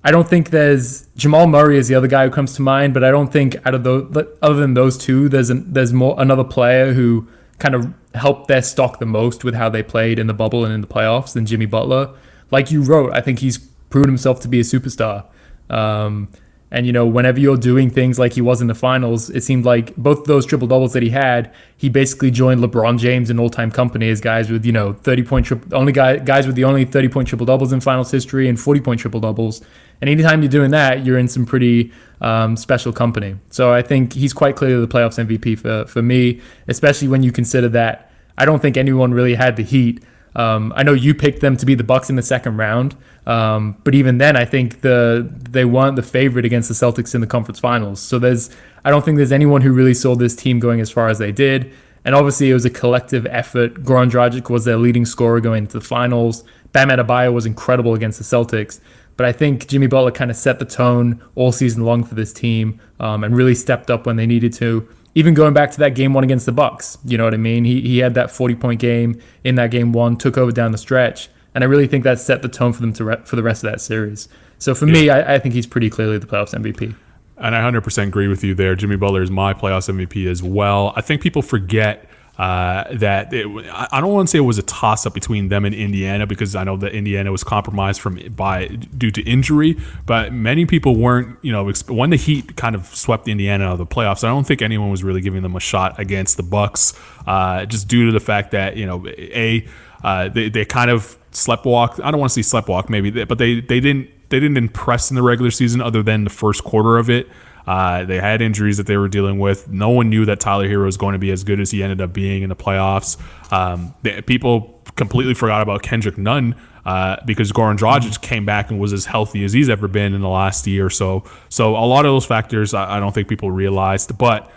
I 0.06 0.10
don't 0.10 0.28
think 0.28 0.50
there's 0.50 1.06
Jamal 1.16 1.46
Murray 1.46 1.78
is 1.78 1.88
the 1.88 1.94
other 1.94 2.06
guy 2.08 2.24
who 2.26 2.30
comes 2.30 2.52
to 2.54 2.62
mind, 2.62 2.92
but 2.92 3.02
I 3.02 3.10
don't 3.10 3.32
think 3.32 3.56
out 3.66 3.74
of 3.74 3.84
those, 3.84 4.14
other 4.42 4.56
than 4.56 4.74
those 4.74 4.98
two, 4.98 5.28
there's 5.30 5.48
an, 5.50 5.72
there's 5.72 5.92
more 5.94 6.14
another 6.18 6.44
player 6.44 6.92
who 6.92 7.26
kind 7.58 7.74
of 7.74 7.92
helped 8.14 8.48
their 8.48 8.62
stock 8.62 8.98
the 8.98 9.06
most 9.06 9.44
with 9.44 9.54
how 9.54 9.68
they 9.68 9.82
played 9.82 10.18
in 10.18 10.26
the 10.26 10.34
bubble 10.34 10.64
and 10.64 10.74
in 10.74 10.80
the 10.80 10.86
playoffs 10.86 11.32
than 11.32 11.46
Jimmy 11.46 11.66
Butler. 11.66 12.14
Like 12.50 12.70
you 12.70 12.82
wrote, 12.82 13.12
I 13.12 13.20
think 13.20 13.38
he's 13.40 13.58
proven 13.90 14.08
himself 14.08 14.40
to 14.40 14.48
be 14.48 14.60
a 14.60 14.62
superstar. 14.62 15.26
Um, 15.70 16.28
and 16.70 16.86
you 16.86 16.92
know, 16.92 17.06
whenever 17.06 17.38
you're 17.38 17.56
doing 17.56 17.88
things 17.88 18.18
like 18.18 18.32
he 18.32 18.40
was 18.40 18.60
in 18.60 18.66
the 18.66 18.74
finals, 18.74 19.30
it 19.30 19.42
seemed 19.42 19.64
like 19.64 19.94
both 19.96 20.24
those 20.24 20.44
triple 20.44 20.66
doubles 20.66 20.92
that 20.94 21.02
he 21.02 21.10
had, 21.10 21.54
he 21.76 21.88
basically 21.88 22.30
joined 22.30 22.60
LeBron 22.62 22.98
James 22.98 23.30
in 23.30 23.38
all-time 23.38 23.70
company 23.70 24.08
as 24.08 24.20
guys 24.20 24.50
with 24.50 24.64
you 24.64 24.72
know 24.72 24.94
30 24.94 25.22
point 25.22 25.46
triple 25.46 25.76
only 25.76 25.92
guy, 25.92 26.16
guys 26.18 26.46
with 26.46 26.56
the 26.56 26.64
only 26.64 26.84
30 26.84 27.08
point 27.08 27.28
triple 27.28 27.46
doubles 27.46 27.72
in 27.72 27.80
finals 27.80 28.10
history 28.10 28.48
and 28.48 28.58
40 28.58 28.80
point 28.80 29.00
triple 29.00 29.20
doubles. 29.20 29.60
And 30.00 30.10
anytime 30.10 30.42
you're 30.42 30.50
doing 30.50 30.72
that, 30.72 31.06
you're 31.06 31.18
in 31.18 31.28
some 31.28 31.46
pretty 31.46 31.92
um, 32.20 32.56
special 32.56 32.92
company. 32.92 33.36
So 33.50 33.72
I 33.72 33.82
think 33.82 34.12
he's 34.12 34.32
quite 34.32 34.56
clearly 34.56 34.84
the 34.84 34.92
playoffs 34.92 35.24
MVP 35.24 35.58
for 35.58 35.86
for 35.86 36.02
me, 36.02 36.40
especially 36.66 37.08
when 37.08 37.22
you 37.22 37.30
consider 37.30 37.68
that 37.70 38.10
I 38.36 38.44
don't 38.44 38.60
think 38.60 38.76
anyone 38.76 39.14
really 39.14 39.34
had 39.34 39.56
the 39.56 39.62
Heat. 39.62 40.02
Um, 40.36 40.72
I 40.74 40.82
know 40.82 40.92
you 40.92 41.14
picked 41.14 41.40
them 41.40 41.56
to 41.56 41.66
be 41.66 41.74
the 41.74 41.84
Bucks 41.84 42.10
in 42.10 42.16
the 42.16 42.22
second 42.22 42.56
round, 42.56 42.96
um, 43.26 43.76
but 43.84 43.94
even 43.94 44.18
then, 44.18 44.36
I 44.36 44.44
think 44.44 44.80
the 44.80 45.28
they 45.50 45.64
weren't 45.64 45.96
the 45.96 46.02
favorite 46.02 46.44
against 46.44 46.68
the 46.68 46.74
Celtics 46.74 47.14
in 47.14 47.20
the 47.20 47.26
conference 47.26 47.60
finals. 47.60 48.00
So 48.00 48.18
there's, 48.18 48.50
I 48.84 48.90
don't 48.90 49.04
think 49.04 49.16
there's 49.16 49.32
anyone 49.32 49.60
who 49.60 49.72
really 49.72 49.94
saw 49.94 50.14
this 50.14 50.34
team 50.34 50.58
going 50.58 50.80
as 50.80 50.90
far 50.90 51.08
as 51.08 51.18
they 51.18 51.32
did. 51.32 51.72
And 52.04 52.14
obviously, 52.14 52.50
it 52.50 52.54
was 52.54 52.64
a 52.64 52.70
collective 52.70 53.26
effort. 53.26 53.82
Goran 53.82 54.10
Dragic 54.10 54.50
was 54.50 54.64
their 54.64 54.76
leading 54.76 55.06
scorer 55.06 55.40
going 55.40 55.64
into 55.64 55.78
the 55.78 55.84
finals. 55.84 56.44
Bam 56.72 56.88
Adebayo 56.88 57.32
was 57.32 57.46
incredible 57.46 57.94
against 57.94 58.18
the 58.18 58.24
Celtics. 58.24 58.80
But 59.16 59.26
I 59.26 59.32
think 59.32 59.68
Jimmy 59.68 59.86
Butler 59.86 60.10
kind 60.10 60.30
of 60.30 60.36
set 60.36 60.58
the 60.58 60.64
tone 60.64 61.22
all 61.34 61.52
season 61.52 61.84
long 61.84 62.04
for 62.04 62.14
this 62.14 62.32
team 62.32 62.80
um, 62.98 63.24
and 63.24 63.36
really 63.36 63.54
stepped 63.54 63.90
up 63.90 64.06
when 64.06 64.16
they 64.16 64.26
needed 64.26 64.52
to 64.54 64.88
even 65.14 65.34
going 65.34 65.54
back 65.54 65.70
to 65.72 65.78
that 65.78 65.94
game 65.94 66.12
one 66.12 66.24
against 66.24 66.46
the 66.46 66.52
Bucks, 66.52 66.98
you 67.04 67.16
know 67.16 67.24
what 67.24 67.34
I 67.34 67.38
mean? 67.38 67.64
He 67.64 67.80
he 67.80 67.98
had 67.98 68.14
that 68.14 68.30
40 68.30 68.54
point 68.56 68.80
game 68.80 69.20
in 69.42 69.54
that 69.56 69.70
game 69.70 69.92
one, 69.92 70.16
took 70.16 70.36
over 70.36 70.52
down 70.52 70.72
the 70.72 70.78
stretch, 70.78 71.28
and 71.54 71.62
I 71.62 71.66
really 71.66 71.86
think 71.86 72.04
that 72.04 72.18
set 72.18 72.42
the 72.42 72.48
tone 72.48 72.72
for 72.72 72.80
them 72.80 72.92
to 72.94 73.04
re- 73.04 73.22
for 73.24 73.36
the 73.36 73.42
rest 73.42 73.64
of 73.64 73.70
that 73.70 73.80
series. 73.80 74.28
So 74.58 74.74
for 74.74 74.86
me, 74.86 75.10
I, 75.10 75.34
I 75.34 75.38
think 75.38 75.54
he's 75.54 75.66
pretty 75.66 75.90
clearly 75.90 76.18
the 76.18 76.26
playoffs 76.26 76.54
MVP. 76.54 76.94
And 77.36 77.54
I 77.54 77.60
100% 77.60 78.06
agree 78.06 78.28
with 78.28 78.44
you 78.44 78.54
there. 78.54 78.76
Jimmy 78.76 78.96
Butler 78.96 79.22
is 79.22 79.30
my 79.30 79.52
playoffs 79.52 79.92
MVP 79.92 80.26
as 80.30 80.42
well. 80.42 80.92
I 80.96 81.00
think 81.00 81.20
people 81.20 81.42
forget 81.42 82.08
uh, 82.38 82.84
that 82.94 83.32
it, 83.32 83.46
I 83.70 84.00
don't 84.00 84.12
want 84.12 84.28
to 84.28 84.32
say 84.32 84.38
it 84.38 84.42
was 84.42 84.58
a 84.58 84.62
toss 84.62 85.06
up 85.06 85.14
between 85.14 85.48
them 85.48 85.64
and 85.64 85.74
Indiana 85.74 86.26
because 86.26 86.56
I 86.56 86.64
know 86.64 86.76
that 86.78 86.92
Indiana 86.92 87.30
was 87.30 87.44
compromised 87.44 88.00
from 88.00 88.18
by 88.34 88.66
due 88.66 89.12
to 89.12 89.22
injury, 89.22 89.76
but 90.04 90.32
many 90.32 90.66
people 90.66 90.96
weren't. 90.96 91.38
You 91.42 91.52
know, 91.52 91.70
when 91.88 92.10
the 92.10 92.16
Heat 92.16 92.56
kind 92.56 92.74
of 92.74 92.86
swept 92.86 93.28
Indiana 93.28 93.66
out 93.66 93.72
of 93.72 93.78
the 93.78 93.86
playoffs, 93.86 94.24
I 94.24 94.28
don't 94.28 94.46
think 94.46 94.62
anyone 94.62 94.90
was 94.90 95.04
really 95.04 95.20
giving 95.20 95.42
them 95.42 95.54
a 95.54 95.60
shot 95.60 95.98
against 96.00 96.36
the 96.36 96.42
Bucks, 96.42 96.92
uh, 97.26 97.66
just 97.66 97.86
due 97.86 98.06
to 98.06 98.12
the 98.12 98.20
fact 98.20 98.50
that 98.50 98.76
you 98.76 98.86
know 98.86 99.06
a 99.08 99.66
uh, 100.02 100.28
they 100.28 100.48
they 100.48 100.64
kind 100.64 100.90
of 100.90 101.16
sleptwalk. 101.30 102.02
I 102.02 102.10
don't 102.10 102.18
want 102.18 102.32
to 102.32 102.42
say 102.42 102.58
sleptwalk, 102.58 102.88
maybe, 102.88 103.24
but 103.24 103.38
they 103.38 103.60
they 103.60 103.78
didn't 103.78 104.10
they 104.30 104.40
didn't 104.40 104.56
impress 104.56 105.10
in 105.10 105.14
the 105.14 105.22
regular 105.22 105.50
season 105.50 105.80
other 105.80 106.02
than 106.02 106.24
the 106.24 106.30
first 106.30 106.64
quarter 106.64 106.98
of 106.98 107.08
it. 107.10 107.28
Uh, 107.66 108.04
they 108.04 108.20
had 108.20 108.42
injuries 108.42 108.76
that 108.76 108.86
they 108.86 108.96
were 108.96 109.08
dealing 109.08 109.38
with. 109.38 109.68
No 109.68 109.90
one 109.90 110.10
knew 110.10 110.24
that 110.26 110.40
Tyler 110.40 110.68
Herro 110.68 110.86
was 110.86 110.96
going 110.96 111.14
to 111.14 111.18
be 111.18 111.30
as 111.30 111.44
good 111.44 111.60
as 111.60 111.70
he 111.70 111.82
ended 111.82 112.00
up 112.00 112.12
being 112.12 112.42
in 112.42 112.48
the 112.48 112.56
playoffs. 112.56 113.18
Um, 113.52 113.94
they, 114.02 114.20
people 114.22 114.80
completely 114.96 115.34
forgot 115.34 115.62
about 115.62 115.82
Kendrick 115.82 116.18
Nunn 116.18 116.54
uh, 116.84 117.16
because 117.24 117.50
Goran 117.52 117.76
Dragic 117.76 118.20
came 118.20 118.44
back 118.44 118.70
and 118.70 118.78
was 118.78 118.92
as 118.92 119.06
healthy 119.06 119.44
as 119.44 119.52
he's 119.52 119.68
ever 119.68 119.88
been 119.88 120.14
in 120.14 120.20
the 120.20 120.28
last 120.28 120.66
year 120.66 120.86
or 120.86 120.90
so. 120.90 121.24
So 121.48 121.76
a 121.76 121.86
lot 121.86 122.04
of 122.04 122.12
those 122.12 122.26
factors 122.26 122.74
I, 122.74 122.96
I 122.96 123.00
don't 123.00 123.12
think 123.12 123.28
people 123.28 123.50
realized, 123.50 124.16
but 124.18 124.50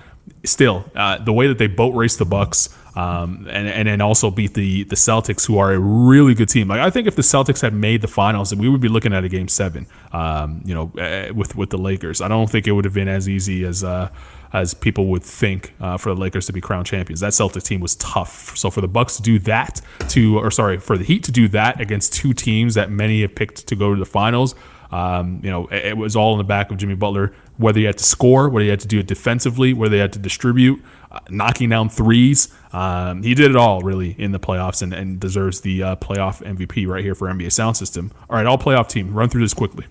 still, 0.43 0.85
uh, 0.95 1.17
the 1.23 1.33
way 1.33 1.47
that 1.47 1.57
they 1.57 1.67
boat 1.67 1.93
race 1.95 2.17
the 2.17 2.25
Bucks. 2.25 2.69
Um, 2.95 3.45
and 3.47 3.67
and 3.67 3.87
then 3.87 4.01
also 4.01 4.31
beat 4.31 4.55
the 4.55 4.83
the 4.85 4.95
Celtics, 4.95 5.45
who 5.45 5.59
are 5.59 5.71
a 5.71 5.77
really 5.77 6.33
good 6.33 6.49
team. 6.49 6.67
Like 6.67 6.79
I 6.79 6.89
think 6.89 7.05
if 7.05 7.15
the 7.15 7.21
Celtics 7.21 7.61
had 7.61 7.71
made 7.71 8.01
the 8.01 8.07
finals, 8.07 8.55
we 8.55 8.67
would 8.67 8.81
be 8.81 8.87
looking 8.87 9.13
at 9.13 9.23
a 9.23 9.29
game 9.29 9.47
seven. 9.47 9.85
Um, 10.11 10.63
you 10.65 10.73
know, 10.73 10.91
uh, 10.99 11.31
with 11.31 11.55
with 11.55 11.69
the 11.69 11.77
Lakers, 11.77 12.21
I 12.21 12.27
don't 12.27 12.49
think 12.49 12.65
it 12.65 12.71
would 12.71 12.85
have 12.85 12.95
been 12.95 13.07
as 13.07 13.29
easy 13.29 13.63
as 13.65 13.83
uh, 13.83 14.09
as 14.53 14.73
people 14.73 15.07
would 15.07 15.23
think 15.23 15.73
uh, 15.79 15.97
for 15.97 16.13
the 16.13 16.19
Lakers 16.19 16.45
to 16.47 16.53
be 16.53 16.61
crowned 16.61 16.87
champions. 16.87 17.19
That 17.19 17.33
Celtics 17.33 17.63
team 17.63 17.81
was 17.81 17.95
tough. 17.97 18.57
So 18.57 18.69
for 18.69 18.81
the 18.81 18.87
Bucks 18.87 19.17
to 19.17 19.21
do 19.21 19.39
that 19.39 19.81
to, 20.09 20.39
or 20.39 20.51
sorry, 20.51 20.79
for 20.79 20.97
the 20.97 21.03
Heat 21.03 21.23
to 21.25 21.31
do 21.31 21.47
that 21.49 21.79
against 21.79 22.13
two 22.13 22.33
teams 22.33 22.75
that 22.75 22.89
many 22.89 23.21
have 23.21 23.35
picked 23.35 23.67
to 23.67 23.75
go 23.75 23.93
to 23.93 23.99
the 23.99 24.05
finals. 24.05 24.55
Um, 24.91 25.41
you 25.43 25.51
know, 25.51 25.67
it, 25.67 25.85
it 25.85 25.97
was 25.97 26.15
all 26.15 26.33
in 26.33 26.37
the 26.37 26.45
back 26.45 26.71
of 26.71 26.77
Jimmy 26.77 26.95
Butler. 26.95 27.33
Whether 27.57 27.79
he 27.79 27.85
had 27.85 27.97
to 27.97 28.03
score, 28.03 28.49
whether 28.49 28.63
he 28.63 28.69
had 28.69 28.79
to 28.81 28.87
do 28.87 28.99
it 28.99 29.07
defensively, 29.07 29.73
whether 29.73 29.95
he 29.95 29.99
had 29.99 30.13
to 30.13 30.19
distribute, 30.19 30.83
uh, 31.11 31.19
knocking 31.29 31.69
down 31.69 31.89
threes. 31.89 32.53
Um, 32.71 33.23
he 33.23 33.33
did 33.33 33.51
it 33.51 33.57
all 33.57 33.81
really 33.81 34.15
in 34.19 34.31
the 34.31 34.39
playoffs 34.39 34.81
and, 34.81 34.93
and 34.93 35.19
deserves 35.19 35.61
the 35.61 35.81
uh, 35.81 35.95
playoff 35.95 36.43
MVP 36.43 36.87
right 36.87 37.03
here 37.03 37.15
for 37.15 37.27
NBA 37.27 37.51
Sound 37.51 37.77
System. 37.77 38.11
All 38.29 38.35
right, 38.35 38.45
all 38.45 38.57
playoff 38.57 38.87
team, 38.87 39.13
run 39.13 39.29
through 39.29 39.41
this 39.41 39.53
quickly. 39.53 39.85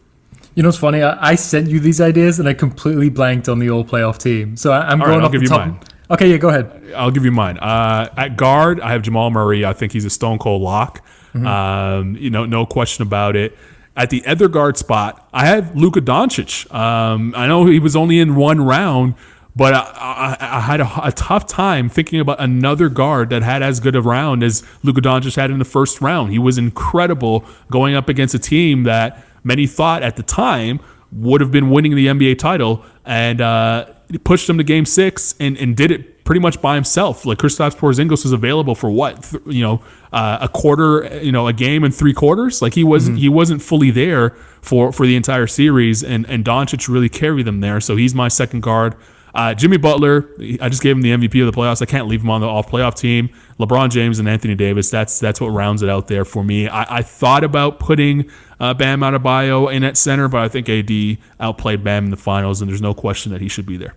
You 0.55 0.63
know 0.63 0.69
what's 0.69 0.79
funny? 0.79 1.03
I, 1.03 1.33
I 1.33 1.35
sent 1.35 1.69
you 1.69 1.81
these 1.81 2.01
ideas 2.01 2.39
and 2.39 2.49
I 2.49 2.55
completely 2.55 3.11
blanked 3.11 3.49
on 3.49 3.59
the 3.59 3.71
all 3.71 3.85
playoff 3.85 4.19
team. 4.19 4.57
So 4.57 4.73
I, 4.73 4.93
am 4.93 4.99
going 4.99 5.11
right, 5.11 5.19
I'll 5.19 5.27
off 5.27 5.33
give 5.33 5.41
the 5.41 5.45
you 5.45 5.49
top. 5.49 5.67
mine. 5.67 5.81
Okay, 6.09 6.31
yeah, 6.31 6.37
go 6.37 6.49
ahead. 6.49 6.93
I'll 6.97 7.11
give 7.11 7.25
you 7.25 7.33
mine. 7.33 7.59
Uh, 7.59 8.09
at 8.17 8.37
guard, 8.37 8.81
I 8.81 8.93
have 8.93 9.03
Jamal 9.03 9.31
Murray. 9.31 9.65
I 9.65 9.73
think 9.73 9.93
he's 9.93 10.05
a 10.05 10.11
stone 10.11 10.39
cold 10.39 10.63
lock. 10.63 11.05
Um, 11.35 12.17
you 12.17 12.31
know, 12.31 12.47
no 12.47 12.65
question 12.65 13.03
about 13.03 13.37
it. 13.37 13.57
At 13.97 14.11
the 14.11 14.27
other 14.27 14.47
guard 14.47 14.77
spot, 14.77 15.27
I 15.33 15.47
have 15.47 15.75
Luka 15.75 16.01
Doncic. 16.01 16.73
Um, 16.73 17.33
I 17.35 17.47
know 17.47 17.65
he 17.65 17.79
was 17.79 17.97
only 17.97 18.21
in 18.21 18.37
one 18.37 18.61
round, 18.61 19.15
but 19.57 19.73
I, 19.73 20.37
I, 20.39 20.59
I 20.59 20.61
had 20.61 20.81
a, 20.81 21.07
a 21.07 21.13
tough 21.13 21.47
time 21.47 21.89
thinking 21.89 22.21
about 22.21 22.39
another 22.39 22.91
guard 22.91 23.31
that 23.31 23.43
had 23.43 23.63
as 23.63 23.81
good 23.81 23.97
a 23.97 24.03
round 24.03 24.43
as 24.43 24.63
Luka 24.83 25.01
Doncic 25.01 25.35
had 25.37 25.51
in 25.51 25.59
the 25.59 25.65
first 25.65 26.03
round. 26.03 26.31
He 26.31 26.39
was 26.39 26.59
incredible 26.59 27.47
going 27.71 27.95
up 27.95 28.11
against 28.11 28.35
a 28.35 28.39
team 28.39 28.83
that 28.83 29.25
many 29.43 29.67
thought 29.67 30.03
at 30.03 30.17
the 30.17 30.23
time 30.23 30.79
would 31.11 31.41
have 31.41 31.51
been 31.51 31.71
winning 31.71 31.95
the 31.95 32.09
NBA 32.09 32.39
title, 32.39 32.85
and 33.05 33.41
uh, 33.41 33.87
pushed 34.25 34.47
them 34.47 34.59
to 34.59 34.65
Game 34.65 34.85
Six 34.85 35.35
and, 35.41 35.57
and 35.57 35.77
did 35.77 35.91
it 35.91 36.16
pretty 36.27 36.41
much 36.41 36.61
by 36.61 36.75
himself. 36.75 37.25
Like 37.25 37.39
Kristaps 37.39 37.75
Porzingis 37.75 38.25
was 38.25 38.33
available 38.33 38.75
for 38.75 38.91
what 38.91 39.23
th- 39.23 39.43
you 39.47 39.63
know 39.63 39.81
uh, 40.13 40.39
a 40.43 40.49
quarter, 40.49 41.21
you 41.23 41.33
know, 41.33 41.47
a 41.47 41.55
game 41.55 41.85
and 41.85 41.95
three 41.95 42.13
quarters. 42.13 42.61
Like 42.61 42.75
he 42.75 42.85
wasn't 42.85 43.19
he 43.19 43.31
wasn't 43.31 43.63
fully 43.63 43.91
there 43.91 44.31
for 44.61 44.93
for 44.93 45.07
the 45.07 45.17
entire 45.17 45.47
series, 45.47 46.05
and 46.05 46.29
and 46.29 46.45
Doncic 46.45 46.89
really 46.89 47.09
carried 47.09 47.47
them 47.47 47.61
there. 47.61 47.81
So 47.81 47.97
he's 47.97 48.15
my 48.15 48.29
second 48.29 48.61
guard. 48.61 48.97
Uh, 49.35 49.53
Jimmy 49.53 49.77
Butler, 49.77 50.31
I 50.63 50.71
just 50.71 50.83
gave 50.83 50.97
him 50.97 51.03
the 51.03 51.11
MVP 51.11 51.47
of 51.47 51.55
the 51.55 51.59
playoffs. 51.59 51.83
I 51.83 51.85
can't 51.85 52.09
leave 52.09 52.23
him 52.23 52.31
on 52.31 52.41
the 52.41 52.49
off 52.49 52.71
playoff 52.71 52.95
team. 52.95 53.29
LeBron 53.61 53.91
James 53.91 54.19
and 54.19 54.27
Anthony 54.27 54.55
Davis. 54.55 54.91
That's 54.91 55.21
that's 55.21 55.41
what 55.41 55.49
rounds 55.49 55.83
it 55.83 55.91
out 55.91 56.09
there 56.09 56.25
for 56.25 56.43
me. 56.43 56.69
I, 56.69 56.99
I 56.99 57.03
thought 57.03 57.45
about 57.45 57.79
putting 57.79 58.31
uh, 58.59 58.73
Bam 58.75 59.01
Adebayo 59.01 59.73
in 59.73 59.85
at 59.85 59.97
center, 59.97 60.29
but 60.29 60.41
I 60.41 60.49
think 60.49 60.69
AD 60.69 61.19
outplayed 61.39 61.85
Bam 61.85 62.07
in 62.07 62.11
the 62.11 62.17
finals, 62.17 62.63
and 62.63 62.71
there's 62.71 62.83
no 62.83 62.95
question 62.95 63.31
that 63.33 63.43
he 63.43 63.49
should 63.49 63.67
be 63.67 63.77
there. 63.77 63.95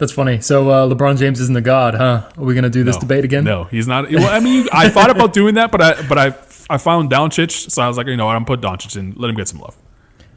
That's 0.00 0.12
funny. 0.12 0.40
So 0.40 0.70
uh, 0.70 0.88
LeBron 0.88 1.18
James 1.18 1.40
isn't 1.42 1.56
a 1.56 1.60
god, 1.60 1.92
huh? 1.94 2.30
Are 2.36 2.42
we 2.42 2.54
gonna 2.54 2.70
do 2.70 2.82
this 2.84 2.96
No, 2.96 3.00
debate 3.00 3.22
again? 3.22 3.44
No, 3.44 3.64
he's 3.64 3.86
not. 3.86 4.10
Well, 4.10 4.28
I 4.28 4.40
mean, 4.40 4.66
I 4.72 4.88
thought 4.88 5.10
about 5.10 5.34
doing 5.34 5.56
that, 5.56 5.70
but 5.70 5.82
I 5.82 6.08
but 6.08 6.16
I 6.16 6.34
I 6.70 6.78
found 6.78 7.10
Doncic, 7.10 7.70
so 7.70 7.82
I 7.82 7.86
was 7.86 7.98
like, 7.98 8.06
you 8.06 8.16
know 8.16 8.24
what, 8.24 8.34
I'm 8.34 8.46
put 8.46 8.62
Doncic 8.62 8.96
in, 8.96 9.12
let 9.16 9.28
him 9.28 9.36
get 9.36 9.48
some 9.48 9.60
love. 9.60 9.76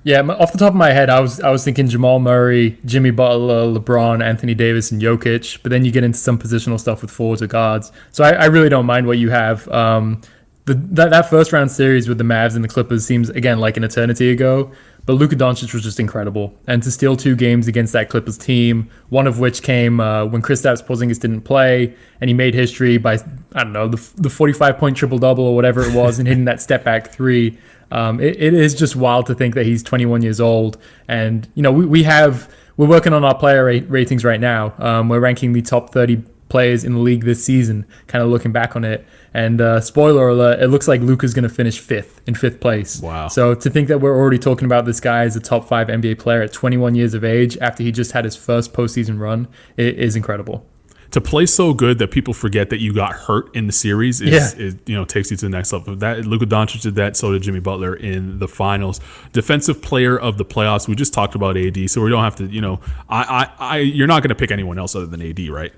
Yeah, 0.04 0.19
off 0.19 0.52
the 0.52 0.58
top 0.58 0.71
of 0.71 0.76
my 0.76 0.91
head, 0.91 1.10
I 1.10 1.21
was 1.21 1.39
I 1.39 1.49
was 1.49 1.63
thinking 1.63 1.88
Jamal 1.88 2.19
Murray, 2.19 2.78
Jimmy 2.84 3.12
Butler, 3.12 3.65
LeBron, 3.67 4.21
Anthony 4.21 4.54
Davis, 4.54 4.91
and 4.91 5.02
Jokic. 5.02 5.60
But 5.63 5.69
then 5.69 5.86
you 5.86 5.93
get 5.93 6.04
into 6.04 6.19
some 6.19 6.38
positional 6.38 6.78
stuff 6.78 7.02
with 7.02 7.10
forwards 7.10 7.41
or 7.41 7.47
guards. 7.47 7.93
So 8.12 8.26
I, 8.26 8.32
I 8.32 8.45
really 8.47 8.67
don't 8.67 8.86
mind 8.86 9.08
what 9.08 9.17
you 9.17 9.30
have. 9.30 9.65
Um, 9.69 10.19
the 10.65 10.73
that, 10.73 11.12
that 11.12 11.30
first 11.30 11.54
round 11.54 11.71
series 11.71 12.10
with 12.10 12.17
the 12.17 12.26
Mavs 12.26 12.56
and 12.56 12.65
the 12.65 12.67
Clippers 12.67 13.06
seems 13.06 13.30
again 13.30 13.60
like 13.60 13.78
an 13.78 13.86
eternity 13.86 14.30
ago. 14.30 14.73
But 15.06 15.13
Luka 15.13 15.36
Doncic 15.36 15.74
was 15.74 15.84
just 15.84 16.00
incredible, 16.00 16.56
and 16.66 16.82
to 16.84 16.89
steal 16.89 17.18
two 17.18 17.36
games 17.36 17.68
against 17.68 17.92
that 17.92 18.10
Clippers 18.10 18.38
team, 18.38 18.89
one 19.10 19.28
of 19.28 19.38
which 19.38 19.62
came 19.62 20.00
uh, 20.00 20.26
when 20.26 20.42
Kristaps 20.42 20.82
Porzingis 20.82 21.20
didn't 21.20 21.42
play, 21.42 21.94
and 22.22 22.30
he 22.30 22.34
made 22.34 22.54
history 22.54 22.98
by 22.98 23.16
I 23.54 23.63
don't 23.63 23.74
know 23.74 23.89
the 23.89 24.02
the 24.16 24.30
45 24.30 24.78
point 24.78 24.96
triple 24.96 25.18
double 25.18 25.44
or 25.44 25.56
whatever 25.56 25.84
it 25.84 25.94
was, 25.94 26.20
and 26.20 26.28
hitting 26.28 26.46
that 26.46 26.62
step 26.62 26.86
back 26.86 27.12
three. 27.12 27.58
Um, 27.92 28.20
it, 28.22 28.42
it 28.42 28.54
is 28.54 28.74
just 28.74 28.96
wild 28.96 29.26
to 29.28 29.36
think 29.36 29.56
that 29.56 29.66
he's 29.66 29.84
21 29.84 30.22
years 30.22 30.39
old, 30.39 30.78
and 31.08 31.50
you 31.54 31.62
know 31.62 31.72
we, 31.72 31.86
we 31.86 32.04
have 32.04 32.50
we're 32.78 32.88
working 32.88 33.12
on 33.12 33.26
our 33.26 33.38
player 33.38 33.66
ratings 33.82 34.24
right 34.24 34.39
now. 34.39 34.74
Um, 34.80 35.10
we're 35.10 35.20
ranking 35.20 35.52
the 35.52 35.62
top 35.62 35.92
30 35.92 36.24
players 36.54 36.84
in 36.84 36.94
the 36.94 37.00
league 37.00 37.24
this 37.26 37.44
season, 37.44 37.84
kind 38.06 38.24
of 38.24 38.30
looking 38.30 38.52
back 38.52 38.76
on 38.76 38.84
it. 38.84 39.04
And 39.34 39.60
uh, 39.60 39.82
spoiler 39.82 40.30
alert, 40.30 40.62
it 40.62 40.68
looks 40.68 40.88
like 40.88 41.02
Luka's 41.02 41.34
going 41.34 41.50
to 41.50 41.50
finish 41.50 41.80
fifth 41.80 42.22
in 42.28 42.36
fifth 42.36 42.60
place. 42.60 43.02
Wow. 43.02 43.28
So 43.28 43.56
to 43.56 43.70
think 43.72 43.88
that 43.88 44.00
we're 44.00 44.16
already 44.16 44.38
talking 44.38 44.66
about 44.66 44.86
this 44.86 45.00
guy 45.00 45.24
as 45.24 45.36
a 45.36 45.39
top 45.39 45.68
five 45.68 45.88
NBA 45.88 46.20
player 46.20 46.44
at 46.44 46.54
21 46.54 46.94
years 46.94 47.16
of 47.16 47.24
age 47.24 47.58
after 47.58 47.82
he 47.82 47.92
just 47.92 48.12
had 48.12 48.24
his 48.24 48.36
first 48.36 48.72
postseason 48.72 49.20
run 49.20 49.48
it 49.78 49.98
is 49.98 50.16
incredible. 50.16 50.63
To 51.10 51.22
play 51.22 51.46
so 51.46 51.74
good 51.76 52.00
that 52.00 52.10
people 52.10 52.34
forget 52.34 52.70
that 52.72 52.80
you 52.80 52.92
got 52.92 53.13
hurt 53.13 53.56
in 53.56 53.68
the 53.68 53.74
series 53.74 54.20
is, 54.22 54.30
Yeah. 54.32 54.66
is 54.66 54.76
you 54.86 54.96
know 54.96 55.06
takes 55.06 55.30
you 55.32 55.38
to 55.38 55.46
the 55.46 55.50
next 55.58 55.72
level. 55.74 55.96
That 55.96 56.26
Luka 56.26 56.46
Doncic 56.48 56.82
did 56.82 56.96
that, 56.96 57.16
so 57.16 57.32
did 57.32 57.44
Jimmy 57.44 57.60
Butler 57.60 57.96
in 57.96 58.39
the 58.39 58.48
finals. 58.48 59.00
Defensive 59.32 59.80
player 59.80 60.18
of 60.18 60.38
the 60.39 60.46
playoffs. 60.46 60.88
We 60.88 60.96
just 60.96 61.13
talked 61.13 61.36
about 61.36 61.56
AD, 61.56 61.88
so 61.92 62.02
we 62.02 62.10
don't 62.10 62.24
have 62.24 62.36
to. 62.38 62.46
You 62.46 62.62
know, 62.62 62.80
I, 63.10 63.22
I, 63.60 63.74
I 63.74 63.78
you're 63.78 64.08
not 64.08 64.24
going 64.24 64.30
to 64.30 64.36
pick 64.44 64.50
anyone 64.52 64.80
else 64.80 64.96
other 64.96 65.06
than 65.06 65.22
AD, 65.22 65.39
right? 65.50 65.72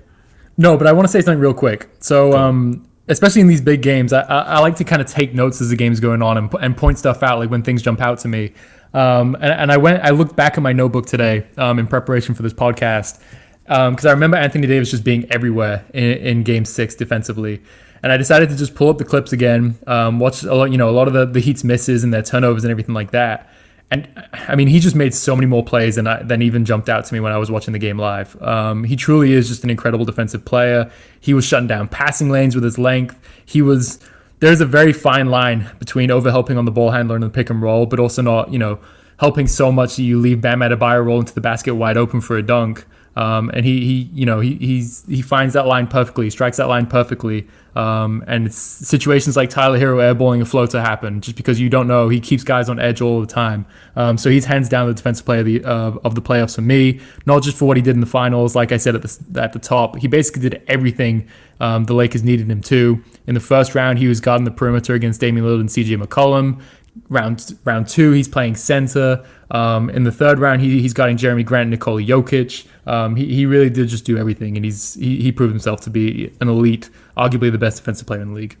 No, 0.56 0.76
but 0.76 0.86
I 0.86 0.92
want 0.92 1.06
to 1.06 1.12
say 1.12 1.20
something 1.20 1.40
real 1.40 1.54
quick. 1.54 1.88
So, 1.98 2.32
um, 2.32 2.88
especially 3.08 3.42
in 3.42 3.46
these 3.46 3.60
big 3.60 3.82
games, 3.82 4.12
I, 4.12 4.22
I, 4.22 4.38
I 4.40 4.58
like 4.60 4.76
to 4.76 4.84
kind 4.84 5.02
of 5.02 5.08
take 5.08 5.34
notes 5.34 5.60
as 5.60 5.68
the 5.68 5.76
game's 5.76 6.00
going 6.00 6.22
on 6.22 6.38
and, 6.38 6.52
and 6.60 6.76
point 6.76 6.98
stuff 6.98 7.22
out, 7.22 7.38
like 7.38 7.50
when 7.50 7.62
things 7.62 7.82
jump 7.82 8.00
out 8.00 8.18
to 8.20 8.28
me. 8.28 8.52
Um, 8.94 9.34
and, 9.36 9.52
and 9.52 9.72
I 9.72 9.76
went, 9.76 10.02
I 10.02 10.10
looked 10.10 10.36
back 10.36 10.56
at 10.56 10.62
my 10.62 10.72
notebook 10.72 11.06
today 11.06 11.46
um, 11.58 11.78
in 11.78 11.86
preparation 11.86 12.34
for 12.34 12.42
this 12.42 12.54
podcast 12.54 13.20
because 13.66 14.06
I 14.06 14.12
remember 14.12 14.36
Anthony 14.36 14.66
Davis 14.66 14.90
just 14.90 15.04
being 15.04 15.30
everywhere 15.30 15.84
in, 15.92 16.04
in 16.04 16.42
Game 16.44 16.64
Six 16.64 16.94
defensively. 16.94 17.62
And 18.02 18.12
I 18.12 18.16
decided 18.16 18.48
to 18.50 18.56
just 18.56 18.74
pull 18.74 18.88
up 18.88 18.98
the 18.98 19.04
clips 19.04 19.32
again, 19.32 19.76
um, 19.86 20.20
watch 20.20 20.44
a 20.44 20.54
lot, 20.54 20.70
you 20.70 20.78
know, 20.78 20.88
a 20.88 20.92
lot 20.92 21.08
of 21.08 21.14
the, 21.14 21.26
the 21.26 21.40
Heat's 21.40 21.64
misses 21.64 22.04
and 22.04 22.14
their 22.14 22.22
turnovers 22.22 22.62
and 22.62 22.70
everything 22.70 22.94
like 22.94 23.10
that. 23.10 23.50
And 23.90 24.08
I 24.32 24.56
mean, 24.56 24.66
he 24.66 24.80
just 24.80 24.96
made 24.96 25.14
so 25.14 25.36
many 25.36 25.46
more 25.46 25.64
plays 25.64 25.94
than 25.94 26.06
I, 26.06 26.22
than 26.22 26.42
even 26.42 26.64
jumped 26.64 26.88
out 26.88 27.04
to 27.04 27.14
me 27.14 27.20
when 27.20 27.32
I 27.32 27.38
was 27.38 27.50
watching 27.50 27.72
the 27.72 27.78
game 27.78 27.98
live. 27.98 28.40
Um, 28.42 28.84
he 28.84 28.96
truly 28.96 29.32
is 29.32 29.48
just 29.48 29.62
an 29.62 29.70
incredible 29.70 30.04
defensive 30.04 30.44
player. 30.44 30.90
He 31.20 31.34
was 31.34 31.44
shutting 31.44 31.68
down 31.68 31.88
passing 31.88 32.28
lanes 32.28 32.54
with 32.54 32.64
his 32.64 32.78
length. 32.78 33.18
He 33.44 33.62
was 33.62 34.00
there's 34.40 34.60
a 34.60 34.66
very 34.66 34.92
fine 34.92 35.26
line 35.30 35.70
between 35.78 36.10
overhelping 36.10 36.58
on 36.58 36.64
the 36.64 36.70
ball 36.72 36.90
handler 36.90 37.14
and 37.14 37.22
the 37.22 37.30
pick 37.30 37.48
and 37.48 37.62
roll, 37.62 37.86
but 37.86 38.00
also 38.00 38.22
not 38.22 38.52
you 38.52 38.58
know 38.58 38.80
helping 39.20 39.46
so 39.46 39.70
much 39.70 39.96
that 39.96 40.02
you 40.02 40.18
leave 40.18 40.40
Bam 40.40 40.60
Adebayo 40.60 41.04
roll 41.04 41.20
into 41.20 41.32
the 41.32 41.40
basket 41.40 41.74
wide 41.74 41.96
open 41.96 42.20
for 42.20 42.36
a 42.36 42.42
dunk. 42.42 42.84
Um, 43.16 43.50
and 43.54 43.64
he, 43.64 43.80
he, 43.80 44.10
you 44.12 44.26
know, 44.26 44.40
he, 44.40 44.56
he's 44.56 45.04
he 45.06 45.22
finds 45.22 45.54
that 45.54 45.66
line 45.66 45.86
perfectly, 45.86 46.28
strikes 46.28 46.58
that 46.58 46.68
line 46.68 46.86
perfectly. 46.86 47.48
Um, 47.74 48.24
and 48.26 48.46
it's 48.46 48.58
situations 48.58 49.36
like 49.36 49.50
Tyler 49.50 49.78
Herro 49.78 49.98
airballing 49.98 50.40
a 50.40 50.44
floater 50.44 50.80
happen 50.80 51.20
just 51.20 51.36
because 51.36 51.58
you 51.58 51.68
don't 51.68 51.88
know. 51.88 52.08
He 52.08 52.20
keeps 52.20 52.44
guys 52.44 52.68
on 52.68 52.78
edge 52.78 53.00
all 53.00 53.20
the 53.20 53.26
time. 53.26 53.66
Um, 53.96 54.16
so 54.18 54.30
he's 54.30 54.44
hands 54.44 54.68
down 54.68 54.86
the 54.86 54.94
defensive 54.94 55.26
player 55.26 55.40
of 55.40 55.46
the, 55.46 55.64
uh, 55.64 55.92
of 56.04 56.14
the 56.14 56.22
playoffs 56.22 56.54
for 56.54 56.62
me, 56.62 57.00
not 57.24 57.42
just 57.42 57.56
for 57.56 57.66
what 57.66 57.76
he 57.76 57.82
did 57.82 57.94
in 57.94 58.00
the 58.00 58.06
finals. 58.06 58.54
Like 58.54 58.70
I 58.72 58.76
said 58.76 58.94
at 58.94 59.02
the 59.02 59.42
at 59.42 59.54
the 59.54 59.58
top, 59.58 59.96
he 59.96 60.08
basically 60.08 60.42
did 60.42 60.62
everything 60.68 61.28
um, 61.60 61.84
the 61.84 61.94
Lakers 61.94 62.22
needed 62.22 62.50
him 62.50 62.60
to. 62.62 63.02
In 63.26 63.34
the 63.34 63.40
first 63.40 63.74
round, 63.74 63.98
he 63.98 64.08
was 64.08 64.20
guarding 64.20 64.44
the 64.44 64.50
perimeter 64.50 64.94
against 64.94 65.20
Damian 65.20 65.46
Lillard 65.46 65.60
and 65.60 65.68
CJ 65.70 66.02
McCollum 66.02 66.60
round 67.08 67.58
round 67.64 67.88
two, 67.88 68.12
he's 68.12 68.28
playing 68.28 68.56
center. 68.56 69.24
Um, 69.50 69.90
in 69.90 70.04
the 70.04 70.12
third 70.12 70.38
round, 70.38 70.60
he, 70.60 70.80
he's 70.80 70.92
guarding 70.92 71.16
Jerami 71.16 71.44
Grant 71.44 71.62
and 71.62 71.70
Nikola 71.70 72.02
Jokic. 72.02 72.66
Um, 72.86 73.16
he, 73.16 73.32
he 73.34 73.46
really 73.46 73.70
did 73.70 73.88
just 73.88 74.04
do 74.04 74.18
everything, 74.18 74.56
and 74.56 74.64
he's 74.64 74.94
he, 74.94 75.20
he 75.20 75.32
proved 75.32 75.52
himself 75.52 75.80
to 75.82 75.90
be 75.90 76.32
an 76.40 76.48
elite, 76.48 76.90
arguably 77.16 77.52
the 77.52 77.58
best 77.58 77.78
defensive 77.78 78.06
player 78.06 78.20
in 78.20 78.28
the 78.28 78.34
league. 78.34 78.56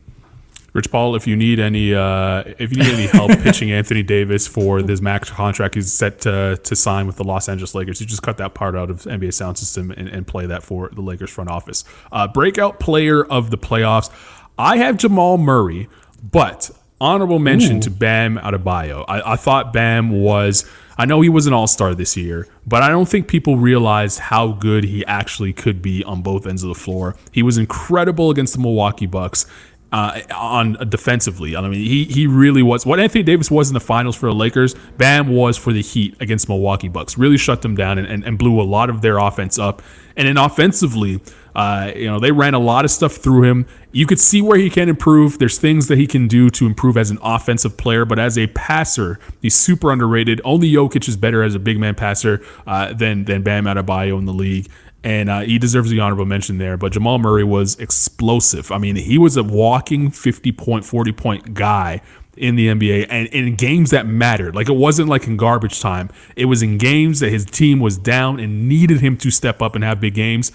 Rich 0.76 0.90
Paul, 0.90 1.16
if 1.16 1.26
you 1.26 1.36
need 1.36 1.58
any 1.58 1.94
uh, 1.94 2.44
if 2.58 2.70
you 2.70 2.82
need 2.82 2.92
any 2.92 3.06
help 3.06 3.30
pitching 3.42 3.72
Anthony 3.72 4.02
Davis 4.02 4.46
for 4.46 4.82
this 4.82 5.00
max 5.00 5.30
contract 5.30 5.74
he's 5.74 5.90
set 5.90 6.20
to, 6.20 6.58
to 6.62 6.76
sign 6.76 7.06
with 7.06 7.16
the 7.16 7.24
Los 7.24 7.48
Angeles 7.48 7.74
Lakers, 7.74 7.98
you 7.98 8.06
just 8.06 8.22
cut 8.22 8.36
that 8.36 8.52
part 8.52 8.76
out 8.76 8.90
of 8.90 9.04
NBA 9.04 9.32
sound 9.32 9.56
system 9.56 9.90
and, 9.90 10.06
and 10.06 10.26
play 10.26 10.44
that 10.44 10.62
for 10.62 10.90
the 10.92 11.00
Lakers 11.00 11.30
front 11.30 11.48
office. 11.48 11.84
Uh, 12.12 12.28
breakout 12.28 12.78
player 12.78 13.24
of 13.24 13.50
the 13.50 13.56
playoffs. 13.56 14.10
I 14.58 14.76
have 14.76 14.98
Jamal 14.98 15.38
Murray, 15.38 15.88
but 16.22 16.70
honorable 17.00 17.38
mention 17.38 17.80
to 17.80 17.90
Bam 17.90 18.38
Adebayo. 18.38 19.04
I, 19.08 19.32
I 19.32 19.36
thought 19.36 19.72
Bam 19.72 20.10
was. 20.10 20.68
I 20.98 21.04
know 21.04 21.20
he 21.20 21.28
was 21.28 21.46
an 21.46 21.52
All 21.52 21.66
Star 21.66 21.94
this 21.94 22.16
year, 22.16 22.48
but 22.66 22.82
I 22.82 22.88
don't 22.88 23.08
think 23.08 23.28
people 23.28 23.58
realized 23.58 24.18
how 24.18 24.52
good 24.52 24.84
he 24.84 25.04
actually 25.04 25.52
could 25.52 25.82
be 25.82 26.02
on 26.04 26.22
both 26.22 26.46
ends 26.46 26.62
of 26.62 26.68
the 26.68 26.74
floor. 26.74 27.16
He 27.32 27.42
was 27.42 27.58
incredible 27.58 28.30
against 28.30 28.54
the 28.54 28.60
Milwaukee 28.60 29.06
Bucks 29.06 29.44
uh, 29.92 30.20
on 30.34 30.72
defensively. 30.88 31.56
I 31.56 31.60
mean, 31.62 31.74
he 31.74 32.04
he 32.04 32.26
really 32.26 32.62
was 32.62 32.84
what 32.84 32.98
Anthony 32.98 33.22
Davis 33.22 33.50
was 33.50 33.68
in 33.68 33.74
the 33.74 33.80
finals 33.80 34.16
for 34.16 34.26
the 34.26 34.34
Lakers. 34.34 34.74
Bam 34.96 35.28
was 35.28 35.56
for 35.56 35.72
the 35.72 35.82
Heat 35.82 36.16
against 36.20 36.48
Milwaukee 36.48 36.88
Bucks. 36.88 37.16
Really 37.16 37.38
shut 37.38 37.62
them 37.62 37.76
down 37.76 37.98
and, 37.98 38.06
and, 38.06 38.24
and 38.24 38.38
blew 38.38 38.60
a 38.60 38.64
lot 38.64 38.90
of 38.90 39.00
their 39.02 39.18
offense 39.18 39.58
up. 39.58 39.82
And 40.16 40.26
then 40.26 40.38
offensively, 40.38 41.20
uh, 41.56 41.90
you 41.96 42.04
know, 42.04 42.20
they 42.20 42.30
ran 42.30 42.52
a 42.52 42.58
lot 42.58 42.84
of 42.84 42.90
stuff 42.90 43.14
through 43.14 43.42
him. 43.44 43.66
You 43.90 44.06
could 44.06 44.20
see 44.20 44.42
where 44.42 44.58
he 44.58 44.68
can 44.68 44.90
improve. 44.90 45.38
There's 45.38 45.58
things 45.58 45.88
that 45.88 45.96
he 45.96 46.06
can 46.06 46.28
do 46.28 46.50
to 46.50 46.66
improve 46.66 46.98
as 46.98 47.10
an 47.10 47.18
offensive 47.22 47.78
player, 47.78 48.04
but 48.04 48.18
as 48.18 48.36
a 48.36 48.46
passer, 48.48 49.18
he's 49.40 49.54
super 49.54 49.90
underrated. 49.90 50.42
Only 50.44 50.70
Jokic 50.70 51.08
is 51.08 51.16
better 51.16 51.42
as 51.42 51.54
a 51.54 51.58
big 51.58 51.80
man 51.80 51.94
passer 51.94 52.44
uh, 52.66 52.92
than 52.92 53.24
than 53.24 53.42
Bam 53.42 53.64
Adebayo 53.64 54.18
in 54.18 54.26
the 54.26 54.34
league 54.34 54.68
and 55.04 55.30
uh, 55.30 55.40
he 55.40 55.56
deserves 55.56 55.88
the 55.88 56.00
honorable 56.00 56.24
mention 56.24 56.58
there. 56.58 56.76
But 56.76 56.90
Jamal 56.90 57.20
Murray 57.20 57.44
was 57.44 57.78
explosive. 57.78 58.72
I 58.72 58.78
mean, 58.78 58.96
he 58.96 59.18
was 59.18 59.36
a 59.36 59.44
walking 59.44 60.10
50 60.10 60.50
point, 60.50 60.84
40 60.84 61.12
point 61.12 61.54
guy 61.54 62.02
in 62.36 62.56
the 62.56 62.68
NBA 62.68 63.06
and 63.08 63.28
in 63.28 63.54
games 63.54 63.90
that 63.90 64.06
mattered. 64.06 64.54
Like 64.56 64.68
it 64.68 64.74
wasn't 64.74 65.08
like 65.08 65.28
in 65.28 65.36
garbage 65.36 65.80
time. 65.80 66.10
It 66.34 66.46
was 66.46 66.62
in 66.62 66.76
games 66.76 67.20
that 67.20 67.30
his 67.30 67.44
team 67.44 67.78
was 67.78 67.96
down 67.96 68.40
and 68.40 68.68
needed 68.68 69.00
him 69.00 69.16
to 69.18 69.30
step 69.30 69.62
up 69.62 69.74
and 69.74 69.84
have 69.84 70.00
big 70.00 70.14
games. 70.14 70.52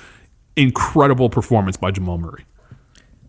Incredible 0.55 1.29
performance 1.29 1.77
by 1.77 1.91
Jamal 1.91 2.17
Murray. 2.17 2.45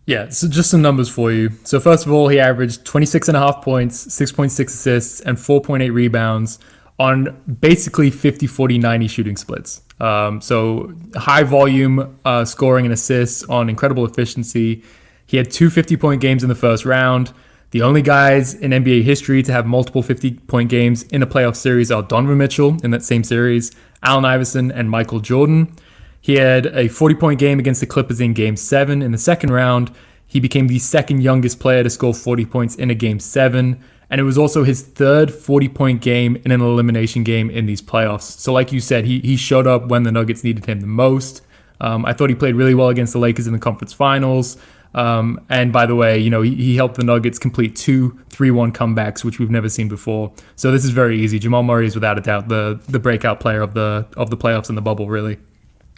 Yeah, 0.06 0.30
so 0.30 0.48
just 0.48 0.70
some 0.70 0.82
numbers 0.82 1.08
for 1.08 1.30
you. 1.30 1.50
So 1.64 1.78
first 1.78 2.06
of 2.06 2.12
all, 2.12 2.28
he 2.28 2.40
averaged 2.40 2.84
26 2.84 3.28
and 3.28 3.36
a 3.36 3.40
half 3.40 3.62
points, 3.62 4.04
6.6 4.06 4.66
assists, 4.66 5.20
and 5.20 5.38
4.8 5.38 5.92
rebounds 5.92 6.58
on 6.98 7.40
basically 7.60 8.10
50 8.10 8.46
40 8.46 8.78
90 8.78 9.08
shooting 9.08 9.36
splits. 9.36 9.82
Um, 10.00 10.40
so 10.40 10.92
high 11.14 11.44
volume 11.44 12.18
uh, 12.24 12.44
scoring 12.44 12.84
and 12.84 12.92
assists 12.92 13.44
on 13.44 13.68
incredible 13.68 14.04
efficiency. 14.04 14.82
He 15.26 15.36
had 15.36 15.50
two 15.50 15.70
50 15.70 15.96
point 15.96 16.20
games 16.20 16.42
in 16.42 16.48
the 16.48 16.54
first 16.54 16.84
round. 16.84 17.32
The 17.70 17.82
only 17.82 18.02
guys 18.02 18.52
in 18.54 18.72
NBA 18.72 19.02
history 19.04 19.42
to 19.44 19.52
have 19.52 19.66
multiple 19.66 20.02
50 20.02 20.32
point 20.46 20.68
games 20.68 21.04
in 21.04 21.22
a 21.22 21.26
playoff 21.26 21.56
series 21.56 21.90
are 21.90 22.02
Donovan 22.02 22.38
Mitchell 22.38 22.76
in 22.84 22.90
that 22.90 23.02
same 23.02 23.24
series, 23.24 23.70
Allen 24.02 24.24
Iverson, 24.24 24.70
and 24.70 24.90
Michael 24.90 25.20
Jordan. 25.20 25.74
He 26.22 26.36
had 26.36 26.66
a 26.66 26.88
40 26.88 27.14
point 27.16 27.38
game 27.38 27.58
against 27.58 27.80
the 27.80 27.86
Clippers 27.86 28.20
in 28.20 28.32
game 28.32 28.56
seven. 28.56 29.02
In 29.02 29.12
the 29.12 29.18
second 29.18 29.52
round, 29.52 29.94
he 30.26 30.40
became 30.40 30.68
the 30.68 30.78
second 30.78 31.22
youngest 31.22 31.60
player 31.60 31.82
to 31.82 31.90
score 31.90 32.14
40 32.14 32.46
points 32.46 32.74
in 32.76 32.90
a 32.90 32.94
game 32.94 33.20
seven 33.20 33.84
and 34.12 34.20
it 34.20 34.24
was 34.24 34.36
also 34.36 34.62
his 34.62 34.82
third 34.82 35.32
40 35.32 35.68
point 35.70 36.02
game 36.02 36.36
in 36.44 36.52
an 36.52 36.60
elimination 36.60 37.24
game 37.24 37.48
in 37.48 37.64
these 37.64 37.80
playoffs. 37.80 38.38
So, 38.38 38.52
like 38.52 38.70
you 38.70 38.78
said, 38.78 39.06
he, 39.06 39.20
he 39.20 39.36
showed 39.36 39.66
up 39.66 39.88
when 39.88 40.02
the 40.02 40.12
Nuggets 40.12 40.44
needed 40.44 40.66
him 40.66 40.82
the 40.82 40.86
most. 40.86 41.40
Um, 41.80 42.04
I 42.04 42.12
thought 42.12 42.28
he 42.28 42.36
played 42.36 42.54
really 42.54 42.74
well 42.74 42.90
against 42.90 43.14
the 43.14 43.18
Lakers 43.18 43.46
in 43.46 43.54
the 43.54 43.58
conference 43.58 43.94
finals. 43.94 44.58
Um, 44.94 45.40
and 45.48 45.72
by 45.72 45.86
the 45.86 45.94
way, 45.94 46.18
you 46.18 46.28
know, 46.28 46.42
he, 46.42 46.54
he 46.54 46.76
helped 46.76 46.96
the 46.96 47.04
Nuggets 47.04 47.38
complete 47.38 47.74
two 47.74 48.20
3 48.28 48.50
1 48.50 48.72
comebacks, 48.72 49.24
which 49.24 49.38
we've 49.38 49.50
never 49.50 49.70
seen 49.70 49.88
before. 49.88 50.30
So, 50.56 50.70
this 50.70 50.84
is 50.84 50.90
very 50.90 51.18
easy. 51.18 51.38
Jamal 51.38 51.62
Murray 51.62 51.86
is 51.86 51.94
without 51.94 52.18
a 52.18 52.20
doubt 52.20 52.48
the, 52.48 52.82
the 52.90 52.98
breakout 52.98 53.40
player 53.40 53.62
of 53.62 53.72
the, 53.72 54.06
of 54.18 54.28
the 54.28 54.36
playoffs 54.36 54.68
and 54.68 54.76
the 54.76 54.82
bubble, 54.82 55.08
really. 55.08 55.38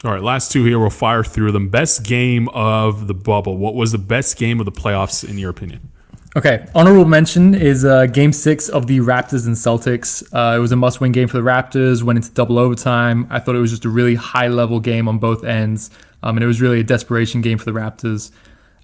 All 0.04 0.12
right, 0.12 0.22
last 0.22 0.52
two 0.52 0.64
here. 0.64 0.78
We'll 0.78 0.90
fire 0.90 1.24
through 1.24 1.52
them. 1.52 1.70
Best 1.70 2.04
game 2.04 2.50
of 2.50 3.06
the 3.06 3.14
bubble. 3.14 3.56
What 3.56 3.74
was 3.74 3.90
the 3.90 3.96
best 3.96 4.36
game 4.36 4.60
of 4.60 4.66
the 4.66 4.72
playoffs, 4.72 5.26
in 5.26 5.38
your 5.38 5.48
opinion? 5.48 5.90
Okay, 6.36 6.66
honorable 6.74 7.06
mention 7.06 7.54
is 7.54 7.86
uh, 7.86 8.04
Game 8.04 8.30
Six 8.30 8.68
of 8.68 8.86
the 8.86 8.98
Raptors 8.98 9.46
and 9.46 9.56
Celtics. 9.56 10.22
Uh, 10.30 10.58
it 10.58 10.60
was 10.60 10.72
a 10.72 10.76
must-win 10.76 11.12
game 11.12 11.26
for 11.26 11.38
the 11.38 11.42
Raptors. 11.42 12.02
Went 12.02 12.18
into 12.18 12.30
double 12.32 12.58
overtime. 12.58 13.26
I 13.30 13.38
thought 13.40 13.56
it 13.56 13.60
was 13.60 13.70
just 13.70 13.86
a 13.86 13.88
really 13.88 14.14
high-level 14.14 14.80
game 14.80 15.08
on 15.08 15.18
both 15.18 15.42
ends, 15.42 15.90
um, 16.22 16.36
and 16.36 16.44
it 16.44 16.46
was 16.46 16.60
really 16.60 16.80
a 16.80 16.84
desperation 16.84 17.40
game 17.40 17.56
for 17.56 17.64
the 17.64 17.72
Raptors. 17.72 18.30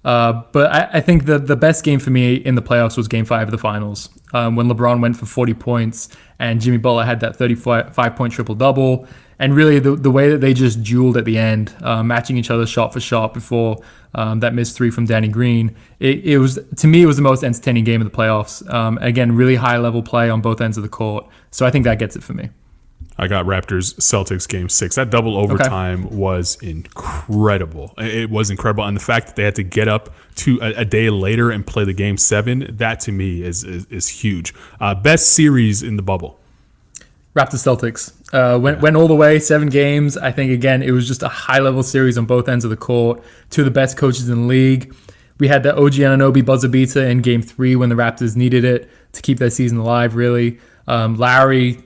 Uh, 0.03 0.41
but 0.51 0.71
I, 0.71 0.89
I, 0.93 1.01
think 1.01 1.25
the 1.25 1.37
the 1.37 1.55
best 1.55 1.83
game 1.83 1.99
for 1.99 2.09
me 2.09 2.33
in 2.33 2.55
the 2.55 2.61
playoffs 2.63 2.97
was 2.97 3.07
Game 3.07 3.25
Five 3.25 3.47
of 3.47 3.51
the 3.51 3.59
Finals, 3.59 4.09
um, 4.33 4.55
when 4.55 4.67
LeBron 4.67 4.99
went 4.99 5.15
for 5.15 5.27
40 5.27 5.53
points 5.53 6.09
and 6.39 6.59
Jimmy 6.59 6.77
Butler 6.77 7.05
had 7.05 7.19
that 7.19 7.35
35 7.35 8.15
point 8.15 8.33
triple 8.33 8.55
double 8.55 9.07
and 9.41 9.55
really 9.55 9.79
the, 9.79 9.95
the 9.95 10.11
way 10.11 10.29
that 10.29 10.37
they 10.37 10.53
just 10.53 10.83
dueled 10.83 11.17
at 11.17 11.25
the 11.25 11.37
end, 11.37 11.75
uh, 11.81 12.03
matching 12.03 12.37
each 12.37 12.51
other 12.51 12.67
shot 12.67 12.93
for 12.93 12.99
shot 12.99 13.33
before 13.33 13.81
um, 14.13 14.39
that 14.41 14.53
missed 14.53 14.77
three 14.77 14.91
from 14.91 15.05
Danny 15.05 15.27
Green, 15.27 15.75
it, 15.99 16.23
it, 16.23 16.37
was 16.37 16.59
to 16.77 16.87
me 16.87 17.01
it 17.01 17.07
was 17.07 17.15
the 17.15 17.23
most 17.23 17.43
entertaining 17.43 17.83
game 17.83 18.01
of 18.01 18.09
the 18.09 18.15
playoffs. 18.15 18.71
Um, 18.71 18.99
again, 18.99 19.35
really 19.35 19.55
high 19.55 19.77
level 19.77 20.03
play 20.03 20.29
on 20.29 20.41
both 20.41 20.61
ends 20.61 20.77
of 20.77 20.83
the 20.83 20.89
court, 20.89 21.25
so 21.49 21.65
I 21.65 21.71
think 21.71 21.85
that 21.85 21.97
gets 21.97 22.15
it 22.15 22.23
for 22.23 22.33
me. 22.33 22.51
I 23.17 23.27
got 23.27 23.45
Raptors 23.45 23.95
Celtics 23.95 24.47
game 24.47 24.69
six. 24.69 24.95
That 24.95 25.09
double 25.09 25.35
overtime 25.35 26.05
okay. 26.05 26.15
was 26.15 26.57
incredible. 26.61 27.93
It 27.97 28.29
was 28.29 28.51
incredible, 28.51 28.83
and 28.83 28.95
the 28.95 29.01
fact 29.01 29.27
that 29.27 29.35
they 29.35 29.43
had 29.43 29.55
to 29.55 29.63
get 29.63 29.87
up 29.87 30.13
to 30.35 30.59
a, 30.61 30.81
a 30.81 30.85
day 30.85 31.09
later 31.09 31.49
and 31.49 31.65
play 31.65 31.83
the 31.83 31.93
game 31.93 32.17
seven, 32.17 32.67
that 32.77 32.99
to 33.01 33.11
me 33.11 33.41
is 33.41 33.63
is, 33.63 33.85
is 33.85 34.07
huge. 34.07 34.53
Uh, 34.79 34.93
best 34.93 35.33
series 35.33 35.81
in 35.81 35.95
the 35.95 36.03
bubble. 36.03 36.40
Raptors 37.35 37.63
Celtics. 37.63 38.13
Uh, 38.33 38.59
went 38.59 38.81
went 38.81 38.95
all 38.95 39.07
the 39.07 39.15
way, 39.15 39.39
seven 39.39 39.69
games. 39.69 40.17
I 40.17 40.31
think 40.31 40.51
again 40.51 40.81
it 40.83 40.91
was 40.91 41.07
just 41.07 41.23
a 41.23 41.29
high 41.29 41.59
level 41.59 41.83
series 41.83 42.17
on 42.17 42.25
both 42.25 42.49
ends 42.49 42.65
of 42.65 42.71
the 42.71 42.77
court. 42.77 43.23
Two 43.49 43.61
of 43.61 43.65
the 43.65 43.71
best 43.71 43.97
coaches 43.97 44.29
in 44.29 44.41
the 44.41 44.47
league. 44.47 44.93
We 45.39 45.47
had 45.47 45.63
the 45.63 45.75
OG 45.75 45.93
Anunoby 45.93 46.45
buzzer 46.45 46.67
beater 46.67 47.03
in 47.03 47.21
Game 47.21 47.41
Three 47.41 47.75
when 47.75 47.89
the 47.89 47.95
Raptors 47.95 48.35
needed 48.35 48.63
it 48.63 48.89
to 49.13 49.21
keep 49.21 49.39
their 49.39 49.49
season 49.49 49.77
alive. 49.77 50.15
Really, 50.15 50.59
um, 50.87 51.15
Lowry 51.15 51.81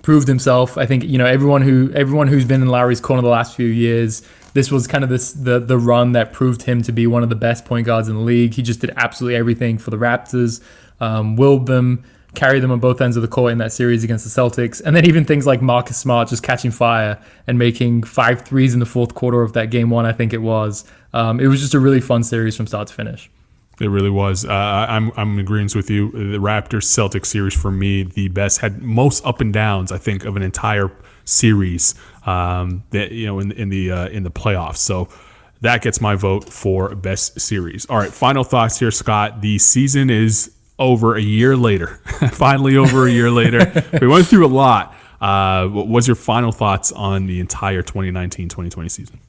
proved 0.00 0.26
himself. 0.26 0.78
I 0.78 0.86
think 0.86 1.04
you 1.04 1.18
know 1.18 1.26
everyone 1.26 1.62
who 1.62 1.92
everyone 1.94 2.28
who's 2.28 2.46
been 2.46 2.62
in 2.62 2.68
Lowry's 2.68 3.00
corner 3.00 3.22
the 3.22 3.28
last 3.28 3.54
few 3.54 3.66
years. 3.66 4.22
This 4.54 4.70
was 4.70 4.86
kind 4.86 5.04
of 5.04 5.10
this 5.10 5.32
the 5.32 5.58
the 5.58 5.78
run 5.78 6.12
that 6.12 6.32
proved 6.32 6.62
him 6.62 6.82
to 6.82 6.92
be 6.92 7.06
one 7.06 7.22
of 7.22 7.28
the 7.28 7.36
best 7.36 7.66
point 7.66 7.86
guards 7.86 8.08
in 8.08 8.14
the 8.14 8.22
league. 8.22 8.54
He 8.54 8.62
just 8.62 8.80
did 8.80 8.90
absolutely 8.96 9.36
everything 9.36 9.76
for 9.76 9.90
the 9.90 9.98
Raptors, 9.98 10.62
um, 10.98 11.36
willed 11.36 11.66
them 11.66 12.04
carry 12.34 12.60
them 12.60 12.70
on 12.70 12.80
both 12.80 13.00
ends 13.00 13.16
of 13.16 13.22
the 13.22 13.28
court 13.28 13.52
in 13.52 13.58
that 13.58 13.72
series 13.72 14.04
against 14.04 14.24
the 14.24 14.30
Celtics. 14.30 14.80
And 14.84 14.96
then 14.96 15.04
even 15.04 15.24
things 15.24 15.46
like 15.46 15.60
Marcus 15.60 15.96
Smart 15.96 16.28
just 16.28 16.42
catching 16.42 16.70
fire 16.70 17.22
and 17.46 17.58
making 17.58 18.04
five 18.04 18.42
threes 18.42 18.74
in 18.74 18.80
the 18.80 18.86
fourth 18.86 19.14
quarter 19.14 19.42
of 19.42 19.52
that 19.52 19.70
game 19.70 19.90
one, 19.90 20.06
I 20.06 20.12
think 20.12 20.32
it 20.32 20.38
was. 20.38 20.84
Um, 21.12 21.40
it 21.40 21.46
was 21.46 21.60
just 21.60 21.74
a 21.74 21.80
really 21.80 22.00
fun 22.00 22.22
series 22.22 22.56
from 22.56 22.66
start 22.66 22.88
to 22.88 22.94
finish. 22.94 23.30
It 23.80 23.88
really 23.88 24.10
was. 24.10 24.44
Uh, 24.44 24.52
I'm 24.52 25.10
I'm 25.16 25.34
in 25.34 25.40
agreement 25.40 25.74
with 25.74 25.90
you. 25.90 26.10
The 26.12 26.38
Raptors 26.38 26.84
Celtics 26.84 27.26
series 27.26 27.54
for 27.54 27.70
me 27.70 28.02
the 28.02 28.28
best 28.28 28.60
had 28.60 28.82
most 28.82 29.24
up 29.26 29.40
and 29.40 29.52
downs 29.52 29.90
I 29.90 29.98
think 29.98 30.24
of 30.24 30.36
an 30.36 30.42
entire 30.42 30.92
series 31.24 31.94
um, 32.26 32.84
that 32.90 33.12
you 33.12 33.26
know 33.26 33.40
in 33.40 33.50
in 33.52 33.70
the 33.70 33.90
uh, 33.90 34.08
in 34.08 34.22
the 34.22 34.30
playoffs. 34.30 34.76
So 34.76 35.08
that 35.62 35.82
gets 35.82 36.00
my 36.00 36.16
vote 36.16 36.48
for 36.48 36.94
best 36.94 37.40
series. 37.40 37.86
All 37.86 37.96
right, 37.96 38.12
final 38.12 38.44
thoughts 38.44 38.78
here, 38.78 38.90
Scott. 38.90 39.40
The 39.40 39.58
season 39.58 40.10
is 40.10 40.52
over 40.82 41.16
a 41.16 41.22
year 41.22 41.56
later. 41.56 41.86
Finally, 42.32 42.76
over 42.76 43.06
a 43.06 43.10
year 43.10 43.30
later. 43.30 43.84
we 44.00 44.06
went 44.06 44.26
through 44.26 44.46
a 44.46 44.48
lot. 44.48 44.94
Uh, 45.20 45.68
what 45.68 45.86
was 45.86 46.06
your 46.08 46.16
final 46.16 46.50
thoughts 46.50 46.90
on 46.92 47.26
the 47.26 47.38
entire 47.40 47.82
2019 47.82 48.48
2020 48.48 48.88
season? 48.88 49.20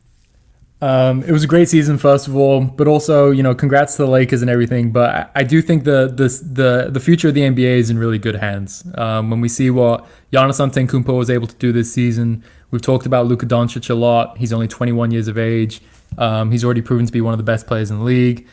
Um, 0.82 1.24
it 1.24 1.32
was 1.32 1.45
a 1.45 1.47
great 1.47 1.70
season, 1.70 1.97
first 1.97 2.28
of 2.28 2.36
all, 2.36 2.60
but 2.60 2.89
also, 2.89 3.32
you 3.32 3.41
know, 3.41 3.56
congrats 3.56 3.95
to 3.95 4.01
the 4.01 4.10
Lakers 4.10 4.41
and 4.41 4.51
everything. 4.51 4.91
But 4.91 5.10
I, 5.16 5.30
I 5.36 5.43
do 5.43 5.62
think 5.62 5.86
the, 5.86 6.08
the 6.08 6.28
the 6.28 6.91
the 6.91 6.99
future 6.99 7.30
of 7.30 7.36
the 7.36 7.41
NBA 7.41 7.78
is 7.78 7.89
in 7.89 7.97
really 7.97 8.18
good 8.18 8.36
hands. 8.36 8.84
Um, 8.95 9.30
when 9.30 9.39
we 9.39 9.47
see 9.47 9.70
what 9.70 10.06
Giannis 10.34 10.60
Antetokounmpo 10.60 11.18
was 11.18 11.30
able 11.30 11.47
to 11.47 11.56
do 11.56 11.72
this 11.72 11.93
season, 11.93 12.43
we've 12.72 12.82
talked 12.82 13.06
about 13.06 13.28
Luka 13.28 13.45
Doncic 13.45 13.89
a 13.89 13.93
lot. 13.93 14.38
He's 14.38 14.51
only 14.51 14.68
21 14.68 15.12
years 15.12 15.30
of 15.30 15.38
age. 15.38 15.82
Um, 16.18 16.51
he's 16.51 16.66
already 16.66 16.82
proven 16.82 17.06
to 17.06 17.14
be 17.14 17.22
one 17.22 17.34
of 17.34 17.38
the 17.38 17.45
best 17.45 17.66
players 17.66 17.89
in 17.89 17.99
the 17.99 18.04
league. 18.04 18.45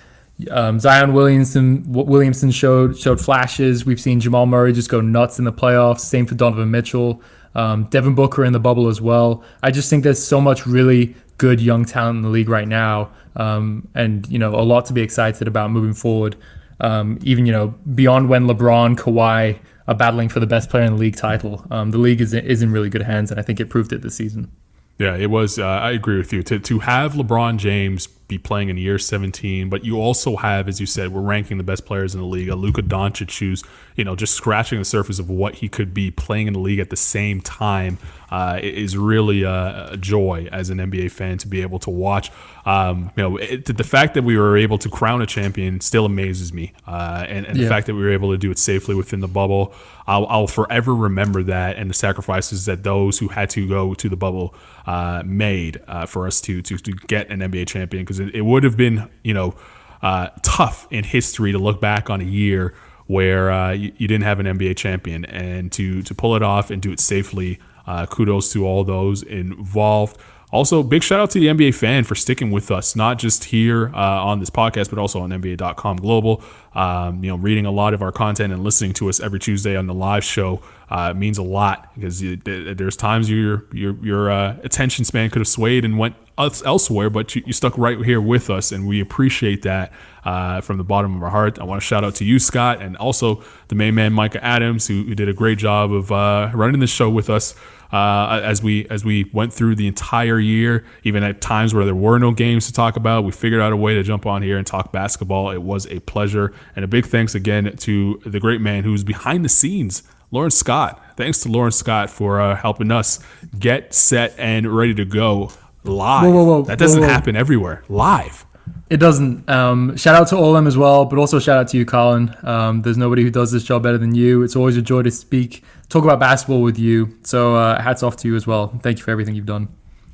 Um, 0.51 0.81
Zion 0.81 1.13
Williamson 1.13 1.85
Williamson 1.87 2.51
showed 2.51 2.99
showed 2.99 3.21
flashes. 3.21 3.85
We've 3.85 4.01
seen 4.01 4.21
Jamal 4.21 4.47
Murray 4.47 4.73
just 4.73 4.89
go 4.89 5.01
nuts 5.01 5.39
in 5.39 5.45
the 5.45 5.53
playoffs. 5.53 6.01
Same 6.01 6.27
for 6.27 6.35
Donovan 6.35 6.71
Mitchell, 6.71 7.23
um, 7.55 7.85
Devin 7.85 8.15
Booker 8.15 8.45
in 8.45 8.53
the 8.53 8.61
bubble 8.61 8.89
as 8.89 9.01
well. 9.01 9.43
I 9.63 9.71
just 9.71 9.91
think 9.91 10.05
there's 10.05 10.23
so 10.23 10.41
much 10.41 10.67
really 10.67 11.15
good 11.39 11.61
young 11.61 11.85
talent 11.85 12.19
in 12.19 12.23
the 12.23 12.29
league 12.29 12.49
right 12.49 12.69
now, 12.69 13.11
um, 13.37 13.89
and 13.95 14.27
you 14.29 14.39
know 14.39 14.55
a 14.55 14.63
lot 14.63 14.87
to 14.87 14.93
be 14.93 15.03
excited 15.03 15.49
about 15.49 15.71
moving 15.71 15.95
forward. 15.95 16.37
Um, 16.81 17.19
even 17.23 17.47
you 17.47 17.53
know 17.53 17.75
beyond 17.95 18.29
when 18.29 18.47
LeBron, 18.47 18.97
Kawhi 18.97 19.59
are 19.89 19.95
battling 19.95 20.29
for 20.29 20.41
the 20.41 20.47
best 20.47 20.71
player 20.71 20.85
in 20.85 20.95
the 20.95 20.99
league 21.01 21.17
title, 21.17 21.67
um, 21.71 21.91
the 21.91 21.99
league 21.99 22.21
is 22.21 22.33
is 22.35 22.63
in 22.63 22.71
really 22.73 22.89
good 22.89 23.03
hands, 23.03 23.31
and 23.31 23.41
I 23.41 23.43
think 23.43 23.61
it 23.61 23.71
proved 23.71 23.93
it 23.93 24.03
this 24.03 24.15
season. 24.15 24.51
Yeah, 24.99 25.17
it 25.17 25.31
was. 25.31 25.59
Uh, 25.59 25.67
I 25.67 25.93
agree 25.93 26.19
with 26.19 26.33
you. 26.33 26.43
To 26.43 26.59
to 26.59 26.81
have 26.81 27.15
LeBron 27.15 27.57
James 27.57 28.07
be 28.31 28.39
playing 28.39 28.71
in 28.71 28.79
year 28.79 28.99
17, 28.99 29.69
but 29.69 29.85
you 29.85 30.01
also 30.01 30.37
have, 30.37 30.69
as 30.69 30.81
you 30.81 30.87
said, 30.87 31.13
we're 31.13 31.21
ranking 31.21 31.59
the 31.59 31.65
best 31.65 31.85
players 31.85 32.15
in 32.15 32.21
the 32.21 32.27
league. 32.27 32.49
A 32.49 32.55
Luka 32.55 32.83
Doncic, 32.83 33.39
who's 33.39 33.63
you 33.97 34.05
know 34.05 34.17
just 34.17 34.35
scratching 34.35 34.79
the 34.79 34.85
surface 34.85 35.19
of 35.19 35.29
what 35.29 35.57
he 35.57 35.69
could 35.69 35.93
be 35.93 36.11
playing 36.11 36.47
in 36.47 36.55
the 36.55 36.61
league 36.61 36.79
at 36.79 36.89
the 36.89 36.97
same 36.97 37.43
time, 37.43 37.99
uh, 38.31 38.61
is 38.63 38.97
really 38.97 39.43
a, 39.43 39.91
a, 39.93 39.97
joy 39.97 40.49
as 40.53 40.71
an 40.71 40.79
NBA 40.79 41.11
fan 41.11 41.37
to 41.39 41.49
be 41.49 41.63
able 41.63 41.81
to 41.81 41.91
watch. 41.91 42.31
Um, 42.65 43.11
you 43.17 43.23
know, 43.23 43.37
it, 43.37 43.77
the 43.77 43.85
fact 43.85 44.15
that 44.15 44.23
we 44.23 44.39
were 44.39 44.57
able 44.57 44.79
to 44.79 44.89
crown 44.89 45.21
a 45.21 45.27
champion 45.27 45.81
still 45.81 46.07
amazes 46.07 46.53
me, 46.53 46.73
uh, 46.87 47.25
and, 47.29 47.45
and 47.47 47.57
yeah. 47.57 47.65
the 47.65 47.69
fact 47.69 47.87
that 47.89 47.95
we 47.95 48.03
were 48.03 48.13
able 48.13 48.31
to 48.31 48.39
do 48.39 48.51
it 48.51 48.59
safely 48.59 48.95
within 48.95 49.21
the 49.21 49.29
bubble. 49.29 49.75
I'll, 50.07 50.27
I'll, 50.27 50.47
forever 50.49 50.93
remember 50.93 51.45
that 51.45 51.77
and 51.77 51.89
the 51.89 51.95
sacrifices 51.95 52.65
that 52.65 52.83
those 52.83 53.19
who 53.19 53.29
had 53.29 53.49
to 53.51 53.69
go 53.69 53.95
to 53.95 54.09
the 54.09 54.17
bubble 54.17 54.55
uh, 54.85 55.23
made 55.25 55.81
uh, 55.87 56.07
for 56.07 56.27
us 56.27 56.41
to, 56.43 56.63
to 56.63 56.79
to 56.79 56.93
get 56.93 57.31
an 57.31 57.41
NBA 57.41 57.69
champion 57.69 58.05
because 58.05 58.19
it, 58.21 58.35
it 58.35 58.43
would 58.43 58.65
have 58.65 58.77
been 58.77 59.09
you 59.23 59.35
know 59.35 59.55
uh, 60.03 60.29
tough 60.43 60.87
in 60.91 61.05
history 61.05 61.53
to 61.53 61.59
look 61.59 61.81
back 61.81 62.11
on 62.11 62.21
a 62.21 62.25
year 62.25 62.75
where 63.07 63.51
uh, 63.51 63.73
you, 63.73 63.93
you, 63.97 64.07
didn't 64.07 64.23
have 64.23 64.39
an 64.39 64.47
NBA 64.47 64.77
champion, 64.77 65.25
and 65.25 65.73
to 65.73 66.03
to 66.03 66.15
pull 66.15 66.37
it 66.37 66.43
off 66.43 66.71
and 66.71 66.81
do 66.81 66.93
it 66.93 67.01
safely. 67.01 67.59
Uh, 67.87 68.07
kudos 68.07 68.53
to 68.53 68.65
all 68.65 68.85
those 68.85 69.23
involved. 69.23 70.17
Also, 70.53 70.83
big 70.83 71.03
shout 71.03 71.21
out 71.21 71.31
to 71.31 71.39
the 71.39 71.47
NBA 71.47 71.75
fan 71.75 72.03
for 72.03 72.17
sticking 72.17 72.51
with 72.51 72.71
us, 72.71 72.97
not 72.97 73.19
just 73.19 73.45
here 73.45 73.91
uh, 73.95 74.25
on 74.25 74.41
this 74.41 74.51
podcast, 74.51 74.91
but 74.91 74.99
also 74.99 75.21
on 75.21 75.31
NBA.com 75.31 75.97
global. 75.97 76.43
Um, 76.75 77.23
you 77.23 77.31
know, 77.31 77.37
reading 77.37 77.67
a 77.67 77.71
lot 77.71 77.95
of 77.95 78.03
our 78.03 78.11
content 78.11 78.53
and 78.53 78.65
listening 78.65 78.93
to 78.95 79.09
us 79.09 79.21
every 79.21 79.39
Tuesday 79.39 79.77
on 79.77 79.87
the 79.87 79.95
live 79.95 80.25
show 80.25 80.61
uh, 80.89 81.15
means 81.15 81.39
a 81.39 81.43
lot 81.43 81.93
because 81.95 82.21
you, 82.21 82.37
there's 82.37 82.97
times 82.97 83.31
your 83.31 83.65
your 83.73 83.95
your 84.05 84.31
uh, 84.31 84.57
attention 84.65 85.05
span 85.05 85.31
could 85.31 85.41
have 85.41 85.49
swayed 85.49 85.85
and 85.85 85.99
went 85.99 86.17
elsewhere, 86.65 87.11
but 87.11 87.35
you, 87.35 87.43
you, 87.47 87.53
stuck 87.53 87.77
right 87.77 87.99
here 87.99 88.21
with 88.21 88.51
us, 88.51 88.73
and 88.73 88.87
we 88.87 89.01
appreciate 89.01 89.63
that 89.63 89.93
uh, 90.25 90.61
from 90.61 90.79
the 90.79 90.85
bottom 90.85 91.17
of 91.17 91.23
our 91.23 91.31
heart. 91.31 91.59
I 91.59 91.65
want 91.65 91.81
to 91.81 91.87
shout 91.87 92.05
out 92.05 92.15
to 92.17 92.25
you, 92.25 92.39
Scott, 92.39 92.81
and 92.81 92.97
also 92.97 93.43
the 93.69 93.75
main 93.75 93.95
man, 93.95 94.13
Micah 94.13 94.43
Adams, 94.45 94.87
who, 94.87 95.05
who 95.05 95.15
did 95.15 95.29
a 95.29 95.33
great 95.33 95.59
job 95.59 95.93
of 95.93 96.11
uh, 96.11 96.51
running 96.55 96.81
the 96.81 96.87
show 96.87 97.11
with 97.11 97.31
us 97.31 97.55
uh, 97.93 98.41
as 98.43 98.63
we 98.63 98.87
as 98.89 99.05
we 99.05 99.31
went 99.33 99.53
through 99.53 99.75
the 99.75 99.87
entire 99.87 100.39
year. 100.39 100.85
Even 101.05 101.23
at 101.23 101.41
times 101.41 101.75
where 101.75 101.85
there 101.85 101.95
were 101.95 102.19
no 102.19 102.33
games 102.33 102.67
to 102.67 102.73
talk 102.73 102.97
about, 102.97 103.25
we 103.25 103.33
figured 103.33 103.61
out 103.61 103.73
a 103.73 103.77
way 103.77 103.95
to 103.95 104.03
jump 104.03 104.27
on 104.27 104.43
here 104.43 104.59
and 104.59 104.67
talk 104.67 104.93
basketball. 104.93 105.51
It 105.51 105.63
was 105.63 105.87
a 105.87 106.01
pleasure, 106.01 106.53
and 106.77 106.85
a 106.85 106.89
big 106.89 107.07
thanks 107.07 107.35
again 107.35 107.77
to 107.77 108.21
the 108.25 108.41
great 108.41 108.61
man 108.61 108.85
who's 108.85 109.05
behind 109.05 109.45
the 109.45 109.49
scenes. 109.49 110.03
Lawrence 110.33 110.55
Scott. 110.55 111.17
Thanks 111.17 111.41
to 111.43 111.49
Lawrence 111.49 111.77
Scott 111.77 112.09
for 112.09 112.41
uh, 112.41 112.55
helping 112.55 112.93
us 112.93 113.19
get 113.59 113.93
set 113.93 114.33
and 114.39 114.65
ready 114.75 114.95
to 114.95 115.05
go 115.05 115.51
live. 115.85 116.25
Whoa, 116.25 116.33
whoa, 116.33 116.45
whoa, 116.45 116.63
that 116.63 116.79
doesn't 116.79 117.03
happen 117.03 117.37
everywhere. 117.37 117.85
Live. 117.89 118.47
It 118.89 118.99
doesn't. 118.99 119.49
Um, 119.49 119.97
shout 119.97 120.17
out 120.17 120.29
to 120.29 120.37
all 120.37 120.49
of 120.49 120.55
them 120.55 120.67
as 120.67 120.77
well, 120.77 121.05
but 121.05 121.19
also 121.19 121.39
shout 121.39 121.59
out 121.59 121.69
to 121.69 121.77
you, 121.77 121.85
Colin. 121.85 122.35
Um, 122.43 122.83
there's 122.83 122.99
nobody 122.99 123.23
who 123.23 123.31
does 123.31 123.53
this 123.53 123.63
job 123.63 123.83
better 123.83 123.99
than 123.99 124.15
you. 124.15 124.43
It's 124.43 124.57
always 124.57 124.77
a 124.77 124.83
joy 124.83 125.03
to 125.03 125.11
speak, 125.11 125.63
talk 125.89 126.03
about 126.03 126.19
basketball 126.19 126.63
with 126.63 126.79
you. 126.79 127.17
So 127.23 127.55
uh, 127.55 127.81
hats 127.81 128.03
off 128.03 128.17
to 128.17 128.29
you 128.29 128.35
as 128.35 128.47
well. 128.47 128.69
Thank 128.83 128.99
you 128.99 129.05
for 129.05 129.13
everything 129.13 129.37
you've 129.37 129.47
done. 129.47 129.69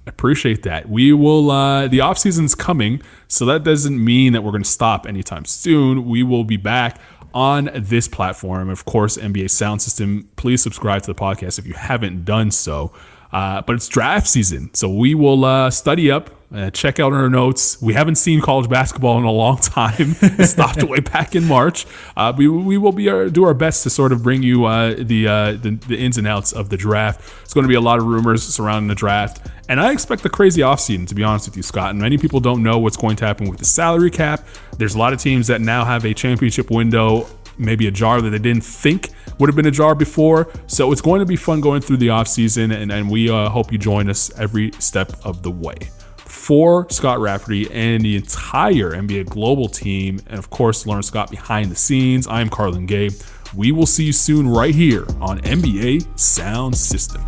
Appreciate 0.06 0.62
that. 0.62 0.88
We 0.88 1.12
will. 1.12 1.50
Uh, 1.50 1.88
the 1.88 2.00
off 2.00 2.18
season's 2.18 2.54
coming, 2.54 3.02
so 3.28 3.44
that 3.46 3.64
doesn't 3.64 4.02
mean 4.02 4.34
that 4.34 4.44
we're 4.44 4.52
going 4.52 4.62
to 4.62 4.68
stop 4.68 5.06
anytime 5.06 5.46
soon. 5.46 6.04
We 6.04 6.22
will 6.22 6.44
be 6.44 6.58
back 6.58 7.00
on 7.34 7.70
this 7.74 8.08
platform. 8.08 8.68
Of 8.68 8.84
course, 8.84 9.16
NBA 9.16 9.50
Sound 9.50 9.82
System. 9.82 10.28
Please 10.36 10.62
subscribe 10.62 11.02
to 11.02 11.12
the 11.12 11.18
podcast 11.18 11.58
if 11.58 11.66
you 11.66 11.74
haven't 11.74 12.24
done 12.24 12.50
so. 12.50 12.92
Uh, 13.36 13.60
but 13.60 13.76
it's 13.76 13.86
draft 13.86 14.26
season, 14.26 14.72
so 14.72 14.88
we 14.88 15.14
will 15.14 15.44
uh, 15.44 15.68
study 15.70 16.10
up, 16.10 16.30
uh, 16.54 16.70
check 16.70 16.98
out 16.98 17.12
our 17.12 17.28
notes. 17.28 17.82
We 17.82 17.92
haven't 17.92 18.14
seen 18.14 18.40
college 18.40 18.66
basketball 18.70 19.18
in 19.18 19.24
a 19.24 19.30
long 19.30 19.58
time. 19.60 20.16
it 20.22 20.46
stopped 20.46 20.82
way 20.82 21.00
back 21.00 21.36
in 21.36 21.44
March. 21.44 21.86
Uh, 22.16 22.32
we, 22.34 22.48
we 22.48 22.78
will 22.78 22.92
be 22.92 23.10
our, 23.10 23.24
uh, 23.24 23.28
do 23.28 23.44
our 23.44 23.52
best 23.52 23.82
to 23.82 23.90
sort 23.90 24.12
of 24.12 24.22
bring 24.22 24.42
you 24.42 24.64
uh, 24.64 24.94
the, 24.94 25.24
the, 25.60 25.78
the 25.86 25.98
ins 25.98 26.16
and 26.16 26.26
outs 26.26 26.54
of 26.54 26.70
the 26.70 26.78
draft. 26.78 27.30
It's 27.42 27.52
going 27.52 27.64
to 27.64 27.68
be 27.68 27.74
a 27.74 27.80
lot 27.82 27.98
of 27.98 28.06
rumors 28.06 28.42
surrounding 28.42 28.88
the 28.88 28.94
draft, 28.94 29.46
and 29.68 29.82
I 29.82 29.92
expect 29.92 30.24
a 30.24 30.30
crazy 30.30 30.62
offseason, 30.62 31.06
to 31.08 31.14
be 31.14 31.22
honest 31.22 31.46
with 31.46 31.58
you, 31.58 31.62
Scott. 31.62 31.90
And 31.90 31.98
many 31.98 32.16
people 32.16 32.40
don't 32.40 32.62
know 32.62 32.78
what's 32.78 32.96
going 32.96 33.16
to 33.16 33.26
happen 33.26 33.50
with 33.50 33.58
the 33.58 33.66
salary 33.66 34.10
cap. 34.10 34.46
There's 34.78 34.94
a 34.94 34.98
lot 34.98 35.12
of 35.12 35.20
teams 35.20 35.48
that 35.48 35.60
now 35.60 35.84
have 35.84 36.06
a 36.06 36.14
championship 36.14 36.70
window 36.70 37.26
maybe 37.58 37.86
a 37.86 37.90
jar 37.90 38.20
that 38.20 38.30
they 38.30 38.38
didn't 38.38 38.64
think 38.64 39.10
would 39.38 39.48
have 39.48 39.56
been 39.56 39.66
a 39.66 39.70
jar 39.70 39.94
before. 39.94 40.52
So 40.66 40.92
it's 40.92 41.00
going 41.00 41.20
to 41.20 41.26
be 41.26 41.36
fun 41.36 41.60
going 41.60 41.80
through 41.80 41.98
the 41.98 42.08
offseason, 42.08 42.74
and, 42.74 42.90
and 42.90 43.10
we 43.10 43.30
uh, 43.30 43.48
hope 43.48 43.72
you 43.72 43.78
join 43.78 44.08
us 44.08 44.30
every 44.38 44.72
step 44.78 45.12
of 45.24 45.42
the 45.42 45.50
way. 45.50 45.76
For 46.18 46.88
Scott 46.90 47.20
Rafferty 47.20 47.70
and 47.70 48.04
the 48.04 48.16
entire 48.16 48.92
NBA 48.92 49.28
Global 49.28 49.68
team, 49.68 50.20
and 50.26 50.38
of 50.38 50.50
course, 50.50 50.86
Lawrence 50.86 51.06
Scott 51.08 51.30
behind 51.30 51.70
the 51.70 51.76
scenes, 51.76 52.26
I 52.26 52.40
am 52.40 52.48
Carlin 52.48 52.86
Gay. 52.86 53.10
We 53.54 53.72
will 53.72 53.86
see 53.86 54.04
you 54.04 54.12
soon 54.12 54.48
right 54.48 54.74
here 54.74 55.06
on 55.20 55.40
NBA 55.40 56.18
Sound 56.18 56.76
System. 56.76 57.22